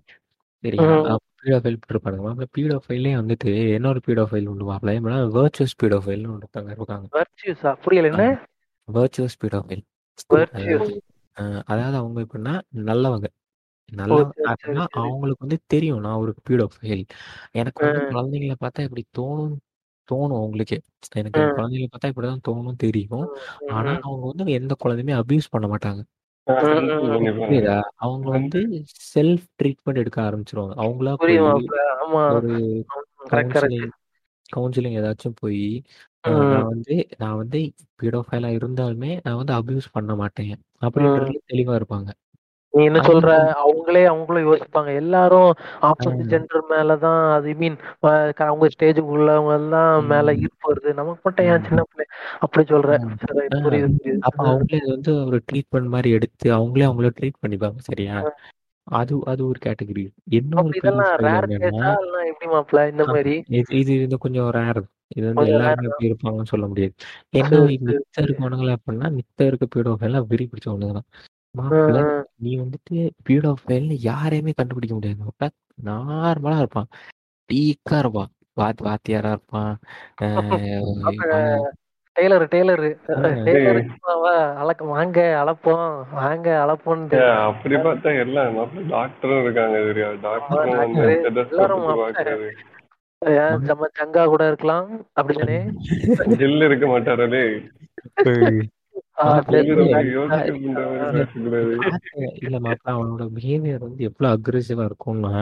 [0.64, 1.06] சரியா ம்.
[1.12, 7.08] அப்ப பீடோஃபைல் இருப்பானுங்க மாப்பிள்ள பீடோஃபைல்லே வந்துட்டு இன்னொரு பீடோஃபைல் உண்டு மாப்பிள்ள எப்படின்னா வேர்ச்சுவஸ் பீடோஃபைல்னு ஒருத்தவங்க இருக்காங்க.
[7.14, 8.28] வர்ச்சியூஸா புரியல என்ன?
[8.88, 9.38] வேர்ச்சுவஸ்
[11.68, 13.28] அதாவது அவங்க எப்படின்னா நல்லவங்க.
[13.30, 15.00] ஓ நல்ல சரி சரி அப்படின்னா சரி.
[15.02, 16.02] அவங்களுக்கு வந்து தெரியும்.
[16.02, 17.04] நான் ஒரு பீடோஃபைல்
[17.52, 19.54] எனக்கு ஆ, வந்து குழந்தைங்கள பார்த்தா இப்படி தோணும்
[20.12, 20.78] தோணும் அவங்களுக்கே
[21.12, 23.28] எனக்கு ஆ, குழந்தைங்கள பார்த்தா இப்படிதான் தோணும் தெரியும்.
[23.70, 26.02] ஆனா அவங்க வந்து எந்த குழந்தையுமே அபியூஸ் பண்ண மாட்டாங்க.
[27.96, 28.60] அவங்க வந்து
[29.16, 30.74] செல்ஃப் ட்ரீட்மெண்ட் எடுக்க ஆரம்பிச்சிருவாங்க.
[30.78, 31.14] அவங்களா
[32.30, 32.50] ஒரு
[33.30, 33.92] கரெக்ட் கரெக்ட் கவுன்சிலிங்
[34.56, 35.62] கவுன்சிலிங் ஏதாச்சும் போய்
[36.52, 37.60] நான் வந்து நான் வந்து
[38.02, 40.50] பீடோஃபைலா இருந்தாலுமே நான் வந்து அபியூஸ் பண்ண மாட்டேன்.
[40.50, 40.86] ம்.
[40.86, 42.10] அப்படின்றதுல தெளிவா இருப்பாங்க.
[42.74, 43.32] நீ என்ன சொல்ற?
[43.62, 44.92] அவங்களே அவங்களும் யோசிப்பாங்க.
[45.02, 45.50] எல்லாரும்
[45.88, 47.76] ஆப்போசிட் ஜெண்டர் மேலதான் அது மீன்
[48.46, 50.94] அவங்க ஸ்டேஜுக்குள்ளவங்க எல்லாம் மேல ஈர்ப்பு வருது.
[51.00, 52.06] நமக்கு மட்டும் ஏன் சின்ன பிள்ளை?
[52.40, 52.90] அப்படி சொல்ற.
[53.00, 53.66] ஆஹ், சரி ரைட் ஆஹ்.
[53.68, 54.22] புரியுது புரியுது.
[54.22, 58.16] அப்ப அவங்களே அது வந்து ஒரு ட்ரீட்மெண்ட் மாதிரி எடுத்து அவங்களே அவங்கள ட்ரீட் பண்ணிப்பாங்க சரியா.
[58.88, 60.02] அது அது ஒரு கேட்டகரி
[60.38, 60.64] இல்ல
[62.26, 63.36] எப்படி மாப்ள இந்த மாதிரி?
[63.52, 64.82] இது இது இது கொஞ்சம் ரேர்
[65.16, 66.94] இது வந்து எல்லாருமே எப்படி இருப்பாங்கன்னு சொல்ல முடியாது.
[67.34, 71.08] என்ன மித்த இருக்கவனுங்களா அப்படின்னா மித்த இருக்க பீடோஃபைல்லாம் வெறி பிடிச்சவனுங்க தான்
[71.58, 72.00] மாப்பிள்ள.
[72.36, 72.96] நீ வந்துட்டு
[73.30, 75.52] பீடோஃபைல்னு யாரையுமே கண்டுபிடிக்க முடியாது.
[75.86, 76.90] நார்மலா இருப்பான்.
[77.50, 78.32] டீக்கா இருப்பான்.
[78.58, 79.74] வாத் வாத்தியாரா இருப்பான்.
[82.16, 82.84] Taylor Taylor.
[83.46, 83.80] டெய்லர்
[84.90, 88.60] வாங்க அளப்போம் வாங்க அளப்போன்ட்டு அப்படி பார்த்தா எல்லாம்
[88.92, 89.78] டாக்டரும் இருக்காங்க
[90.26, 90.82] டாக்டரும்
[93.68, 94.88] நம்ம சங்கா கூட இருக்கலாம்.
[95.20, 95.60] அப்படிதானே?
[96.42, 97.44] ஜில் இருக்க மாட்டாரே.
[102.40, 105.34] இல்ல மாப்பிள்ள அவனோட பிஹேவியர் வந்து எவ்வளவு அக்ரெசிவா இருக்கும்னா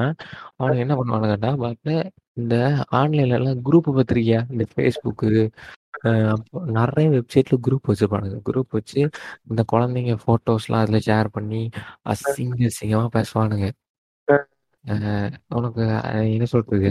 [0.58, 1.96] அவனுக்கு என்ன பண்ணுவானுங்கடா மாப்பிள்ள
[2.38, 2.56] இந்த
[3.00, 4.42] ஆன்லைன்ல எல்லாம் குரூப் பத்திரிக்கையா?
[4.54, 5.30] இந்த ஃபேஸ்புக்கு
[6.78, 8.38] நிறைய வெப்சைட்ல குரூப் வச்சிருப்பானுங்க.
[8.48, 9.00] குரூப் வச்சு
[9.50, 11.62] இந்த குழந்தைங்க போட்டோஸ்லாம் அதுல ஷேர் பண்ணி
[12.12, 13.68] அசிங்க அசிங்கமா பேசுவானுங்க
[15.56, 15.84] உனக்கு
[16.32, 16.90] என்ன சொல்றது?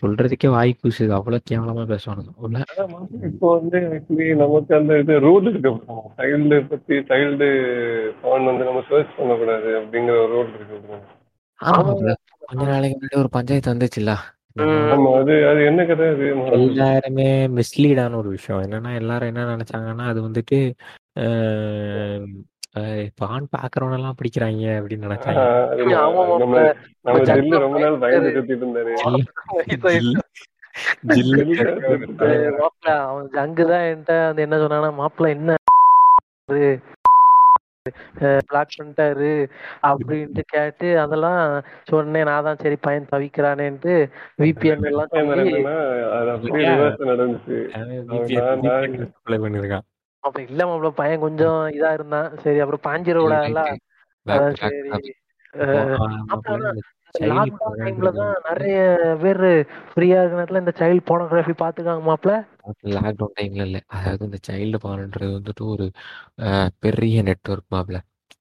[0.00, 2.62] சொல்றதுக்கே வாய் கூசுது அவ்வளவு கேவலமா பேசுவானுங்க.
[3.28, 5.70] இப்போ வந்து ஆக்சுவலி நமக்கு அந்த இது ரூல் இருக்கு.
[6.18, 7.48] சைல்டு பத்தி சைல்டு
[8.18, 11.00] ஃபோன் வந்து நம்ம சர்ச் பண்ணக்கூடாது அப்படிங்கிற ஒரு ரூல் இருக்கு.
[12.46, 14.14] கொஞ்ச நாளைக்கு முன்னாடி ஒரு பஞ்சாயத்து வந்துச்சுல்ல.
[16.60, 18.62] எல்லாருமே மிஸ்லீடான ஒரு விஷயம்.
[18.62, 20.58] என்னன்னா எல்லாரும் என்ன நினைச்சாங்கன்னா அது வந்துட்டு
[22.74, 25.42] அஹ், அஹ், இப்ப ஆண் பாக்குறவன எல்லாம் பிடிக்கிறாங்க அப்படின்னு நினைச்சாங்க
[27.58, 28.94] ரொம்ப நாள் பயந்து இருந்தாரு
[33.02, 35.58] அவன் ஜங்குதான் என்கிட்ட வந்து என்ன சொன்னானா மாப்ள என்ன
[38.44, 39.30] பிளாக் பண்ணிட்டாரு
[39.82, 41.40] அப்படின்ட்டு கேட்டு அதெல்லாம்
[41.88, 43.94] சொன்னேன் நான் தான் சரி பையன் தவிக்கிறானேன்ட்டு
[44.40, 45.10] விபிஎன் எல்லாம்
[47.10, 47.56] நடந்துச்சு.
[50.24, 52.28] அவன் அவன் VPN நான் நான் apply பண்ணிருக்கான் அப்ப இல்ல மாப்ள பையன் கொஞ்சம் இதா இருந்தான்.
[52.42, 53.62] சரி அப்புறம் பாஞ்சிர விடாதுல
[54.26, 54.90] Back, அதான் back, சரி.
[57.30, 58.76] லாக்டவுன் டைம்ல தான் நிறைய
[59.22, 59.42] பேர்
[59.90, 62.30] ஃப்ரீயா இருக்க நேரத்துல இந்த சைல்ட் போனோகிராஃபி பாத்துக்காங்க மாப்ள.
[62.96, 63.78] லாக்டவுன் டைம்ல இல்ல.
[63.88, 65.86] அதாவது இந்த சைல்டு பான்ன்றது வந்துட்டு ஒரு
[66.80, 67.96] பெரிய நெட்வொர்க் மாப்ள.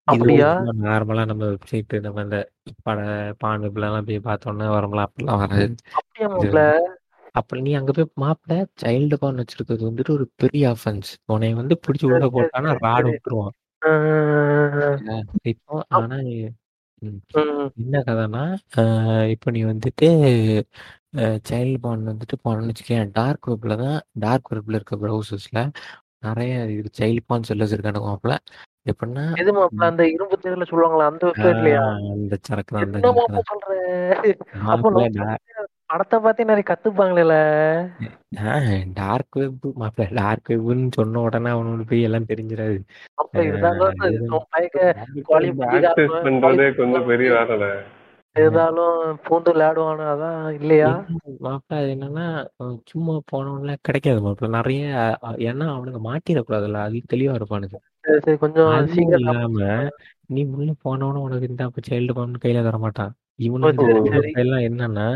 [0.07, 0.47] அப்படியா?
[0.85, 2.37] நார்மலா நம்ம வெப்சைட் நம்ம இந்த
[2.83, 2.99] பட
[3.39, 5.75] பான் வெப்ல எல்லாம் போய் பார்த்தோம்னா வரலாம் அப்படிலாம் வராது.
[7.35, 12.05] அப்படி நீ அங்க போய் மாப்பிள சைல்டு பான் வச்சிருக்கிறது வந்துட்டு ஒரு பெரிய அஃபென்ஸ் உன்னை வந்து பிடிச்சி
[12.09, 13.09] உள்ள போட்டானா ராடு.
[13.11, 13.55] விட்டுருவான்?
[15.51, 16.17] இப்போ ஆனா
[17.77, 18.43] என்ன கதைன்னா
[18.77, 20.07] அஹ், இப்போ நீ வந்துட்டு
[21.47, 25.61] சைல்டு பான் வந்துட்டு போனோம்னு வச்சுக்கேன் டார்க் வெப்ல தான் டார்க் வெப்ல இருக்க ப்ரௌசர்ஸ்ல
[26.25, 28.35] நிறைய இது சைல்டு பான் செல்லர்ஸ் இருக்கானுங்க மாப்பிள.
[28.85, 29.51] எப்படின்னா எது
[29.87, 31.81] அந்த இரும்பு தேர்ல சொல்லுவாங்களா அந்த வெப்சைட்லயா
[32.15, 33.17] அந்த சரக்கு தான்
[35.91, 37.35] படத்தை பார்த்து நிறைய கத்துப்பாங்களேல?
[38.99, 42.77] டார்க் வெப் மாப்பிள டார்க் வெப்னு சொன்ன உடனே அவனுக்கு போய் எல்லாம் தெரிஞ்சிடாது.
[46.21, 47.71] பண்றதே கொஞ்சம் பெரிய வேலை
[48.35, 50.91] இருந்தாலும் பூந்து விளையாடுவானு அதான் இல்லையா?
[51.45, 52.25] மாப்பிள்ள அது என்னன்னா
[52.91, 54.83] சும்மா போனவன்ல கிடைக்காது மாப்பிள்ள நிறைய
[55.47, 57.35] ஏன்னா அவனுங்க மாட்டிடக்கூடாதுல்ல அது தெளிவா
[58.19, 58.69] சரி கொஞ்சம்
[59.17, 59.57] இல்லாம
[60.27, 63.85] நீ உள்ள போனவன உனக்கு இந்த சைல்டு பண்ணு கையில தர மாட்டான் இவனுக்கு.
[64.41, 65.07] எல்லாம் என்னன்னா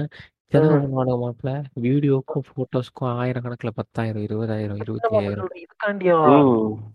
[0.65, 1.51] பண்ணுவானுங்க மாப்பிள்ள
[1.85, 6.17] வீடியோக்கும் போட்டோஸ்க்கும் ஆயிரக்கணக்குல பத்தாயிரம் இருபதாயிரம் இருபத்தி ஐயாயிரம் இதுக்காண்டியா?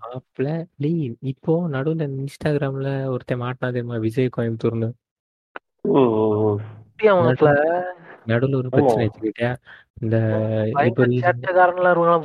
[0.04, 0.50] மாப்பிள்ள
[0.82, 1.00] டேய்
[1.32, 3.98] இப்போ நடுவுல இன்ஸ்டாகிராம்ல ஒருத்தன் மாட்டினா தெரியுமா?
[4.06, 4.90] விஜய் கோயம்புத்தூர்னு.
[8.30, 8.70] நடுவுல ஒரு.
[8.74, 9.52] பிரச்சனை வச்சுக்கிட்டியா
[10.02, 10.16] இந்த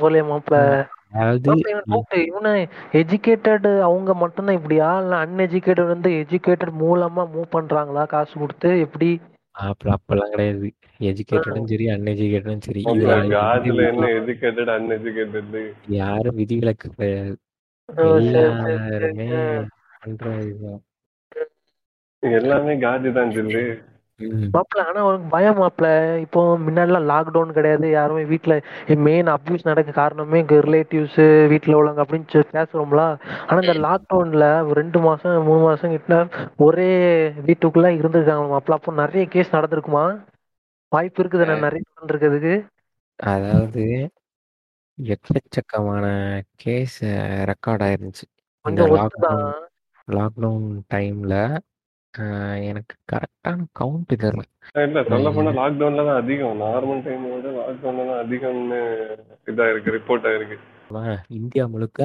[0.02, 0.56] போலயே மாப்ள.
[1.14, 1.50] அதாவது.
[2.24, 2.52] இவனு
[3.00, 4.88] எஜுகேட்டட் அவங்க மட்டும்தான் இப்படியா?
[5.02, 8.04] இல்ல அன்எஜுகேட்டட் வந்து எஜுகேட்டட் மூலமா மூவ் பண்றாங்களா?
[8.06, 9.10] காசு கொடுத்து எப்படி?
[9.56, 10.68] அப்ப அப்பெல்லாம் கிடையாது.
[11.00, 12.80] எஜுகேட்டடும் சரி அன்எஜுகேட்டடும் சரி.
[12.88, 15.56] இது காதுல யாரும் என்ன எஜுகேட்டட் அன்எஜுகேட்டட்
[15.96, 17.34] யாரும் விதிவிலக்கு கிடையாது
[17.88, 19.06] ஓ, சரி, சரி, சரி.
[19.08, 19.28] எல்லாருமே
[20.00, 20.82] பண்ற இதுதான்.
[22.22, 23.62] எல்லாமே காதி தான் சொல்லு
[24.20, 24.44] ம்.
[24.54, 25.86] மாப்பிள ஆனா அவனுக்கு பயம் மாப்பிள.
[26.20, 28.54] இப்போ முன்னாடிலாம் லாக்டவுன் கிடையாது யாருமே வீட்ல
[29.06, 31.18] மெயின் அப்யூஸ் நடக்க காரணமே இங்க ரிலேட்டிவ்ஸ்
[31.52, 33.02] வீட்ல உள்ளவங்க அப்படின்னு பேசுறோம்ல.
[33.46, 36.18] ஆனா இந்த லாக்டவுன்ல ரெண்டு மாசம் மூணு மாசம் கிட்ட
[36.58, 36.90] ஒரே
[37.46, 38.78] வீட்டுக்குள்ள இருந்திருக்காங்க மாப்பிள.
[38.78, 40.06] அப்போ நிறைய கேஸ் நடந்திருக்குமா?
[40.92, 42.54] வாய்ப்பு இருக்குது நான் நிறைய நடந்திருக்கிறதுக்கு?
[43.20, 43.82] அதாவது
[44.98, 46.04] எக்கச்சக்கமான
[46.56, 46.98] கேஸ்
[47.50, 48.26] ரெக்கார்ட் ஆயிருந்துச்சு.
[48.64, 49.48] இந்த லாக்டவுன்
[50.08, 50.64] லாக்டவுன்
[50.94, 51.34] டைம்ல
[52.68, 54.44] எனக்கு கரெக்டான கவுண்ட் தெரியல
[54.84, 56.56] இல்ல சொல்ல போனா லாக்டவுன்ல தான் அதிகம்.
[56.62, 58.80] நார்மல் டைம் விட லாக்டவுன்ல தான் அதிகம்னு
[59.46, 60.56] இதா இருக்கு ரிப்போர்ட் ஆயிருக்கு
[61.38, 62.00] இந்தியா முழுக்க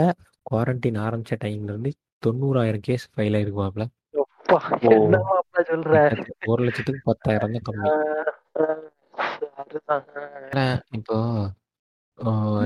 [0.45, 1.91] குவாரண்டைன் ஆரம்பிச்ச டைம்ல இருந்து
[2.23, 3.85] தொண்ணூறாயிரம் கேஸ் ஃபைல் மாப்பிள
[5.69, 5.97] சொல்ற?
[6.51, 7.89] ஒரு லட்சத்துக்கு பத்தாயிரம் தான் கம்மி.
[10.97, 11.17] இப்போ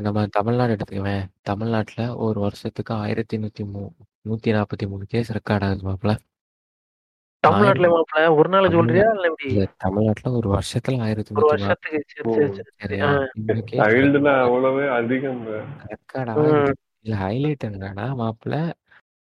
[0.02, 3.82] நம்ம தமிழ்நாடு எடுத்துக்குவேன் தமிழ்நாட்டுல ஒரு வருஷத்துக்கு ஆயிரத்தி நூத்தி மூ
[4.30, 6.14] நூத்தி நாற்பத்தி மூணு கேஸ் ரெக்கார்ட் ஆகுது மாப்ள.
[7.46, 9.08] தமிழ்நாட்டுல மாப்பிள ஒரு நாள் சொல்றியா?
[9.16, 9.50] இல்ல எப்படி?
[9.78, 12.62] தமிழ்நாட்டுல ஒரு வருஷத்துல ஆயிரத்தி ஒரு வருஷத்துக்கு கேஸ்
[14.46, 15.41] அவ்வளவே அதிகம்
[17.04, 18.54] இல்ல ஹைலைட் என்னன்னா மாப்பிள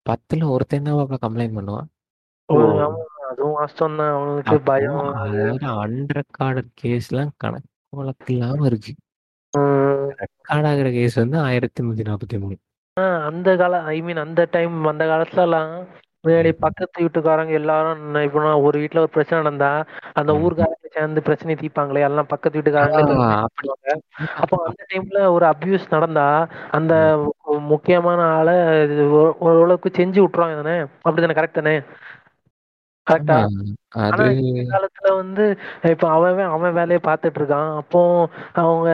[0.06, 1.88] பத்துல ஒருத்தன் தான் மாப்பிள கம்ப்ளைண்ட் பண்ணுவான்?
[3.28, 5.00] அதுவும் வாஸ்தவம் தான் அவனுக்கு பயம்.
[5.16, 8.92] அது அதாவது அன்ரெக்கார்டட் கேஸ்லாம் கணக்கு வழக்கு இல்லாம இருக்கு.
[10.22, 12.56] ரெக்கார்ட் ஆகிற கேஸ் வந்து ஆயிரத்தி நூத்தி நாற்பத்தி மூணு.
[12.96, 15.72] ஆஹ் அந்த கால ஐ மீன் அந்த டைம் அந்த காலத்துல எல்லாம்
[16.24, 19.70] முன்னாடி பக்கத்து வீட்டுக்காரங்க எல்லாரும் ந- இப்போ நான் ஒரு வீட்ல ஒரு பிரச்சனை நடந்தா
[20.14, 20.32] அந்த.
[20.42, 23.68] ஊர்க்காரங்க சேர்ந்து பிரச்சனை தீர்ப்பாங்களே எல்லாம் பக்கத்து வீட்டுக்காரங்களே ஆ, அப்படி.
[24.36, 26.26] அப்போ அந்த டைம்ல ஒரு அபியூஸ் நடந்தா
[26.70, 28.56] அந்த மு- முக்கியமான ஆளை
[28.86, 29.04] இது
[29.44, 30.76] ஓரளவுக்கு செஞ்சு விட்டுருவாங்க தானே?
[31.04, 31.74] அப்படிதானே கரெக்ட் தானே?
[33.06, 33.62] கரெக்டா ஆமா,
[33.96, 35.44] ஆனா அது இந்த காலத்துல வந்து
[35.92, 38.00] இப்ப அவன் அவன் வேலையை பார்த்துட்டு இருக்கான் அப்போ
[38.62, 38.88] அவங்க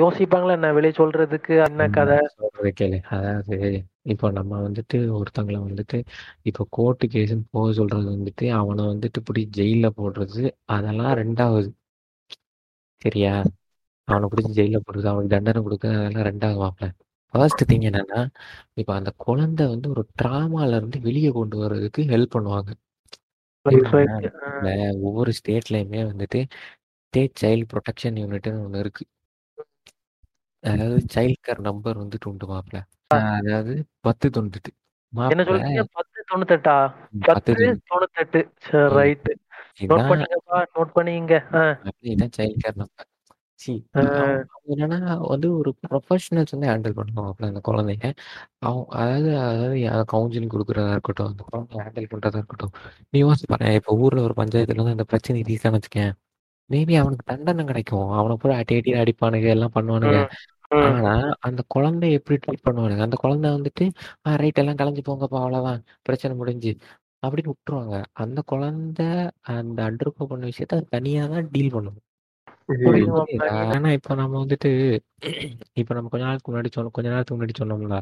[0.00, 2.18] யோசிப்பாங்களா என்ன வெளியே சொல்றதுக்கு என்ன கதை?
[2.36, 2.98] சொல்றது கேளு.
[3.14, 3.56] அதாவது
[4.12, 5.98] இப்போ நம்ம வந்துட்டு ஒருத்தவங்களை வந்துட்டு
[6.50, 10.44] இப்போ கோர்ட்டு கேஸ்ன்னு போக சொல்றது வந்துட்டு அவனை வந்துட்டு இப்படி ஜெயில போடுறது
[10.76, 11.68] அதெல்லாம் ரெண்டாவது.
[13.02, 13.34] சரியா?
[14.08, 16.88] அவனை பிடிச்சி ஜெயில போடுறது அவனுக்கு தண்டனை கொடுக்கறது அதெல்லாம் ரெண்டாவது மாப்பிள்ள
[17.34, 18.20] ஃபர்ஸ்ட் திங் என்னன்னா
[18.80, 22.70] இப்போ அந்த குழந்தை வந்து ஒரு ட்ராமால இருந்து வெளியே கொண்டு வர்றதுக்கு ஹெல்ப் பண்ணுவாங்க.
[23.70, 26.40] இந்த ஒவ்வொரு ஸ்டேட்லயுமே வந்துட்டு
[27.04, 29.04] ஸ்டேட் சைல்டு ப்ரொடெக்ஷன் யூனிட்னு ஒன்று இருக்கு.
[30.64, 34.72] அதாவது சைல்ட் கேர் நம்பர் வந்துட்டு உண்டு மாப்பிள்ள அதாவது பத்து தொண்ணூத்தெட்டு.
[35.12, 35.82] என்ன சொல்றீங்க?
[35.92, 36.74] பத்து தொண்ணூத்தெட்டா?
[36.88, 38.40] பத்து பத்து தொண்ணூத்தி தொண்ணூத்தெட்டு.
[38.58, 38.96] சரி ம்.
[38.96, 39.28] ரைட்
[39.80, 41.34] நோட் பண்ணிங்கப்பா நோட் பண்ணிங்க.
[42.12, 43.08] இதான் சைல்ட் கேர் நம்பர்.
[43.58, 43.72] சி.
[43.96, 44.00] ஆ.
[44.00, 44.98] அவங்க என்னன்னா
[45.28, 48.08] வந்து ஒரு ப்ரொஃபஷனல்ஸ் வந்து ஹேண்டில் பண்ணுவாங்க அந்த குழந்தைங்க.
[48.58, 49.78] அவங்க அதாவது அதாவது
[50.12, 52.72] கவுன்சிலிங் கொடுக்குறதா இருக்கட்டும் அந்த குழந்தைய ஹேண்டில் பண்றதா இருக்கட்டும்.
[53.10, 56.12] நீ யோசிச்சு பாரு இப்போ ஊர்ல ஒரு பஞ்சாயத்துல வந்து அந்த பிரச்சனை தீர்த்தான்னு வச்சுக்கேன்
[56.70, 58.10] மேபி அவனுக்கு தண்டனை கிடைக்கும்.
[58.10, 60.18] அவனை போய் அடி அடி அடிப்பானுங்க எல்லாம் பண்ணுவானுங்க.
[60.70, 60.82] ம், ம்.
[60.88, 62.98] ஆனா அந்த குழந்தைய எப்படி ட்ரீட் பண்ணுவானுங்க?
[62.98, 63.84] அந்த குழந்தை வந்துட்டு
[64.36, 65.80] ரைட் எல்லாம் கலைஞ்சு போங்கப்பா அவ்வளவுதான்.
[66.02, 66.72] பிரச்சனை முடிஞ்சு.
[67.22, 68.04] அப்படின்னு விட்டுருவாங்க.
[68.12, 69.06] அந்த குழந்தை
[69.52, 71.98] அந்த அண்டர்கோ பண்ண விஷயத்த அது தனியா தான் டீல் பண்ணும்.
[72.68, 73.50] புரியுது புரியுதா?
[73.74, 74.70] ஆனா இப்போ நம்ம வந்துட்டு
[75.74, 77.98] இப்போ நம்ம கொஞ்ச நாளுக்கு முன்னாடி சொன்னோம் கொஞ்ச நேரத்துக்கு முன்னாடி சொன்னோம்ல.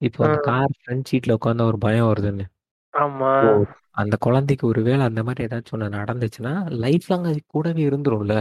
[0.00, 0.38] இப்போ அந்த.
[0.46, 2.46] கார் ஃப்ரண்ட் சீட்ல உட்காந்தா ஒரு பயம் வருதுன்னு.
[2.94, 3.32] ஆமா.
[4.00, 6.52] அந்த குழந்தைக்கு ஒருவேளை அந்த மாதிரி ஏதாச்சும் ஒண்ணு நடந்துச்சுன்னா
[6.84, 8.34] லைஃப் லாங் அது கூடவே இருந்துரும்ல.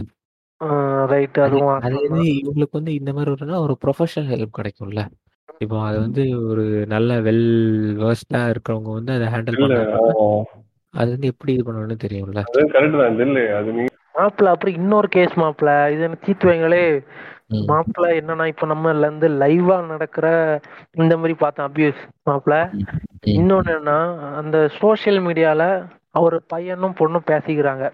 [1.11, 2.29] ரைட் அது அதுவும் அது வாஸ்தவம் தான்.
[2.39, 5.03] இவங்களுக்கு வந்து இந்த மாதிரி ஒரு ஒரு ப்ரொஃபஷனல் ஹெல்ப் கிடைக்கும்ல.
[5.61, 7.45] இப்போ அது வந்து ஒரு நல்ல வெல்
[8.01, 9.77] வேர்ஸ்டா இருக்கிறவங்க வந்து அதை ஹேண்டில் இல்ல
[10.93, 12.41] அது வந்து எப்படி இது பண்ணணும்னு தெரியும்ல.
[12.49, 13.83] அது கரெக்ட் தான் இல்ல அது நீ
[14.19, 16.85] மாப்பிள்ள அப்புறம் இன்னொரு கேஸ் மாப்பிள்ள இது எனக்கு தீர்த்து வைங்களே
[17.51, 17.63] ம்.
[17.67, 20.27] மாப்பிள்ள என்னன்னா இப்ப நம்ம இருந்து லைவா நடக்கிற
[20.97, 22.85] இந்த மாதிரி பார்த்தோம் அபியூஸ் மாப்பிள்ள ம்.
[23.33, 23.99] இன்னொன்னு என்னன்னா
[24.37, 25.63] அந்த சோஷியல் மீடியால
[26.19, 27.85] ஒரு பையனும் பொண்ணும் பேசிக்கிறாங்க.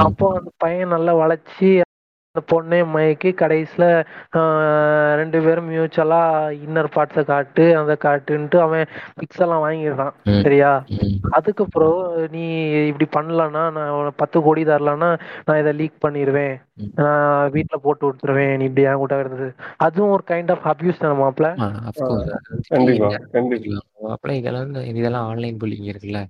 [0.00, 1.68] அப்போ அந்த பையன் நல்லா வளைச்சி
[2.36, 3.84] அந்த பொண்ணே மயக்கி கடைசியில
[4.32, 4.62] ஆஹ்,
[5.16, 6.18] ரெண்டு பேரும் மியூச்சுவலா
[6.60, 8.82] இன்னர் பார்ட்ஸை காட்டு அந்த காட்டுன்ட்டு அவன்
[9.18, 10.14] பிக்ஸ் எல்லாம் வாங்கிடுறான்.
[10.42, 10.72] சரியா.
[11.36, 12.42] அதுக்கப்புறம் நீ
[12.90, 15.10] இப்படி பண்ணலன்னா நான் பத்து கோடி தரலன்னா
[15.46, 16.54] நான் இதை லீக் பண்ணிடுவேன்.
[16.98, 19.48] நான் வீட்டில் போட்டு கொடுத்துருவேன் நீ இப்படி என் கூட இருந்தது
[19.80, 21.14] அதுவும் ஒரு கைண்ட் ஆஃப் அபியூஸ் தானே.
[22.72, 22.92] அது
[24.14, 24.38] அப்பலாம்
[24.92, 26.20] இதெல்லாம் ஆன்லைன் புல்லிங் இருக்குல்ல.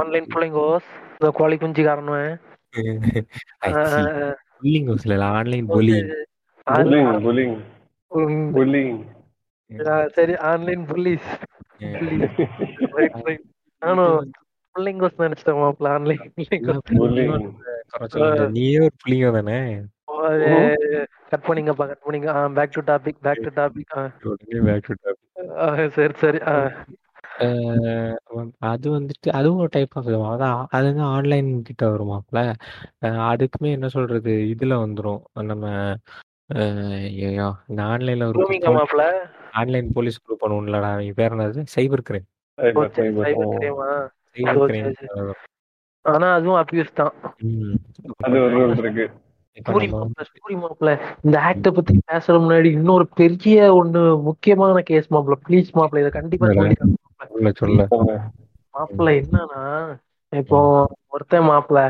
[0.00, 2.40] ஆன்லைன் பிள்ளைங்கோஸ் இந்த கோழி குஞ்சு காரணம்
[4.64, 6.10] புல்லிங் இல்ல online bullying
[6.66, 7.56] bullying bullying
[8.56, 8.96] bullying
[10.16, 11.28] சரி ஆன்லைன் புல்லிஸ்
[13.82, 14.16] நானும்
[14.76, 16.22] பிள்ளைங்கோஸ் நினைச்சிட்டேன் மாப்பிள்ள ஆன்லைன்
[16.92, 17.34] புல்லிங்
[18.56, 19.58] நீயே ஒரு புள்ளிங்க தானே?
[21.30, 22.28] கட் பண்ணிங்கப்பா கட் பண்ணிங்க.
[22.56, 23.92] Back to topic back to topic
[24.68, 25.20] back to topic.
[25.96, 26.40] சரி சரி.
[28.66, 32.40] அது வந்துட்டு அதுவும் ஒரு டைப் ஆஃப் அதான் அது வந்து ஆன்லைன் கிட்ட வருமாப்ல
[33.02, 34.32] அஹ் அதுக்குமே என்ன சொல்றது?
[34.52, 35.20] இதுல வந்துரும்.
[35.44, 35.64] நம்ம
[36.54, 38.40] அஹ் ஐயோ, இந்த ஆன்லைன்ல ஒரு
[38.72, 39.04] மாப்பிள்ள
[39.54, 41.62] ஆன்லைன் போலீஸ் குரூப் பண்ணுவோம்லடா அவன் பேர் என்னது?
[41.74, 42.26] Cyber crime
[42.58, 43.78] cyber crime.
[46.04, 47.12] ஆனா அதுவும் அபியூஸ் தான்.
[47.48, 47.76] ம்.
[48.20, 49.04] அது ஒரு ரூல் இருக்கு.
[49.56, 50.92] இப்ப நம்ம
[51.24, 56.48] இந்த ஆக்ட பத்தி பேசுற முன்னாடி இன்னொரு பெரிய ஒண்ணு முக்கியமான கேஸ் மாப்பிள்ள ப்ளீஸ் மாப்பிள்ள இதை கண்டிப்பா?
[57.60, 57.84] சொல்லி
[58.74, 59.62] மாப்பிள்ள என்னன்னா
[60.32, 60.58] இப்போ
[61.14, 61.80] ஒருத்தன் மாப்பிள்ள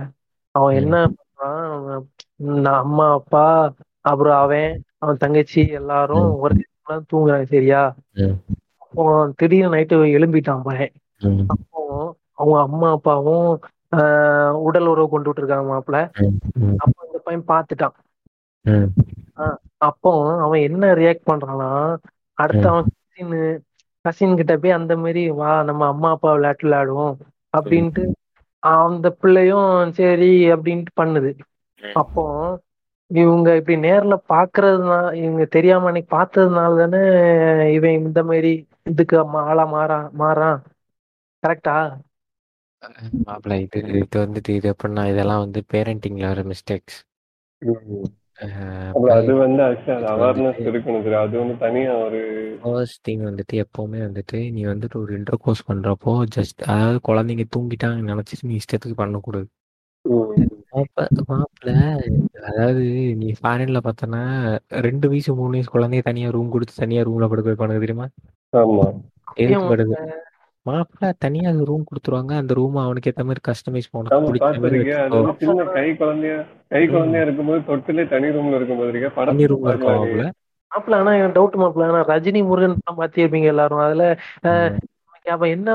[0.55, 0.77] அவன்.
[0.81, 3.45] என்ன பண்றான் அம்மா அப்பா
[4.11, 4.73] அப்புறம் அவன்
[5.03, 6.29] அவன் தங்கச்சி எல்லாரும்.
[6.43, 6.65] ஒரே
[7.11, 7.83] தூங்குறாங்க சரியா.
[8.83, 9.05] அப்போ
[9.39, 10.95] திடீர்னு நைட்டு எழும்பிட்டான் பையன்.
[11.55, 11.81] அப்போ
[12.39, 13.49] அவங்க அம்மா அப்பாவும்
[14.67, 16.01] உடல் உறவு கொண்டு விட்டுருக்காங்க மாப்பிள்ள.
[16.83, 17.97] அப்போ இந்த பையன் பார்த்துட்டான்.
[19.89, 20.13] அப்போ
[20.45, 21.71] அவன் என்ன ரியாக்ட் பண்றான்னா
[22.39, 22.67] அடுத்து.
[22.69, 22.91] அவன்
[24.05, 27.15] கசின் கிட்ட போய் அந்த மாதிரி வா நம்ம அம்மா அப்பா விளையாட்டு விளையாடுவோம்
[27.55, 28.03] அப்படின்ட்டு
[28.63, 31.31] அந்த பிள்ளையும் சரி அப்படின்ட்டு பண்ணுது.
[31.83, 32.25] அப்போ
[33.11, 37.01] இவங்க இப்படி நேர்ல பாக்குறதுனால இவங்க தெரியாம அன்னைக்கு பார்த்ததுனால தானே
[37.77, 38.53] இவன் இந்த மாதிரி
[38.91, 40.59] இதுக்கு ஆளா மாறா மாறான்.
[41.43, 41.77] கரெக்டா?
[43.23, 47.01] மாப்பிள்ள இது இது வந்துட்டு இது எப்படின்னா இதெல்லாம் வந்து பேரண்டிங்ல வர மிஸ்டேக்ஸ்
[49.15, 52.21] அது வந்து அது அவேர்னஸ் இருக்கணும் சரி அது வந்து தனியா ஒரு
[52.63, 58.13] ஃபர்ஸ்ட் திங் வந்துட்டு எப்பவுமே வந்துட்டு நீ வந்துட்டு ஒரு இன்டர் கோர்ஸ் பண்றப்போ ஜஸ்ட் அதாவது குழந்தைங்க தூங்கிட்டாங்கன்னு
[58.13, 59.49] நினைச்சிட்டு நீ இஷ்டத்துக்கு பண்ணக்கூடாது.
[61.31, 61.73] மாப்பிள்ள
[62.49, 62.83] அதாவது
[63.15, 64.23] நீ ஃபாரின்ல பார்த்தனா
[64.87, 68.07] ரெண்டு வயசு மூணு வயசு குழந்தைய தனியா ரூம் கொடுத்து தனியா ரூம்ல படுக்க வைப்பானுங்க தெரியுமா?
[68.53, 68.87] ஆமா.
[69.37, 69.97] எதுக்கு படுது
[70.67, 72.33] மாப்பிள்ள தனியா அது ரூம் கொடுத்துருவாங்க.
[72.41, 75.67] அந்த ரூம் அவனுக்கு ஏத்த மாதிரி கஸ்டமைஸ் ஆமா பண்ண பிடிச்ச மாதிரி பாத்திருக்கேன் அது வச்சுக்கோ வந்து சின்ன
[75.77, 76.39] கை குழந்தையா
[76.71, 80.27] கை குழந்தையா இருக்கும்போது தொட்டிலே தனி ரூம்ல இருக்கும்போது இருக்க தனி ரூம்ல இருக்கும் மாப்பிள்ள
[80.73, 83.83] மாப்பிள்ள ஆனா எனக்கு டவுட் மாப்பிள்ள ஆனா ரஜினி முருகன் படம் பார்த்திருப்பீங்க எல்லாரும்.
[83.85, 84.05] அதுல
[84.49, 84.73] அஹ்,
[85.27, 85.69] அப்ப என்ன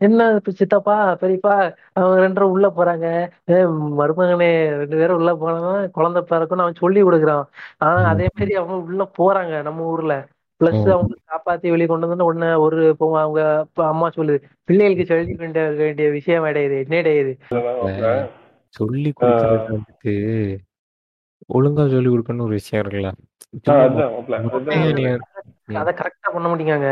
[0.00, 0.20] என்ன
[0.58, 0.92] சித்தப்பா
[1.22, 1.54] பெரியப்பா
[1.96, 3.06] அவங்க ரெண்டு பேரும் உள்ள போறாங்க.
[3.98, 4.48] மருமகனே
[4.80, 5.58] ரெண்டு பேரும் உள்ள போனா
[5.96, 7.44] குழந்தை பிறக்கும்னு அவன் சொல்லி கொடுக்குறான்.
[7.82, 8.00] ஆனா.
[8.12, 10.14] அதே மாதிரி அவங்க உள்ள போறாங்க நம்ம ஊர்ல.
[10.60, 10.84] பிளஸ்.
[10.94, 14.38] அவங்க காப்பாத்தி வெளியே கொண்டு வந்து உடனே ஒரு இப்போ அவங்க அப்பா அம்மா சொல்லுது
[14.68, 17.32] பிள்ளைகளுக்கு சொல்லி வேண்டிய வேண்டிய விஷயம் அடையுது என்ன அடையுது
[18.74, 20.12] சொல்லி கொடுக்கறது வந்துட்டு
[21.50, 23.10] ஒழுங்கா சொல்லி கொடுக்கணும்னு ஒரு விஷயம் இருக்குல்ல.
[25.76, 26.90] அதை கரெக்டா பண்ண மாட்டேங்காங்க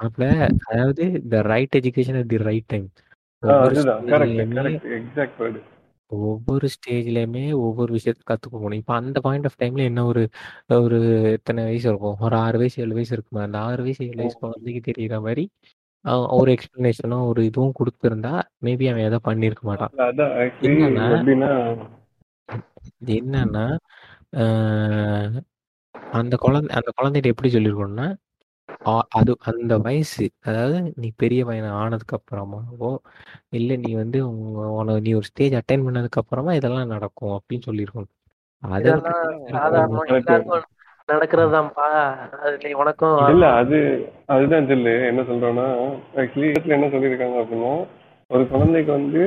[0.00, 0.26] மாப்பிள்ள
[0.66, 2.86] அதாவது the right education at the right time
[6.10, 10.22] ஒவ்வொரு ஸ்டேஜ்லயுமே ஒவ்வொரு விஷயத்த கத்துக்க போகணும் இப்போ அந்த பாயிண்ட் ஆஃப் டைம்ல என்ன ஒரு
[10.78, 10.98] ஒரு
[11.32, 12.16] எத்தனை வயசு இருக்கும்?
[12.20, 15.44] ஒரு ஆறு வயசு ஏழு வயசு இருக்குமா அந்த ஆறு வயசு ஏழு வயசு குழந்தைக்கு தெரியுற மாதிரி
[16.34, 18.34] ஒரு எக்ஸ்பிளனேஷனும் ஒரு இதுவும் கொடுத்துருந்தா
[18.64, 19.92] மேபி அவன் எதை பண்ணியிருக்க மாட்டான்.
[20.06, 21.40] அதான் ஆக்சுவலி என்னன்னா
[23.00, 23.66] இது என்னன்னா
[24.36, 25.36] ஆஹ்
[26.14, 28.08] அந்த குழந்தை அந்த குழந்தைகிட்ட எப்படி சொல்லியிருக்கணும்னா
[28.80, 32.90] ஆ- அது அந்த வயசு அதாவது நீ பெரிய பையன் ஆனதுக்கு அப்புறமாவோ
[33.52, 38.12] இல்ல நீ வந்து உங்க உன- நீ ஒரு ஸ்டேஜ் அட்டைன் பண்ணதுக்கு அப்புறமா இதெல்லாம் நடக்கும் அப்படின்னு சொல்லியிருக்கணும்
[38.62, 40.30] அதை இதெல்லாம் விட்டுட்டு வேற சாதாரணமா correct.
[40.30, 40.66] எல்லாருக்கும்
[41.08, 41.86] நடக்கிறதுதான்ப்பா.
[42.40, 43.78] அது நீ உனக்கும் இல்ல அது
[44.26, 45.68] அதுதான் சொல்லு என்ன சொல்றோம்னா
[46.16, 47.72] ஆக்சுவலி என்ன சொல்லியிருக்காங்க அப்படின்னா
[48.30, 49.22] ஒரு குழந்தைக்கு வந்து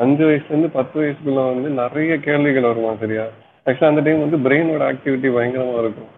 [0.00, 3.24] அஞ்சு வயசுல இருந்து பத்து வயசுக்குள்ள வந்து நிறைய கேள்விகள் வருமா சரியா?
[3.66, 6.10] ஆக்சுவலா அந்த டைம் வந்து பிரெயினோட ஆக்டிவிட்டி பயங்கரமா இருக்கும்.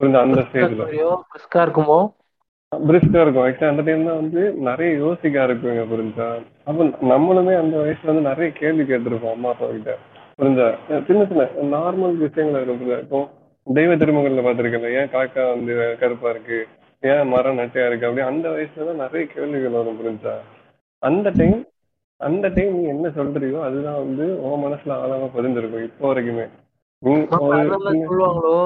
[0.00, 0.86] புரிஞ்சா அந்த ஸ்டேஜ்ல
[1.32, 1.98] பிரிஸ்கா இருக்குமோ?
[2.72, 3.44] பிரிஸ்கா இருக்கும்?
[3.44, 6.26] ஆக்சுவலா அந்த டைம் தான் வந்து நிறைய யோசிக்க ஆரம்பிக்குங்க புரிஞ்சா?
[6.64, 6.80] அப்ப
[7.12, 9.92] நம்மளுமே அந்த வயசுல வந்து நிறைய கேள்வி கேட்டிருப்போம் அம்மா அப்பா கிட்ட.
[10.38, 10.66] புரிஞ்சா?
[11.08, 11.44] சின்ன சின்ன
[11.74, 12.98] நார்மல் விஷயங்கள் இருக்கும்?
[13.04, 13.20] இப்போ
[13.66, 15.72] தெய்வ திருமகள்ல பாத்திருக்கல ஏன் காக்கா வந்து
[16.02, 16.58] கருப்பா இருக்கு?
[17.02, 18.08] ஏன் மரம் நட்டையா இருக்கு?
[18.08, 20.34] அப்படி அந்த வயசுல தான் நிறைய கேள்விகள் வரும் புரிஞ்சா?
[21.02, 21.58] அந்த டைம்
[22.20, 26.46] அந்த டைம் நீ என்ன சொல்றியோ அதுதான் வந்து உன் மனசுல ஆழமா பதிஞ்சிருக்கும் இப்போ வரைக்குமே.
[27.06, 28.58] சொல்லுவாங்களோ?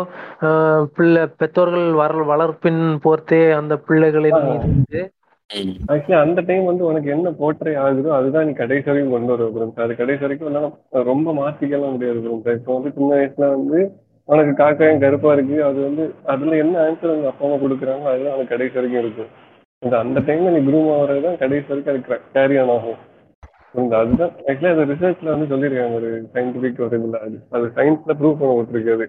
[0.96, 4.42] பிள்ளை பெற்றோர்கள் வர வளர்ப்பின் போர்த்தே அந்த பிள்ளைகளின்
[5.92, 9.82] ஆக்சுவலி அந்த டைம் வந்து உனக்கு என்ன போர்ட்ரே ஆகுதோ அதுதான் நீ கடைசி வரைக்கும் கொண்டு வர குரும்ஸ்
[9.84, 10.68] அது கடைசி வரைக்கும் உன்னால
[11.10, 13.80] ரொம்ப மாத்திக்கலாம் முடியாது குரும்ஸ் இப்போ வந்து சின்ன வயசுல வந்து
[14.28, 15.56] உனக்கு காக்காயும் கருப்பா இருக்கு.
[15.68, 19.30] அது வந்து அதுல என்ன ஆன்சர் உங்க அப்பா அம்மா கொடுக்குறாங்க அதுதான் உனக்கு கடைசி வரைக்கும் இருக்கும்.
[19.82, 22.02] இந்த அந்த டைம்ல நீ குரூம் ஆகிறது தான் கடைசி வரைக்கும் அது
[22.36, 22.98] கேரி ஆன் ஆகும்.
[23.74, 27.18] அதுதான் ஆக்சுவலி அது ரிசர்ச்ல வந்து சொல்லியிருக்காங்க ஒரு சயின்டிபிக் ஒரு இதுல.
[27.26, 29.06] அது அது சயின்ஸ்ல ப்ரூவ் பண்ண விட்டுருக்காது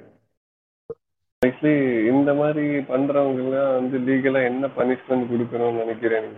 [1.41, 1.75] ஆக்சுவலி
[2.13, 6.27] இந்த மாதிரி பண்றவங்க எல்லாம் வந்து லீகலா என்ன பனிஷ்மெண்ட் கொடுக்கணும்னு நினைக்கிறேன்.
[6.27, 6.37] நீ?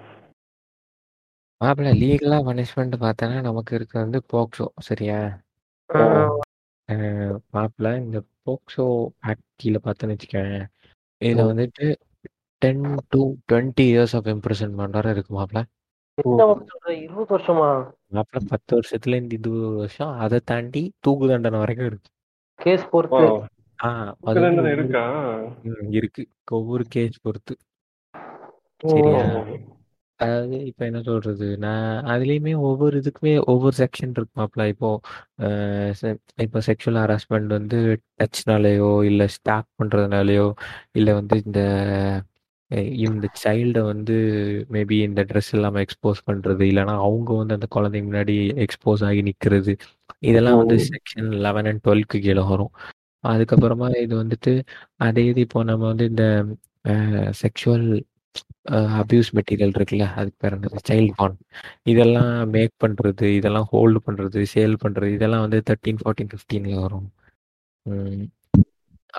[1.61, 5.19] மாப்பிள்ள லீகலா பனிஷ்மெண்ட் பார்த்தேன்னா நமக்கு இருக்க வந்து போக்சோ சரியா?
[7.55, 8.17] மாப்பிள்ள இந்த
[8.47, 8.85] போக்சோ
[9.29, 10.55] ஆக்ட் கீழே பார்த்தேன்னு வச்சுக்கேன்
[11.21, 11.43] இதுல.
[11.51, 11.85] வந்துட்டு
[12.61, 13.21] ten to
[13.51, 15.61] twenty years of imprisonment வரை இருக்கு மாப்பிள்ள.
[16.15, 16.89] வருஷம் சொல்ற?
[16.89, 17.69] இருபது வருஷமா?
[18.11, 22.09] மாப்பிள்ள பத்து வருஷத்துல இருந்து இருபது வருஷம் அதை தாண்டி தூக்கு தண்டனை வரைக்கும் இருக்கு.
[22.59, 23.15] கேஸ் பொறுத்து.
[23.17, 23.43] Wow.
[23.83, 25.05] ஆ அது வந்து தண்டனை ஒவ்வொரு- இருக்கா?
[25.63, 26.27] ம், இருக்கு.
[26.51, 27.55] ஒவ்வொரு கேஸ் பொறுத்து.
[28.77, 29.45] சரியா?
[30.19, 31.57] அதாவது இப்ப என்ன சொல்றது?
[31.57, 34.99] நான் அதுலயுமே ஒவ்வொரு இதுக்குமே ஒவ்வொரு செக்ஷன் இருக்கு மாப்ள இப்போ
[35.41, 40.53] அஹ், se- இப்போ செக்ஷுவல் ஹராஸ்மெண்ட் வந்து டச்னாலேயோ இல்ல ஸ்டாக் பண்றதுனாலயோ
[40.91, 41.59] இல்ல வந்து இந்த
[43.05, 44.15] இந்த சைல்டை வந்து
[44.75, 49.73] மேபி இந்த ட்ரெஸ் இல்லாம எக்ஸ்போஸ் பண்றது இல்லைன்னா அவங்க வந்து அந்த குழந்தைங்க முன்னாடி எக்ஸ்போஸ் ஆகி நிக்கிறது.
[50.21, 52.73] இதெல்லாம் வந்து செக்ஷன் லெவன் அண்ட் டுவெல்க்கு கீழே வரும்.
[53.23, 54.53] அதுக்கப்புறமா இது வந்துட்டு
[55.07, 56.25] அதே இது இப்போ நம்ம வந்து இந்த
[57.43, 57.87] செக்ஷுவல்
[58.99, 60.79] அபியூஸ் மெட்டீரியல் இருக்குல்ல அதுக்கு பேர் என்னது?
[60.89, 61.35] சைல்ட் பான்
[61.91, 67.07] இதெல்லாம் மேக் பண்றது இதெல்லாம் ஹோல்டு பண்றது சேல் பண்றது இதெல்லாம் வந்து தேர்ட்டீன் ஃபோர்டீன் ஃபிஃப்டீன்ல வரும்.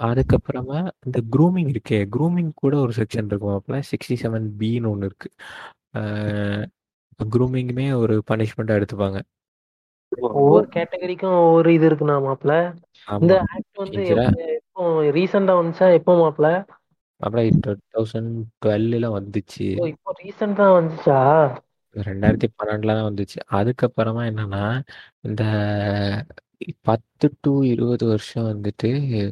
[0.00, 2.06] அதுக்கப்புறமா இந்த க்ரூமிங் இருக்கே.
[2.16, 5.30] க்ரூமிங் கூட ஒரு செக்ஷன் இருக்கும் அப்பல சிக்ஸ்டி செவன் பின்னு ஒன்று இருக்கு
[7.24, 9.20] க்ரூமிங்குமே ஒரு பனிஷ்மெண்ட்டாக எடுத்துப்பாங்க.
[10.20, 12.74] ஒவ்வொரு கேட்டகரிக்கும் ஒவ்வொரு இது இருக்குண்ணா மாப்ள
[13.20, 15.92] இந்த ஆக்ட் வந்து எப்ப- ரீசெண்டா வந்துச்சா?
[15.92, 16.66] எப்போ மாப்ள
[17.16, 19.86] அப்புறம் டூ தௌசண்ட் டுவெல்ல வந்துச்சு.
[19.86, 21.48] இப்போ ரீசெண்டா வந்துச்சா?
[21.96, 23.38] ரெண்டாயிரத்தி பன்னெண்டுல தான் வந்துச்சு.
[23.50, 24.82] அதுக்கப்புறமா என்னன்னா
[25.20, 25.44] இந்த
[26.80, 29.30] பத்து டு இருபது வருஷம் வந்துட்டு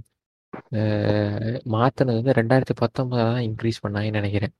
[1.74, 4.54] மாத்துனது வந்து ரெண்டாயிரத்தி பத்தொன்பதுல தான் இன்க்ரீஸ் பண்ணாங்கன்னு நினைக்கிறேன்.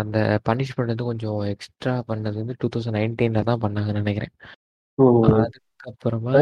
[0.00, 4.34] அந்த பனிஷ்மெண்ட் வந்து கொஞ்சம் எக்ஸ்ட்ரா பண்ணது வந்து டூ தௌசண்ட் நைன்டீன்ல தான் பண்ணாங்கன்னு நினைக்கிறேன்.
[5.38, 6.32] அதுக்கப்புறமா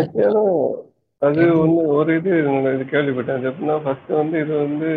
[1.22, 2.30] அது ஒண்ணு ஒரு இது
[2.74, 3.36] இது கேள்விப்பட்டேன்.
[3.38, 4.88] அது எப்படின்னா ஃபர்ஸ்ட் வந்து இது வந்து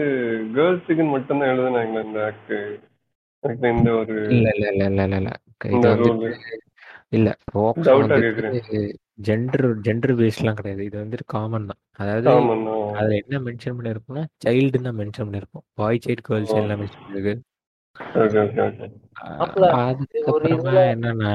[0.55, 2.55] கேர்ள்ஸுக்கு மட்டும்தான் எழுதுனாங்க இந்த ஆக்ட்
[3.73, 5.29] இந்த ஒரு இல்ல இல்ல இல்ல இல்ல இல்ல
[7.17, 7.29] இல்ல.
[9.19, 10.81] ஜெண்டர் ஜெண்டர் பேஸ்ட்லாம் கிடையாது.
[10.89, 11.79] இது வந்துட்டு காமன் தான்.
[12.01, 12.29] அதாவது
[12.99, 15.65] அதுல என்ன மென்ஷன் பண்ணிருக்கும்னா சைல்டுன்னு தான் மென்ஷன் பண்ணிருக்கும்.
[15.81, 17.35] பாய் சைல்டு கேர்ள் சைல்டு எல்லாம் மென்ஷன் பண்ணிருக்கு
[19.85, 21.33] அதுக்கப்புறமா என்னன்னா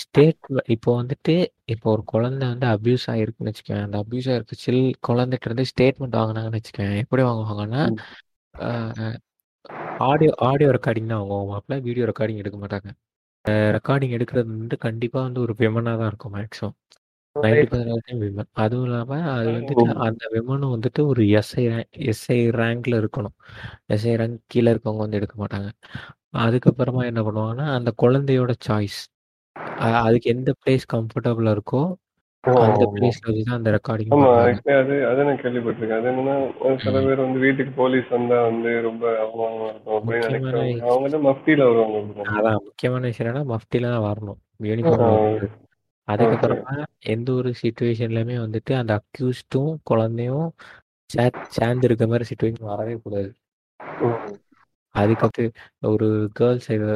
[0.00, 0.38] ஸ்டேட்
[0.74, 1.34] இப்போ வந்துட்டு
[1.74, 6.58] இப்போ ஒரு குழந்தை வந்து அபியூஸ் ஆயிருக்குன்னு வச்சுக்கோங்க அந்த அபியூஸ் ஆயிருக்கு சில் குழந்தைகிட்ட இருந்து ஸ்டேட்மெண்ட் வாங்கினாங்கன்னு
[6.60, 7.82] வச்சுக்கோங்க எப்படி வாங்குவாங்கன்னா.
[10.08, 12.90] ஆடியோ ஆடியோ ரெக்கார்டிங் தான் வாங்குவாங்க வீடியோ ரெக்கார்டிங் எடுக்க மாட்டாங்க.
[13.74, 16.76] ரெக்கார்டிங் எடுக்கிறது வந்து கண்டிப்பா வந்து ஒரு விமனா தான் இருக்கும் மேக்ஸிமம்
[17.36, 18.48] நைன்டி பர்சன்ட் விமன்.
[18.52, 21.64] அதுவும் இல்லாம அது வந்துட்டு அந்த விமனும் வந்துட்டு ஒரு எஸ்ஐ
[22.12, 23.36] எஸ்ஐ ரேங்க்ல இருக்கணும்.
[23.88, 25.68] எஸ்ஐ ரேங்க் கீழே இருக்கவங்க வந்து எடுக்க மாட்டாங்க.
[26.38, 28.98] அதுக்கப்புறமா என்ன பண்ணுவாங்கன்னா அந்த குழந்தையோட சாய்ஸ்
[30.02, 31.82] அதுக்கு எந்த பிளேஸ் கம்ஃபர்டபுளா இருக்கோ
[32.64, 34.30] அந்த பிளேஸ்ல வச்சு தான் அந்த ரெக்கார்டிங் ஆமா
[34.74, 36.00] அது அது நான் கேள்விப்பட்டிருக்கேன்.
[36.00, 37.02] அது என்னன்னா ஒரு சில.
[37.06, 42.26] பேர் வந்து வீட்டுக்கு போலீஸ் வந்தா வந்து ரொம்ப அவமானமா இருக்கும் அப்படின்னு அவங்க மஃப்டியில வருவாங்க.
[42.32, 44.40] அதான் முக்கியமான விஷயம் என்னன்னா மஃப்டில தான் வரணும்.
[44.60, 45.48] வரக்கூடாது
[46.08, 46.74] அதுக்கப்புறமா
[47.06, 50.46] எந்த ஒரு சுச்சுவேஷன்லயுமே வந்துட்டு அந்த அக்யூஸ்டும் குழந்தையும்
[51.50, 53.30] சேர்ந்து இருக்க மாதிரி சுச்சுவேஷன் வரவே கூடாது.
[54.94, 55.44] அதுக்கடுத்து
[55.88, 56.06] ஒரு
[56.38, 56.86] கேர்ள் சைடு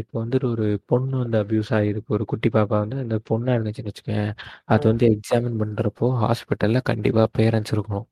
[0.00, 4.24] இப்போ வந்துட்டு ஒரு பொண்ணு வந்து அபியூஸ் ஆகிருக்கு ஒரு குட்டி பாப்பா வந்து அந்த பொண்ணா இருந்துச்சுன்னு வச்சுக்கோங்க
[4.66, 8.06] அது வந்து எக்ஸாமின் பண்றப்போ ஹாஸ்பிட்டல்ல கண்டிப்பா பேரண்ட்ஸ் இருக்கணும்.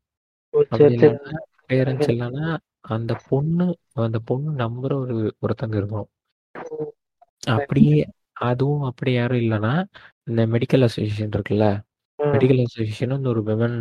[0.55, 0.99] ஓ, அப்படி சரி.
[0.99, 2.47] சரி இல்லைன்னா பேரண்ட்ஸ் இல்லைன்னா
[2.89, 3.67] அந்த பொண்ணு
[4.03, 6.11] அந்த பொண்ணு நம்புற ஒரு ஒருத்தங்க இருக்கணும்.
[7.53, 7.99] அப்படியே
[8.43, 9.75] அதுவும் அப்படி யாரும் இல்லைன்னா
[10.27, 11.67] இந்த மெடிக்கல் அசோசியேஷன் இருக்குல்ல
[12.19, 12.33] ம்.
[12.33, 13.79] மெடிக்கல் அசோசியேஷன் வந்து ஒரு விமன்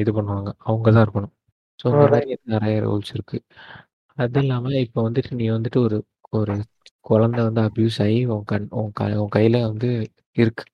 [0.00, 0.50] இது பண்ணுவாங்க.
[0.62, 1.32] அவங்க தான் இருக்கணும்.
[1.80, 2.02] ஸோ இந்த.
[2.04, 3.38] மாதிரி நிறைய ரூல்ஸ் இருக்கு.
[4.16, 5.98] அது இல்லாம இப்போ வந்துட்டு நீ வந்துட்டு ஒரு
[6.30, 6.54] ஒரு
[7.00, 9.90] குழந்தை வந்து அபியூஸ் ஆகி உன் கண் உன் க உன் கையில வந்து
[10.32, 10.64] இருக்கு.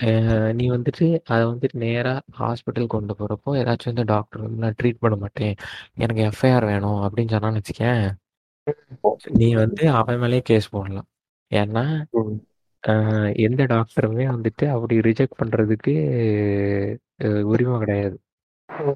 [0.00, 4.96] அஹ் நீ வந்துட்டு அதை வந்துட்டு நேரா ஹாஸ்பிட்டல் கொண்டு போறப்போ ஏதாச்சும் வந்து டாக்டர் வந்து நான் ட்ரீட்
[5.00, 5.54] பண்ண மாட்டேன்.
[5.94, 8.04] எனக்கு எஃப்ஐஆர் வேணும் அப்படின்னு சொன்னான்னு வச்சுக்கேன்
[9.30, 11.08] நீ வந்து அவன் மேலேயே கேஸ் போடலாம்.
[11.50, 11.84] ஏன்னா.
[12.86, 15.94] அஹ் எந்த டாக்டருமே வந்துட்டு அப்படி ரிஜெக்ட் பண்றதுக்கு
[17.18, 18.16] அஹ் உரிமை கிடையாது.
[18.78, 18.94] ஒரு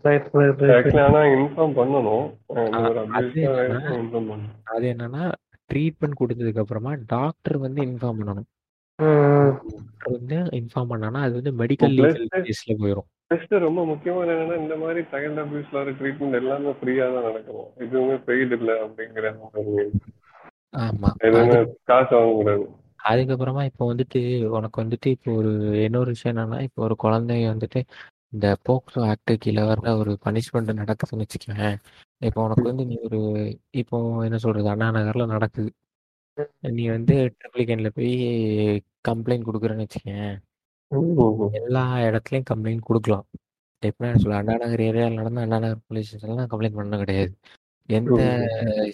[4.75, 5.23] அது என்னன்னா
[5.71, 8.49] ட்ரீட்மெண்ட் கொடுத்ததுக்கு அப்புறமா டாக்டர் வந்து இன்ஃபார்ம் பண்ணணும்.
[10.09, 15.01] வந்து இன்ஃபார்ம் பண்ணானா அது வந்து மெடிக்கல் லீகல் கேஸ்ல போயிடும் நெக்ஸ்ட் ரொம்ப முக்கியமான என்னன்னா இந்த மாதிரி
[15.13, 19.75] சைல்ட் அபியூஸ்ல வர ட்ரீட்மெண்ட் எல்லாமே ஃப்ரீயா தான் நடக்கும் எதுவுமே பெய்டு இல்ல அப்படிங்கிற ஒரு
[20.83, 21.09] ஆமா.
[23.07, 24.21] அதுக்கப்புறமா இப்போ வந்துட்டு
[24.55, 25.51] உனக்கு வந்துட்டு இப்போ ஒரு
[25.85, 27.81] இன்னொரு விஷயம் என்னன்னா இப்போ ஒரு குழந்தைய வந்துட்டு
[28.35, 31.67] இந்த போக்சோ ஆக்ட் கீழே வர்ற ஒரு பனிஷ்மெண்ட் நடக்குதுன்னு வச்சுக்கோங்க
[32.23, 33.19] இப்போ உனக்கு வந்து நீ ஒரு
[33.81, 33.97] இப்போ
[34.27, 34.69] என்ன சொல்றது?
[34.69, 35.71] அண்ணா நகர்ல நடக்குது.
[36.71, 38.13] நீ வந்து ட்ரிப்ளிகேன்ல போய்
[39.09, 40.25] கம்ப்ளைண்ட் கொடுக்குறேன்னு வச்சுக்கோங்க
[41.59, 43.27] எல்லா இடத்துலயும் கம்ப்ளைண்ட் கொடுக்கலாம்.
[43.83, 47.33] எப்படின்னா சொல்ல அண்ணா நகர் ஏரியாவில் நடந்த அண்ணா நகர் போலீஸ் ஸ்டேஷன்லாம் கம்ப்ளைண்ட் பண்ண கிடையாது.
[47.89, 48.21] எந்த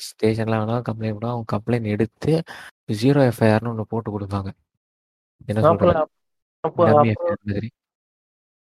[0.06, 2.32] ஸ்டேஷன்ல வேணாலும் கம்ப்ளைண்ட் பண்ணா அவங்க கம்ப்ளைண்ட் எடுத்து
[3.00, 4.50] ஜீரோ எஃப்ஐஆர்னு ஒன்று போட்டு கொடுப்பாங்க.
[5.48, 5.94] என்ன சொல்றது?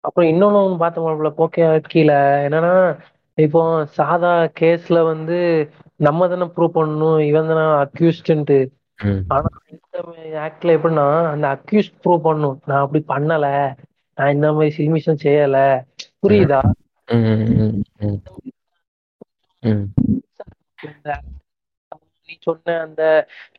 [0.03, 2.17] அப்புறம் இன்னொன்னு ஒண்ணு பார்த்த மாப்பிள போக்கே கீழே.
[2.47, 2.73] என்னன்னா
[3.37, 5.37] இப்போ சாதா கேஸ்ல வந்து
[5.99, 8.57] நம்ம தானே ப்ரூவ் பண்ணணும் இவன் தானே அக்யூஸ்டுன்ட்டு
[8.99, 9.21] ம்.
[9.27, 9.97] ஆனா இந்த
[10.39, 13.47] ஆக்ட்ல எப்படின்னா அந்த அக்யூஸ்ட் ப்ரூவ் பண்ணும் நான் அப்படி பண்ணல.
[14.17, 15.57] நான் இந்த மாதிரி சில்மிஷம் செய்யல.
[16.21, 16.61] புரியுதா?
[17.07, 17.83] ம்.
[19.63, 19.85] ம்
[22.49, 23.03] சொன்ன அந்த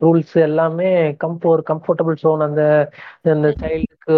[0.01, 0.89] ரூல்ஸ் எல்லாமே
[1.23, 2.63] கம்ஃபோ ஒரு கம்ஃபர்டபுள் ஜோன் அந்த
[3.33, 4.17] அந்த சைல்டுக்கு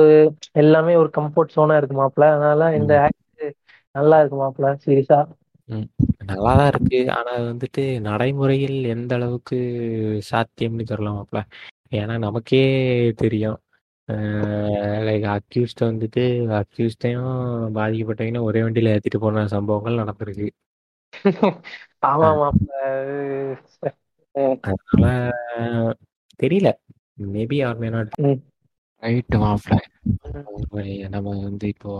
[0.62, 3.46] எல்லாமே ஒரு கம்ஃபர்ட் ஜோனா இருக்கு மாப்ள அதனால இந்த ஆக்ட்
[3.94, 5.20] நல்லா இருக்கு மாப்ள சீரியஸா
[6.28, 6.88] நல்லா தான் இருக்கு.
[7.16, 9.58] ஆனா வந்துட்டு நடைமுறையில் எந்த அளவுக்கு
[10.30, 11.38] சாத்தியம்னு தெரியல மாப்ள
[11.92, 12.62] ஏன்னா நமக்கே
[13.22, 13.58] தெரியும்.
[15.06, 16.22] லைக் அக்யூஸ்ட வந்துட்டு
[16.60, 17.30] அக்யூஸ்டையும்
[17.76, 18.18] பாதிக்கப்பட்டவங்க
[18.48, 20.48] ஒரே வண்டியில ஏத்திட்டு போன சம்பவங்கள் நடந்திருக்கு.
[22.04, 22.68] ஆமா மாப்ள
[24.64, 25.06] அதனால
[26.40, 26.68] தெரியல.
[27.32, 27.88] Maybe or may.
[27.90, 28.12] Not.
[29.02, 29.72] Right மாப்ள
[31.08, 31.92] நம்ம வந்து இப்போ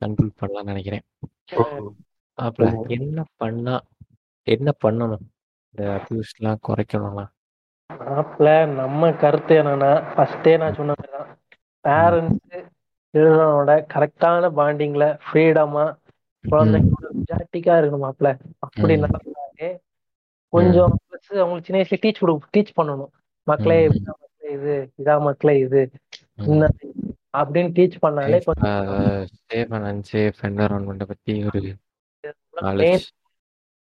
[0.00, 1.04] கன்க்ளூட் பண்ணலாம்னு நினைக்கிறேன்.
[2.38, 2.66] மாப்ள
[2.96, 3.76] என்ன பண்ணா
[4.46, 5.24] என்ன பண்ணணும்?
[5.74, 7.24] இந்த அபியூஸ்லாம் குறைக்கணும்னா?
[7.90, 11.30] மாப்ள நம்ம கருத்து என்னன்னா ஃபர்ஸ்டே நான் சொன்ன மாதிரிதான்.
[11.84, 12.58] பேரண்ட்ஸ்
[13.14, 15.84] சில்ட்ரனோட கரெக்டான பாண்டிங்ல ஃப்ரீடமா
[16.44, 18.28] குழந்தைங்களோட மெஜாரிட்டிக்கா இருக்கணும் மாப்ள.
[18.58, 18.94] அப்படி.
[18.96, 19.68] நடந்தாலே
[20.52, 20.92] கொஞ்சம்
[21.30, 23.12] அவங்களுக்கு சின்ன வயசுல டீச் கொடு டீச் பண்ணணும்.
[23.46, 23.78] மக்களே
[24.56, 25.80] இது இதான் மக்களே இது.
[27.38, 31.60] அப்படின்னு டீச் பண்ணாலே கொஞ்சம் சேஃப் அண்ட் பத்தி ஒரு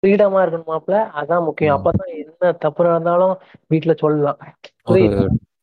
[0.03, 1.77] ஃப்ரீடமா இருக்கணும் மாப்ள அதான் முக்கியம்.
[1.77, 3.35] அப்பதான் என்ன தப்பு நடந்தாலும்
[3.71, 4.41] வீட்டுல சொல்லலாம்?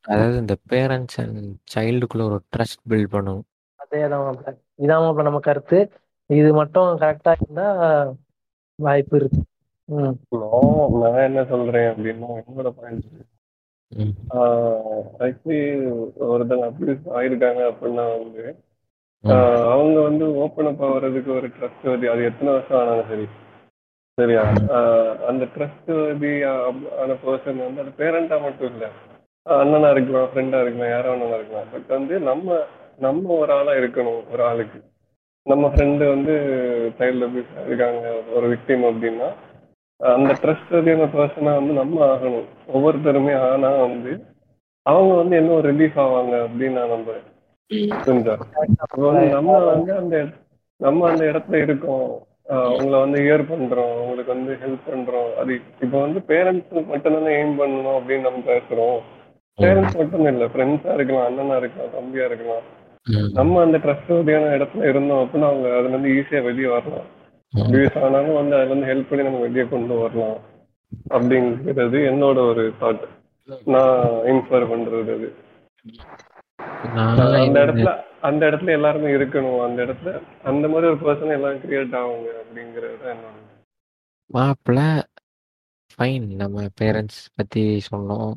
[0.05, 3.43] அதாவது இந்த பேரண்ட்ஸ் அண்ட் சைல்டுக்குள்ள ஒரு ட்ரஸ்ட் பில்ட் பண்ணணும்
[3.80, 5.80] அதேதான் இதான் நம்ம கருத்து.
[6.30, 7.67] இது மட்டும் கரெக்டா இருந்தா
[8.80, 9.39] வாய்ப்பு இருக்கு.
[9.89, 13.07] நான் என்ன சொல்றேன் அப்படின்னா என்னோட பாயிண்ட்.
[15.26, 15.60] ஆக்சுவலி
[16.27, 18.43] ஒருத்தங்க அப்யூஸ் ஆயிருக்காங்க அப்படின்னா வந்து
[19.73, 23.26] அவங்க வந்து ஓப்பன் அப் ஆகுறதுக்கு ஒரு ட்ரஸ்ட் வதி அது எத்தனை வருஷம் ஆனாலும் சரி.
[24.18, 24.41] சரியா?
[25.30, 26.31] அந்த ட்ரஸ்ட் வதி
[27.01, 28.85] ஆன பர்சன் வந்து அது பேரண்டா மட்டும் இல்ல.
[29.45, 31.69] அண்ணனா இருக்கலாம் ஃப்ரெண்டா இருக்கலாம் யாரோ ஒண்ணா இருக்கலாம்.
[31.73, 32.57] பட் வந்து நம்ம
[32.99, 34.80] நம்ம ஒரு ஆளா இருக்கணும் ஒரு ஆளுக்கு.
[35.47, 36.34] நம்ம ஃப்ரெண்டு வந்து
[36.99, 38.03] சைல்டு அபியூஸ் இருக்காங்க
[38.35, 39.30] ஒரு விக்டிம் அப்படின்னா
[39.99, 42.48] அந்த ட்ரஸ்ட் வதியான பர்சனா வந்து நம்ம ஆகணும்.
[42.74, 44.11] ஒவ்வொருத்தருமே ஆனா வந்து
[44.86, 47.28] அவங்க வந்து என்ன ஒரு ரிலீஃப் ஆவாங்க அப்படின்னு நான் நம்புறேன்.
[48.06, 48.34] புரிஞ்சா
[49.06, 50.15] வந்து நம்ம வந்து அந்த
[50.80, 52.07] நம்ம அந்த இடத்துல இருக்கோம்.
[52.53, 53.91] அவங்கள வந்து இயர் பண்றோம்.
[53.98, 55.30] அவங்களுக்கு வந்து ஹெல்ப் பண்றோம்.
[55.41, 55.52] அது
[55.82, 58.98] இப்போ வந்து பேரண்ட்ஸ் மட்டும் தானே எய்ம் பண்ணணும் அப்படின்னு நம்ம பேசுறோம்.
[59.60, 62.65] பேரண்ட்ஸ் மட்டும் இல்ல ஃப்ரெண்ட்ஸா இருக்கலாம் அண்ணனா இருக்கலாம் தம்பியா இருக்கலாம்.
[63.34, 67.07] நம்ம அந்த ட்ரஸ்ட்வதியான இடத்துல இருந்தோம் அப்படின்னா அவங்க அதுல இருந்து ஈஸியா வெளியே வரலாம்.
[67.53, 70.38] அபியூஸ் ஆனாலும் வந்து அதுல இருந்து ஹெல்ப் பண்ணி நம்ம வெளியே கொண்டு வரலாம்
[71.13, 73.03] அப்படிங்கிறது என்னோட ஒரு தாட்
[73.65, 73.97] நான்
[74.31, 75.30] இன்ஸ்பயர் பண்றது அது.
[77.43, 77.91] அந்த இடத்துல
[78.27, 79.61] அந்த இடத்துல எல்லாருமே இருக்கணும்.
[79.65, 80.11] அந்த இடத்துல
[80.43, 83.35] அந்த மாதிரி ஒரு பர்சன் எல்லாம் கிரியேட் ஆகுங்க அப்படிங்கிறது என்னோட
[84.30, 84.81] மாப்பிள்ள
[85.91, 88.34] ஃபைன் நம்ம பேரண்ட்ஸ் பற்றி சொன்னோம்.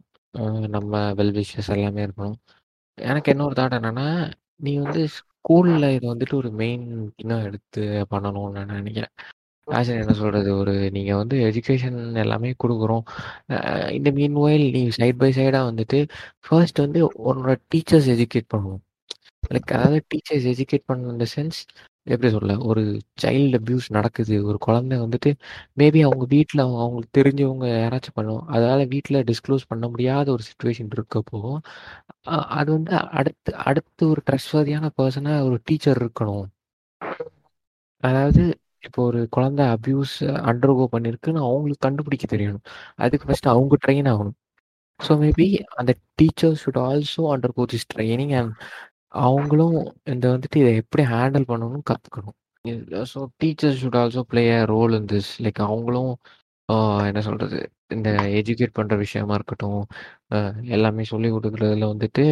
[0.75, 2.39] நம்ம வெல் விஷஸ் எல்லாமே இருக்கணும்.
[2.99, 4.09] எனக்கு என்ன ஒரு தாட் என்னன்னா
[4.65, 5.03] நீ வந்து
[5.47, 6.85] ஸ்கூலில் இதை வந்துட்டு ஒரு மெயின்
[7.17, 7.83] இன்னும் எடுத்து
[8.13, 9.13] பண்ணணும்னு நான் நினைக்கிறேன்.
[9.69, 13.05] ஆக்சுவலி என்ன சொல்கிறது ஒரு நீங்கள் வந்து எஜுகேஷன் எல்லாமே கொடுக்குறோம்.
[13.99, 15.99] இந்த மீன் ஒயில் நீ சைட் பை சைடாக வந்துட்டு
[16.47, 18.83] ஃபர்ஸ்ட் வந்து உன்னோட டீச்சர்ஸ் எஜுகேட் பண்ணணும்
[19.55, 21.61] லைக் அதாவது டீச்சர்ஸ் எஜுகேட் பண்ண இந்த சென்ஸ்
[22.07, 22.83] எப்படி சொல்ல ஒரு
[23.23, 24.45] சைல்டு அபியூஸ் நடக்குது.
[24.47, 25.31] ஒரு குழந்தை வந்துட்டு
[25.79, 31.41] மேபி அவங்க வீட்டில் அவங்களுக்கு தெரிஞ்சவங்க யாராச்சும் பண்ணுவோம் அதனால வீட்டில் டிஸ்க்ளோஸ் பண்ண முடியாத ஒரு சுச்சுவேஷன் இருக்கப்போ
[32.29, 36.47] அ- அது வந்து அடுத்து அடுத்து ஒரு ட்ரஸ்ட்வர்தியான பர்சனாக ஒரு டீச்சர் இருக்கணும்.
[38.05, 38.43] அதாவது
[38.85, 40.17] இப்போ ஒரு குழந்தை அபியூஸ்
[40.51, 42.65] அண்டர்கோ பண்ணியிருக்குன்னு அவங்களுக்கு கண்டுபிடிக்க தெரியணும்.
[42.97, 44.37] அதுக்கு ஃபர்ஸ்ட் அவங்க ட்ரெயின் ஆகணும்.
[45.01, 45.47] ஸோ மேபி
[45.77, 47.23] அந்த teacher should also
[47.55, 48.53] undergo this training and
[49.25, 52.37] அவங்களும் இந்த வந்துட்டு இதை எப்படி ஹேண்டில் பண்ணணும்னு கற்றுக்கணும்
[53.11, 56.13] so teachers should also play a role in this like அவங்களும்
[57.09, 59.81] என்ன சொல்கிறது இந்த எஜுகேட் பண்ணுற விஷயமா இருக்கட்டும்
[60.77, 62.25] எல்லாமே சொல்லி கொடுக்குறதுல வந்துட்டு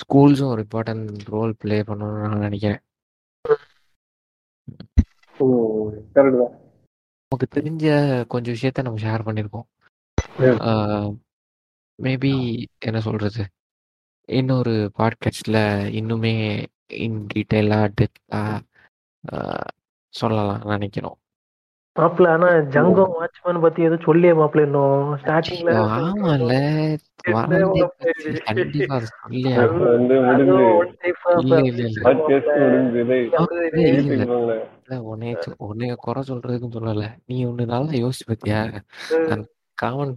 [0.00, 2.82] ஸ்கூல்ஸும் ஒரு இம்பார்ட்டன்ட் ரோல் ப்ளே பண்ணணும்னு நான் நினைக்கிறேன்.
[7.32, 7.86] நமக்கு தெரிஞ்ச
[8.32, 9.66] கொஞ்சம் விஷயத்த நம்ம ஷேர் பண்ணியிருக்கோம்.
[11.98, 12.32] மேபி
[12.88, 13.42] என்ன சொல்கிறது
[14.28, 15.62] இன்னொரு பாட்காஸ்டில்
[15.98, 16.32] இன்னுமே
[17.04, 18.58] இன் டீட்டெயிலாக டெப்த்தாக
[20.14, 21.16] சொல்லலாம் நினைக்கிறோம்.
[21.96, 25.14] மாப்பிள ஆனா ஜங்கம் வாட்ச்மேன் பத்தி எதுவும் சொல்லியே மாப்பிள இன்னும்.
[25.20, 26.50] ஸ்டார்டிங்ல ஆமால
[35.58, 37.04] உன்னைய குறை சொல்றதுக்கும் சொல்லல.
[37.26, 38.60] நீ ஒண்ணு நல்லா யோசிச்சு பாத்தியா?
[39.82, 40.14] காமன்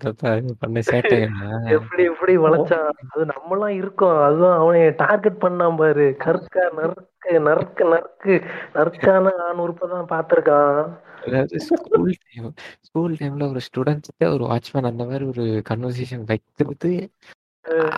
[0.59, 1.29] பண்ண சேட்டையா?
[1.69, 4.17] எப்படி எப்படி வளைச்சான் அது நம்மலாம் இருக்கோம்.
[4.23, 6.07] அதுவும் அவனை டார்கெட் பண்ணான் பாரு.
[6.25, 8.35] கற்கா நறுக்கு நறுக்கு நறுக்கு.
[8.73, 10.81] நறுக்கான ஆண் உறுப்பதான் பாத்திருக்கான்
[11.25, 12.47] அதாவது ஸ்கூல் டைம்
[12.81, 16.91] ஸ்கூல் டைம்ல ஒரு ஸ்டூடெண்ட்ஸ்கிட்ட ஒரு வாட்ச்மேன் அந்த மாதிரி ஒரு கன்வர்சேஷன் வைக்கிறது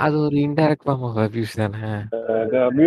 [0.04, 1.82] அது ஒரு இன்டைரக்ட் ஃபார்ம் ஆஃப் அபியூஸ் தானே.
[2.34, 2.80] அது தான்.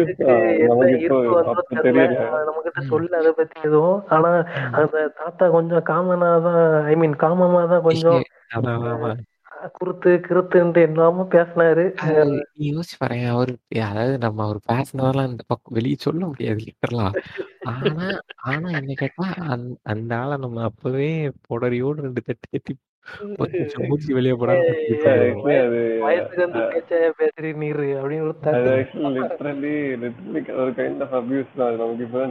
[0.65, 1.21] நமக்கு இப்போ
[1.53, 2.17] அப்ப தெரியல.
[2.47, 4.01] நம்ம கிட்ட சொல்ல அதை பத்தி எதுவும்.
[4.15, 4.31] ஆனா
[4.79, 8.21] அந்த தாத்தா கொஞ்சம் காமனா தான் ஐ மீன் காமமா தான் கொஞ்சம்.
[9.77, 11.85] குருத்து கிருத்துன்ட்டு என்னமோ பேசினாரு.
[12.67, 13.53] யோசிச்சு பாரு அவரு
[13.87, 17.07] அதாவது நம்ம அவர் பேசினதெல்லாம் இந்த பக்கம் வெளியே சொல்ல முடியாது லிட்டரலா
[17.71, 18.07] ஆனா
[18.47, 21.09] ஆனா என்ன கேட்டா அந்த அந்த ஆளை நம்ம அப்பவே
[21.49, 22.75] புடரியோடு ரெண்டு தட்டி தட்டி
[24.13, 24.35] வெளியே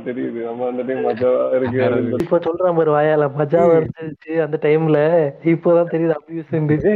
[0.05, 4.99] தெரியுது நம்ம அந்த டைம் மஜாவா இருக்கு இப்ப சொல்றான் பாரு வாயால மஜாவா இருந்துச்சு அந்த டைம்ல
[5.45, 6.55] இப்பதான் தெரியுது அபியூஸ்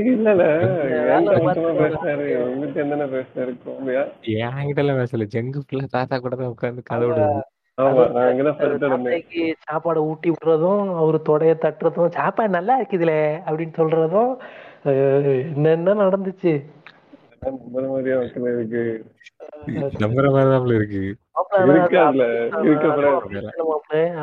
[0.10, 0.34] இல்ல
[1.42, 3.56] மட்டுமா பேசினாரு உங்ககிட்ட என்னென்ன பேசினாரு
[4.24, 7.40] என்கிட்ட எல்லாம் பேசல ஜங்கு ஃபுல்லா தாத்தா கூட தான் உட்காந்து கதை விடுது
[9.64, 13.14] சாப்பாடை ஊட்டி விடுறதும் அவரு தொடைய தட்டுறதும் சாப்பாடு நல்லா இருக்குதுல
[13.46, 14.32] அப்படின்னு சொல்றதும்
[15.54, 16.54] என்னென்ன நடந்துச்சு?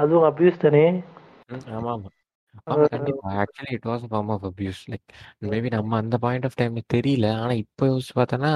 [0.01, 0.85] அதுவும் அபியூஸ் தானே?
[1.71, 2.09] ஆமா ஆமா.
[3.37, 5.07] Actually it was form of abuse like
[5.45, 7.27] maybe நம்ம அந்த பாயிண்ட் ஆஃப் டைம்ல தெரியல.
[7.41, 8.53] ஆனா இப்போ யோசிச்சு பார்த்தோன்னா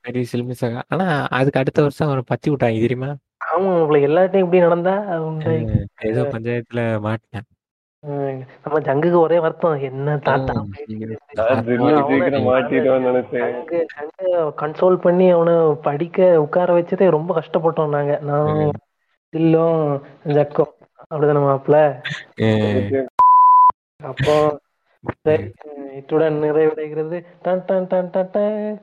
[0.00, 2.80] பெரிய சில்மிசகா ஆனா அதுக்கு அடுத்த வருஷம் அவரை பத்தி விட்டாங்க.
[2.80, 3.10] தெரியுமா?
[3.56, 4.94] ஆமா மாப்பிள எல்லார்ட்டையும் இப்படி நடந்தா.
[6.08, 7.48] ஏதோ பஞ்சாயத்துல மாட்டினேன்
[8.02, 8.34] ஹம்,
[8.64, 9.58] நம்ம ஜங்குக்கு ஒரே வருத்தம்.
[9.88, 10.52] என்ன தாத்தா
[14.60, 15.54] கன்சோல் பண்ணி அவனை
[15.86, 18.14] படிக்க உட்கார வச்சதே ரொம்ப கஷ்டப்பட்டோம் நாங்க.
[18.28, 18.52] நான்
[19.32, 19.80] தில்லும்
[20.36, 20.72] ஜக்கும்.
[21.04, 21.76] அப்படிதானே மாப்பிள
[24.04, 24.34] அப்போ
[25.20, 25.44] சரி
[25.98, 27.16] இத்துடன் நிறைவடைகிறது.
[27.44, 28.74] Done done done done done.